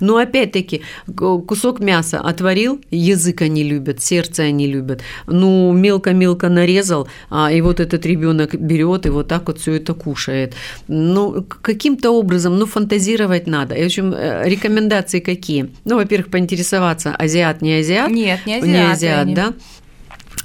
Но 0.00 0.18
опять-таки, 0.18 0.82
кусок 1.16 1.80
мяса 1.80 2.20
отварил, 2.20 2.78
язык 2.90 3.40
они 3.40 3.64
любят, 3.64 4.02
сердце 4.02 4.42
они 4.42 4.66
любят. 4.66 5.00
Ну, 5.26 5.72
мелко-мелко 5.72 6.41
нарезал, 6.48 7.08
а, 7.30 7.52
и 7.52 7.60
вот 7.60 7.80
этот 7.80 8.06
ребенок 8.06 8.54
берет 8.54 9.06
и 9.06 9.10
вот 9.10 9.28
так 9.28 9.46
вот 9.46 9.58
все 9.58 9.74
это 9.74 9.94
кушает. 9.94 10.54
Ну, 10.88 11.44
каким-то 11.62 12.10
образом, 12.10 12.58
ну, 12.58 12.66
фантазировать 12.66 13.46
надо. 13.46 13.74
И, 13.74 13.82
в 13.82 13.86
общем, 13.86 14.12
э, 14.12 14.48
рекомендации 14.48 15.20
какие? 15.20 15.70
Ну, 15.84 15.96
во-первых, 15.96 16.28
поинтересоваться, 16.28 17.14
азиат, 17.18 17.62
не 17.62 17.74
азиат. 17.74 18.10
Нет, 18.10 18.46
не 18.46 18.54
азиаты 18.56 18.68
Не 18.68 18.92
азиат, 18.92 19.34
да 19.34 19.52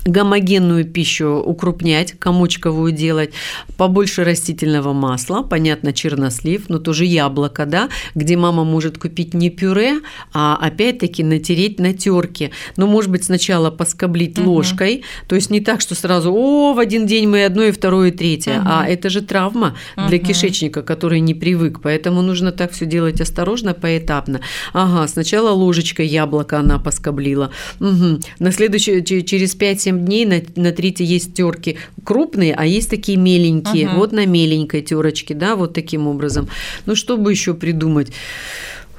гомогенную 0.07 0.85
пищу 0.85 1.35
укрупнять, 1.45 2.13
комочковую 2.17 2.91
делать, 2.91 3.31
побольше 3.77 4.23
растительного 4.23 4.93
масла, 4.93 5.43
понятно, 5.43 5.93
чернослив, 5.93 6.69
но 6.69 6.79
тоже 6.79 7.05
яблоко, 7.05 7.65
да, 7.65 7.89
где 8.15 8.37
мама 8.37 8.63
может 8.63 8.97
купить 8.97 9.33
не 9.33 9.49
пюре, 9.49 9.99
а 10.33 10.55
опять-таки 10.59 11.23
натереть 11.23 11.79
на 11.79 11.93
терке. 11.93 12.51
Но, 12.77 12.87
может 12.87 13.11
быть, 13.11 13.23
сначала 13.25 13.69
поскоблить 13.69 14.37
Мгм. 14.37 14.47
ложкой, 14.47 15.03
то 15.27 15.35
есть 15.35 15.49
не 15.49 15.59
так, 15.61 15.81
что 15.81 15.95
сразу, 15.95 16.33
о, 16.33 16.73
в 16.73 16.79
один 16.79 17.05
день 17.05 17.27
мы 17.27 17.45
одно 17.45 17.63
и 17.63 17.71
второе, 17.71 18.09
и 18.09 18.11
третье, 18.11 18.59
Мгм. 18.59 18.67
а 18.69 18.87
это 18.87 19.09
же 19.09 19.21
травма 19.21 19.75
для 20.07 20.17
Мгм. 20.17 20.25
кишечника, 20.27 20.81
который 20.81 21.19
не 21.19 21.33
привык, 21.33 21.79
поэтому 21.81 22.21
нужно 22.21 22.51
так 22.51 22.71
все 22.71 22.85
делать 22.85 23.19
осторожно, 23.21 23.73
поэтапно. 23.73 24.39
Ага, 24.73 25.07
сначала 25.07 25.51
ложечкой 25.51 26.07
яблоко 26.07 26.59
она 26.59 26.79
поскоблила. 26.79 27.51
Мгм. 27.79 28.21
На 28.39 28.51
следующий, 28.51 29.03
че- 29.03 29.21
через 29.21 29.55
5-7 29.55 29.96
дней 30.05 30.25
на, 30.25 30.41
на 30.55 30.71
третьей 30.71 31.05
есть 31.05 31.33
терки 31.33 31.77
крупные, 32.03 32.53
а 32.53 32.65
есть 32.65 32.89
такие 32.89 33.17
меленькие. 33.17 33.87
Мгм. 33.87 33.97
Вот 33.97 34.11
на 34.11 34.25
меленькой 34.25 34.81
терочке, 34.81 35.33
да, 35.33 35.55
вот 35.55 35.73
таким 35.73 36.07
образом. 36.07 36.47
Ну, 36.85 36.95
что 36.95 37.17
бы 37.17 37.31
еще 37.31 37.53
придумать? 37.53 38.11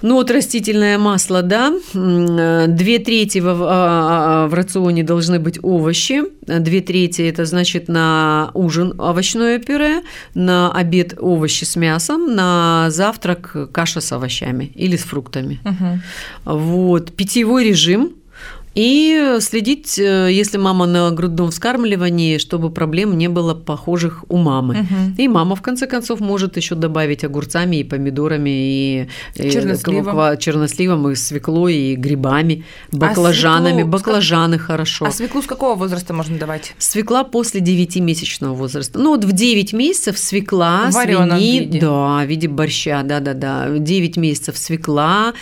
Ну 0.01 0.15
вот 0.15 0.31
растительное 0.31 0.97
масло, 0.97 1.43
да, 1.43 1.73
две 1.93 2.99
трети 2.99 3.39
в, 3.39 3.49
а, 3.49 4.45
а, 4.45 4.47
в 4.49 4.55
рационе 4.55 5.03
должны 5.03 5.41
быть 5.41 5.59
овощи, 5.61 6.23
две 6.47 6.81
трети 6.81 7.23
это 7.23 7.45
значит 7.45 7.89
на 7.89 8.53
ужин 8.55 8.95
овощное 8.99 9.59
пюре, 9.59 10.03
на 10.35 10.71
обед 10.71 11.15
овощи 11.19 11.65
с 11.65 11.75
мясом, 11.75 12.37
на 12.37 12.91
завтрак 12.91 13.73
каша 13.73 14.01
с 14.01 14.13
овощами 14.13 14.71
или 14.77 14.97
с 14.97 15.03
фруктами. 15.03 15.61
Угу. 15.65 16.59
Вот 16.59 17.13
питьевой 17.13 17.65
режим 17.65 18.13
и 18.75 19.37
следить, 19.41 19.99
э, 19.99 20.29
если 20.31 20.59
мама 20.59 20.87
на 20.87 21.11
грудном 21.11 21.51
вскармливании, 21.51 22.39
чтобы 22.39 22.71
проблем 22.71 23.17
не 23.17 23.29
было 23.29 23.55
похожих 23.55 24.25
у 24.29 24.37
мамы. 24.37 24.81
Угу. 24.81 25.23
И 25.23 25.29
мама, 25.29 25.57
в 25.57 25.63
конце 25.63 25.87
концов, 25.87 26.21
может 26.21 26.57
еще 26.57 26.75
добавить 26.75 27.25
огурцами 27.25 27.77
и 27.77 27.85
помидорами, 27.85 28.51
и, 28.51 29.09
черносливом. 29.35 30.35
и 30.35 30.39
черносливом, 30.39 31.11
и 31.11 31.15
свеклой, 31.15 31.75
и 31.75 31.97
грибами, 31.97 32.65
баклажанами. 32.93 33.69
А 33.71 33.75
свеклу... 33.77 33.91
Баклажаны 33.91 34.59
хорошо. 34.59 35.07
А 35.07 35.11
свеклу 35.11 35.43
с 35.43 35.47
какого 35.47 35.75
возраста 35.75 36.15
можно 36.15 36.39
давать? 36.39 36.75
Свекла 36.79 37.25
после 37.25 37.61
9-месячного 37.61 38.55
возраста. 38.55 38.99
Ну 38.99 39.11
вот 39.11 39.25
в 39.25 39.33
9 39.33 39.73
месяцев 39.73 40.19
свекла, 40.19 40.91
свиньи, 40.93 41.61
виде. 41.61 41.81
да, 41.81 42.23
в 42.25 42.27
виде 42.27 42.49
борща, 42.49 43.03
да-да-да. 43.03 43.69
9 43.79 44.17
месяцев 44.17 44.57
свекла, 44.57 45.35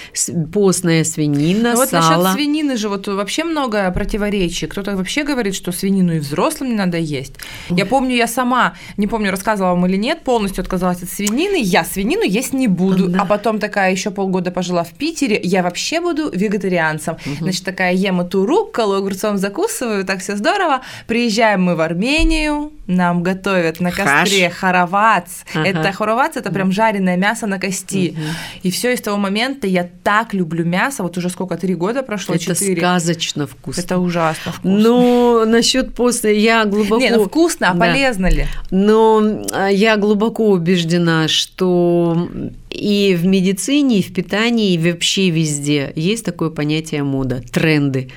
постная 0.52 1.04
свинина, 1.04 1.74
ну, 1.74 1.86
сало. 1.86 2.16
Вот 2.16 2.24
насчет 2.24 2.34
свинины 2.34 2.76
же 2.76 2.88
вот 2.88 3.08
вообще 3.26 3.42
много 3.42 3.90
противоречий. 3.90 4.68
Кто-то 4.68 4.96
вообще 4.96 5.24
говорит, 5.24 5.56
что 5.56 5.72
свинину 5.72 6.14
и 6.14 6.18
взрослым 6.20 6.70
не 6.70 6.76
надо 6.76 6.96
есть. 6.96 7.34
Я 7.68 7.84
помню, 7.84 8.14
я 8.14 8.28
сама, 8.28 8.74
не 8.96 9.08
помню, 9.08 9.32
рассказывала 9.32 9.74
вам 9.74 9.86
или 9.86 9.96
нет, 9.96 10.22
полностью 10.22 10.62
отказалась 10.62 11.02
от 11.02 11.10
свинины. 11.10 11.60
Я 11.60 11.84
свинину 11.84 12.22
есть 12.22 12.52
не 12.52 12.68
буду. 12.68 13.08
Да. 13.08 13.22
А 13.22 13.24
потом 13.24 13.58
такая 13.58 13.90
еще 13.90 14.12
полгода 14.12 14.52
пожила 14.52 14.84
в 14.84 14.92
Питере. 14.92 15.40
Я 15.42 15.64
вообще 15.64 16.00
буду 16.00 16.30
вегетарианцем. 16.30 17.14
Угу. 17.14 17.36
Значит, 17.40 17.64
такая 17.64 17.94
ем 17.94 18.20
эту 18.20 18.46
рукколу, 18.46 18.94
огурцом 18.94 19.38
закусываю, 19.38 20.04
так 20.04 20.20
все 20.20 20.36
здорово. 20.36 20.82
Приезжаем 21.08 21.64
мы 21.64 21.74
в 21.74 21.80
Армению, 21.80 22.70
нам 22.86 23.24
готовят 23.24 23.80
на 23.80 23.90
костре 23.90 24.48
Хаш. 24.48 24.58
хоровац. 24.58 25.28
Ага. 25.52 25.66
Это 25.66 25.92
хоровац, 25.92 26.36
это 26.36 26.52
прям 26.52 26.70
жареное 26.70 27.16
мясо 27.16 27.48
на 27.48 27.58
кости. 27.58 28.10
Угу. 28.10 28.20
И 28.62 28.70
все 28.70 28.92
из 28.92 29.00
того 29.00 29.16
момента 29.16 29.66
я 29.66 29.88
так 30.04 30.32
люблю 30.32 30.64
мясо. 30.64 31.02
Вот 31.02 31.18
уже 31.18 31.28
сколько, 31.28 31.56
три 31.56 31.74
года 31.74 32.04
прошло, 32.04 32.36
четыре 32.36 32.80
сказочно 33.06 33.46
вкусно. 33.46 33.80
Это 33.80 33.98
ужасно 33.98 34.52
вкусно. 34.52 34.78
Но 34.78 35.44
насчет 35.46 35.94
после 35.94 36.38
я 36.38 36.64
глубоко... 36.64 37.00
Не, 37.00 37.10
ну 37.10 37.24
вкусно, 37.24 37.70
а 37.70 37.74
да. 37.74 37.80
полезно 37.80 38.26
ли? 38.26 38.46
Но 38.70 39.44
а, 39.52 39.68
я 39.68 39.96
глубоко 39.96 40.50
убеждена, 40.50 41.28
что 41.28 42.28
и 42.70 43.16
в 43.18 43.26
медицине, 43.26 43.98
и 43.98 44.02
в 44.02 44.12
питании, 44.12 44.74
и 44.74 44.92
вообще 44.92 45.30
везде 45.30 45.92
есть 45.94 46.24
такое 46.24 46.50
понятие 46.50 47.02
мода, 47.02 47.42
тренды. 47.52 48.10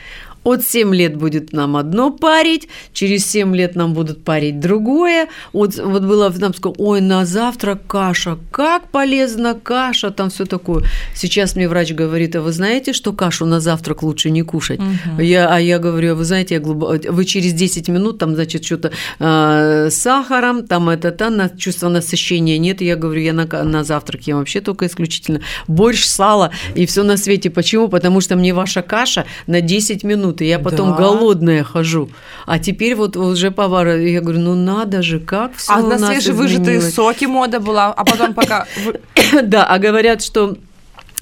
От 0.43 0.63
7 0.63 0.93
лет 0.95 1.15
будет 1.15 1.53
нам 1.53 1.75
одно 1.75 2.11
парить, 2.11 2.67
через 2.93 3.25
7 3.27 3.55
лет 3.55 3.75
нам 3.75 3.93
будут 3.93 4.23
парить 4.23 4.59
другое. 4.59 5.27
Вот, 5.53 5.75
вот 5.75 6.03
было 6.03 6.33
нам 6.37 6.53
сказано, 6.53 6.75
ой, 6.83 7.01
на 7.01 7.25
завтрак 7.25 7.85
каша, 7.87 8.37
как 8.51 8.89
полезна 8.89 9.53
каша, 9.53 10.11
там 10.11 10.29
все 10.29 10.45
такое. 10.45 10.83
Сейчас 11.15 11.55
мне 11.55 11.67
врач 11.67 11.93
говорит, 11.93 12.35
а 12.35 12.41
вы 12.41 12.51
знаете, 12.51 12.93
что 12.93 13.13
кашу 13.13 13.45
на 13.45 13.59
завтрак 13.59 14.03
лучше 14.03 14.29
не 14.29 14.43
кушать? 14.43 14.79
Угу. 14.79 15.21
Я, 15.21 15.53
а 15.53 15.59
я 15.59 15.79
говорю, 15.79 16.13
а 16.13 16.15
вы 16.15 16.25
знаете, 16.25 16.55
я 16.55 16.61
глубоко... 16.61 16.97
вы 17.11 17.25
через 17.25 17.53
10 17.53 17.89
минут 17.89 18.17
там, 18.19 18.35
значит, 18.35 18.65
что-то 18.65 18.91
э, 19.19 19.89
с 19.89 19.95
сахаром, 19.95 20.65
там 20.65 20.89
это, 20.89 21.11
там, 21.11 21.37
на 21.37 21.49
чувство 21.49 21.89
насыщения 21.89 22.57
нет. 22.57 22.81
Я 22.81 22.95
говорю, 22.95 23.21
я 23.21 23.33
на, 23.33 23.45
на 23.45 23.83
завтрак 23.83 24.21
ем 24.23 24.37
вообще 24.37 24.61
только 24.61 24.85
исключительно 24.85 25.41
борщ, 25.67 26.05
сало 26.05 26.51
и 26.75 26.85
все 26.85 27.03
на 27.03 27.17
свете. 27.17 27.49
Почему? 27.49 27.87
Потому 27.87 28.21
что 28.21 28.35
мне 28.35 28.53
ваша 28.53 28.81
каша 28.81 29.25
на 29.47 29.61
10 29.61 30.03
минут 30.03 30.28
минуты, 30.29 30.45
я 30.45 30.59
потом 30.59 30.91
да. 30.91 30.97
голодная 30.97 31.63
хожу. 31.63 32.09
А 32.45 32.59
теперь 32.59 32.95
вот 32.95 33.17
уже 33.17 33.51
повар, 33.51 33.87
я 33.97 34.21
говорю, 34.21 34.39
ну 34.39 34.55
надо 34.55 35.01
же, 35.01 35.19
как 35.19 35.55
все 35.55 35.73
А 35.73 35.79
у 35.79 35.87
на 35.87 35.97
свежевыжатые 35.97 36.81
соки 36.81 37.25
мода 37.25 37.59
была, 37.59 37.87
а 37.87 38.05
потом 38.05 38.33
пока... 38.33 38.65
Да, 39.43 39.65
а 39.65 39.77
говорят, 39.77 40.23
что 40.23 40.57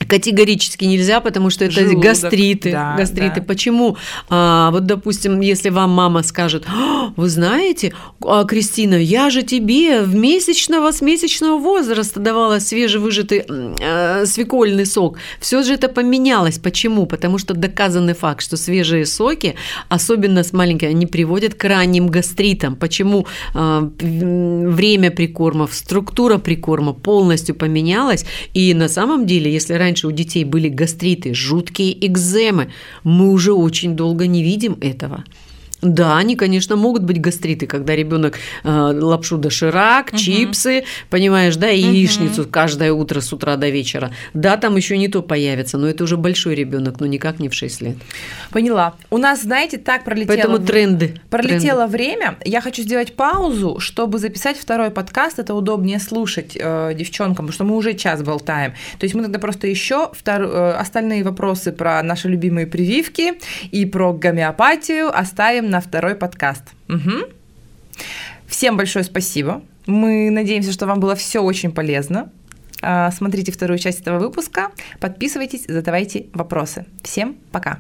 Категорически 0.08 0.86
нельзя, 0.86 1.20
потому 1.20 1.50
что 1.50 1.66
это 1.66 1.82
Желудок, 1.82 2.04
гастриты. 2.04 2.72
Да, 2.72 2.96
гастриты. 2.98 3.42
Да. 3.42 3.46
Почему? 3.46 3.98
А, 4.30 4.72
вот, 4.72 4.86
допустим, 4.86 5.42
если 5.42 5.70
вам 5.70 5.92
мама 5.92 6.24
скажет, 6.24 6.66
«А, 6.68 7.14
вы 7.16 7.30
знаете, 7.30 7.94
а, 8.22 8.44
Кристина, 8.46 8.96
я 8.96 9.30
же 9.30 9.42
тебе 9.42 10.02
в 10.02 10.16
месячного, 10.16 10.92
с 10.92 11.02
месячного 11.02 11.58
возраста 11.58 12.20
давала 12.20 12.60
свежевыжатый 12.60 13.46
э, 13.48 14.26
свекольный 14.26 14.86
сок. 14.86 15.18
Все 15.40 15.64
же 15.64 15.74
это 15.74 15.90
поменялось. 15.90 16.60
Почему? 16.60 17.06
Потому 17.06 17.38
что 17.38 17.54
доказанный 17.54 18.14
факт, 18.14 18.42
что 18.44 18.58
свежие 18.58 19.06
соки, 19.06 19.56
особенно 19.90 20.44
с 20.44 20.54
маленькими, 20.54 20.92
они 20.92 21.06
приводят 21.06 21.56
к 21.56 21.64
ранним 21.64 22.08
гастритам. 22.08 22.76
Почему 22.76 23.26
э, 23.56 23.90
время 24.00 25.12
прикормов, 25.12 25.74
структура 25.74 26.38
прикорма 26.38 26.94
полностью 26.94 27.56
поменялась. 27.56 28.26
И 28.54 28.74
на 28.74 28.90
самом 28.90 29.26
деле, 29.26 29.52
если 29.52 29.74
раньше 29.74 29.97
раньше 29.98 30.08
у 30.08 30.12
детей 30.12 30.44
были 30.44 30.70
гастриты, 30.70 31.34
жуткие 31.34 32.06
экземы, 32.06 32.72
мы 33.04 33.32
уже 33.32 33.54
очень 33.54 33.96
долго 33.96 34.28
не 34.28 34.44
видим 34.44 34.78
этого. 34.82 35.24
Да, 35.94 36.18
они, 36.18 36.36
конечно, 36.36 36.76
могут 36.76 37.04
быть 37.04 37.22
гастриты, 37.22 37.66
когда 37.66 37.96
ребенок 37.96 38.38
э, 38.64 38.70
лапшу 38.70 39.38
доширак, 39.38 40.10
угу. 40.10 40.18
чипсы, 40.18 40.84
понимаешь, 41.10 41.56
да, 41.56 41.70
и 41.70 41.84
угу. 41.84 41.94
яичницу 41.94 42.48
каждое 42.50 42.92
утро 42.92 43.22
с 43.22 43.32
утра 43.32 43.56
до 43.56 43.70
вечера. 43.70 44.12
Да, 44.34 44.58
там 44.58 44.76
еще 44.76 44.98
не 44.98 45.08
то 45.08 45.22
появится, 45.22 45.78
но 45.78 45.88
это 45.88 46.04
уже 46.04 46.18
большой 46.18 46.56
ребенок, 46.56 47.00
но 47.00 47.06
никак 47.06 47.40
не 47.40 47.50
в 47.50 47.54
6 47.54 47.82
лет. 47.82 47.98
Поняла. 48.52 48.96
У 49.10 49.18
нас, 49.18 49.42
знаете, 49.42 49.78
так 49.78 50.04
пролетело. 50.04 50.36
Поэтому 50.36 50.60
тренды. 50.60 51.16
Пролетело 51.30 51.88
тренды. 51.88 51.98
время. 51.98 52.38
Я 52.44 52.62
хочу 52.62 52.82
сделать 52.82 53.16
паузу, 53.16 53.80
чтобы 53.80 54.20
записать 54.20 54.58
второй 54.58 54.92
подкаст. 54.92 55.40
Это 55.40 55.54
удобнее 55.54 56.00
слушать 56.00 56.58
э, 56.60 56.94
девчонкам, 56.96 57.48
потому 57.48 57.54
что 57.54 57.64
мы 57.64 57.76
уже 57.76 57.94
час 57.94 58.22
болтаем. 58.24 58.74
То 59.00 59.06
есть 59.06 59.16
мы 59.16 59.24
тогда 59.24 59.40
просто 59.40 59.68
еще 59.68 60.12
втор... 60.14 60.42
э, 60.42 60.72
остальные 60.72 61.24
вопросы 61.24 61.72
про 61.72 62.02
наши 62.04 62.28
любимые 62.28 62.68
прививки 62.68 63.34
и 63.72 63.86
про 63.86 64.14
гомеопатию 64.14 65.18
оставим 65.18 65.70
на 65.70 65.77
второй 65.82 66.16
подкаст. 66.16 66.64
Угу. 66.90 67.34
Всем 68.48 68.78
большое 68.78 69.04
спасибо. 69.04 69.62
Мы 69.86 70.30
надеемся, 70.30 70.72
что 70.72 70.86
вам 70.86 71.00
было 71.00 71.16
все 71.16 71.42
очень 71.42 71.72
полезно. 71.72 72.32
А, 72.82 73.12
смотрите 73.12 73.52
вторую 73.52 73.80
часть 73.80 74.02
этого 74.02 74.20
выпуска, 74.20 74.72
подписывайтесь, 75.00 75.66
задавайте 75.68 76.28
вопросы. 76.34 76.86
Всем 77.04 77.38
пока! 77.52 77.80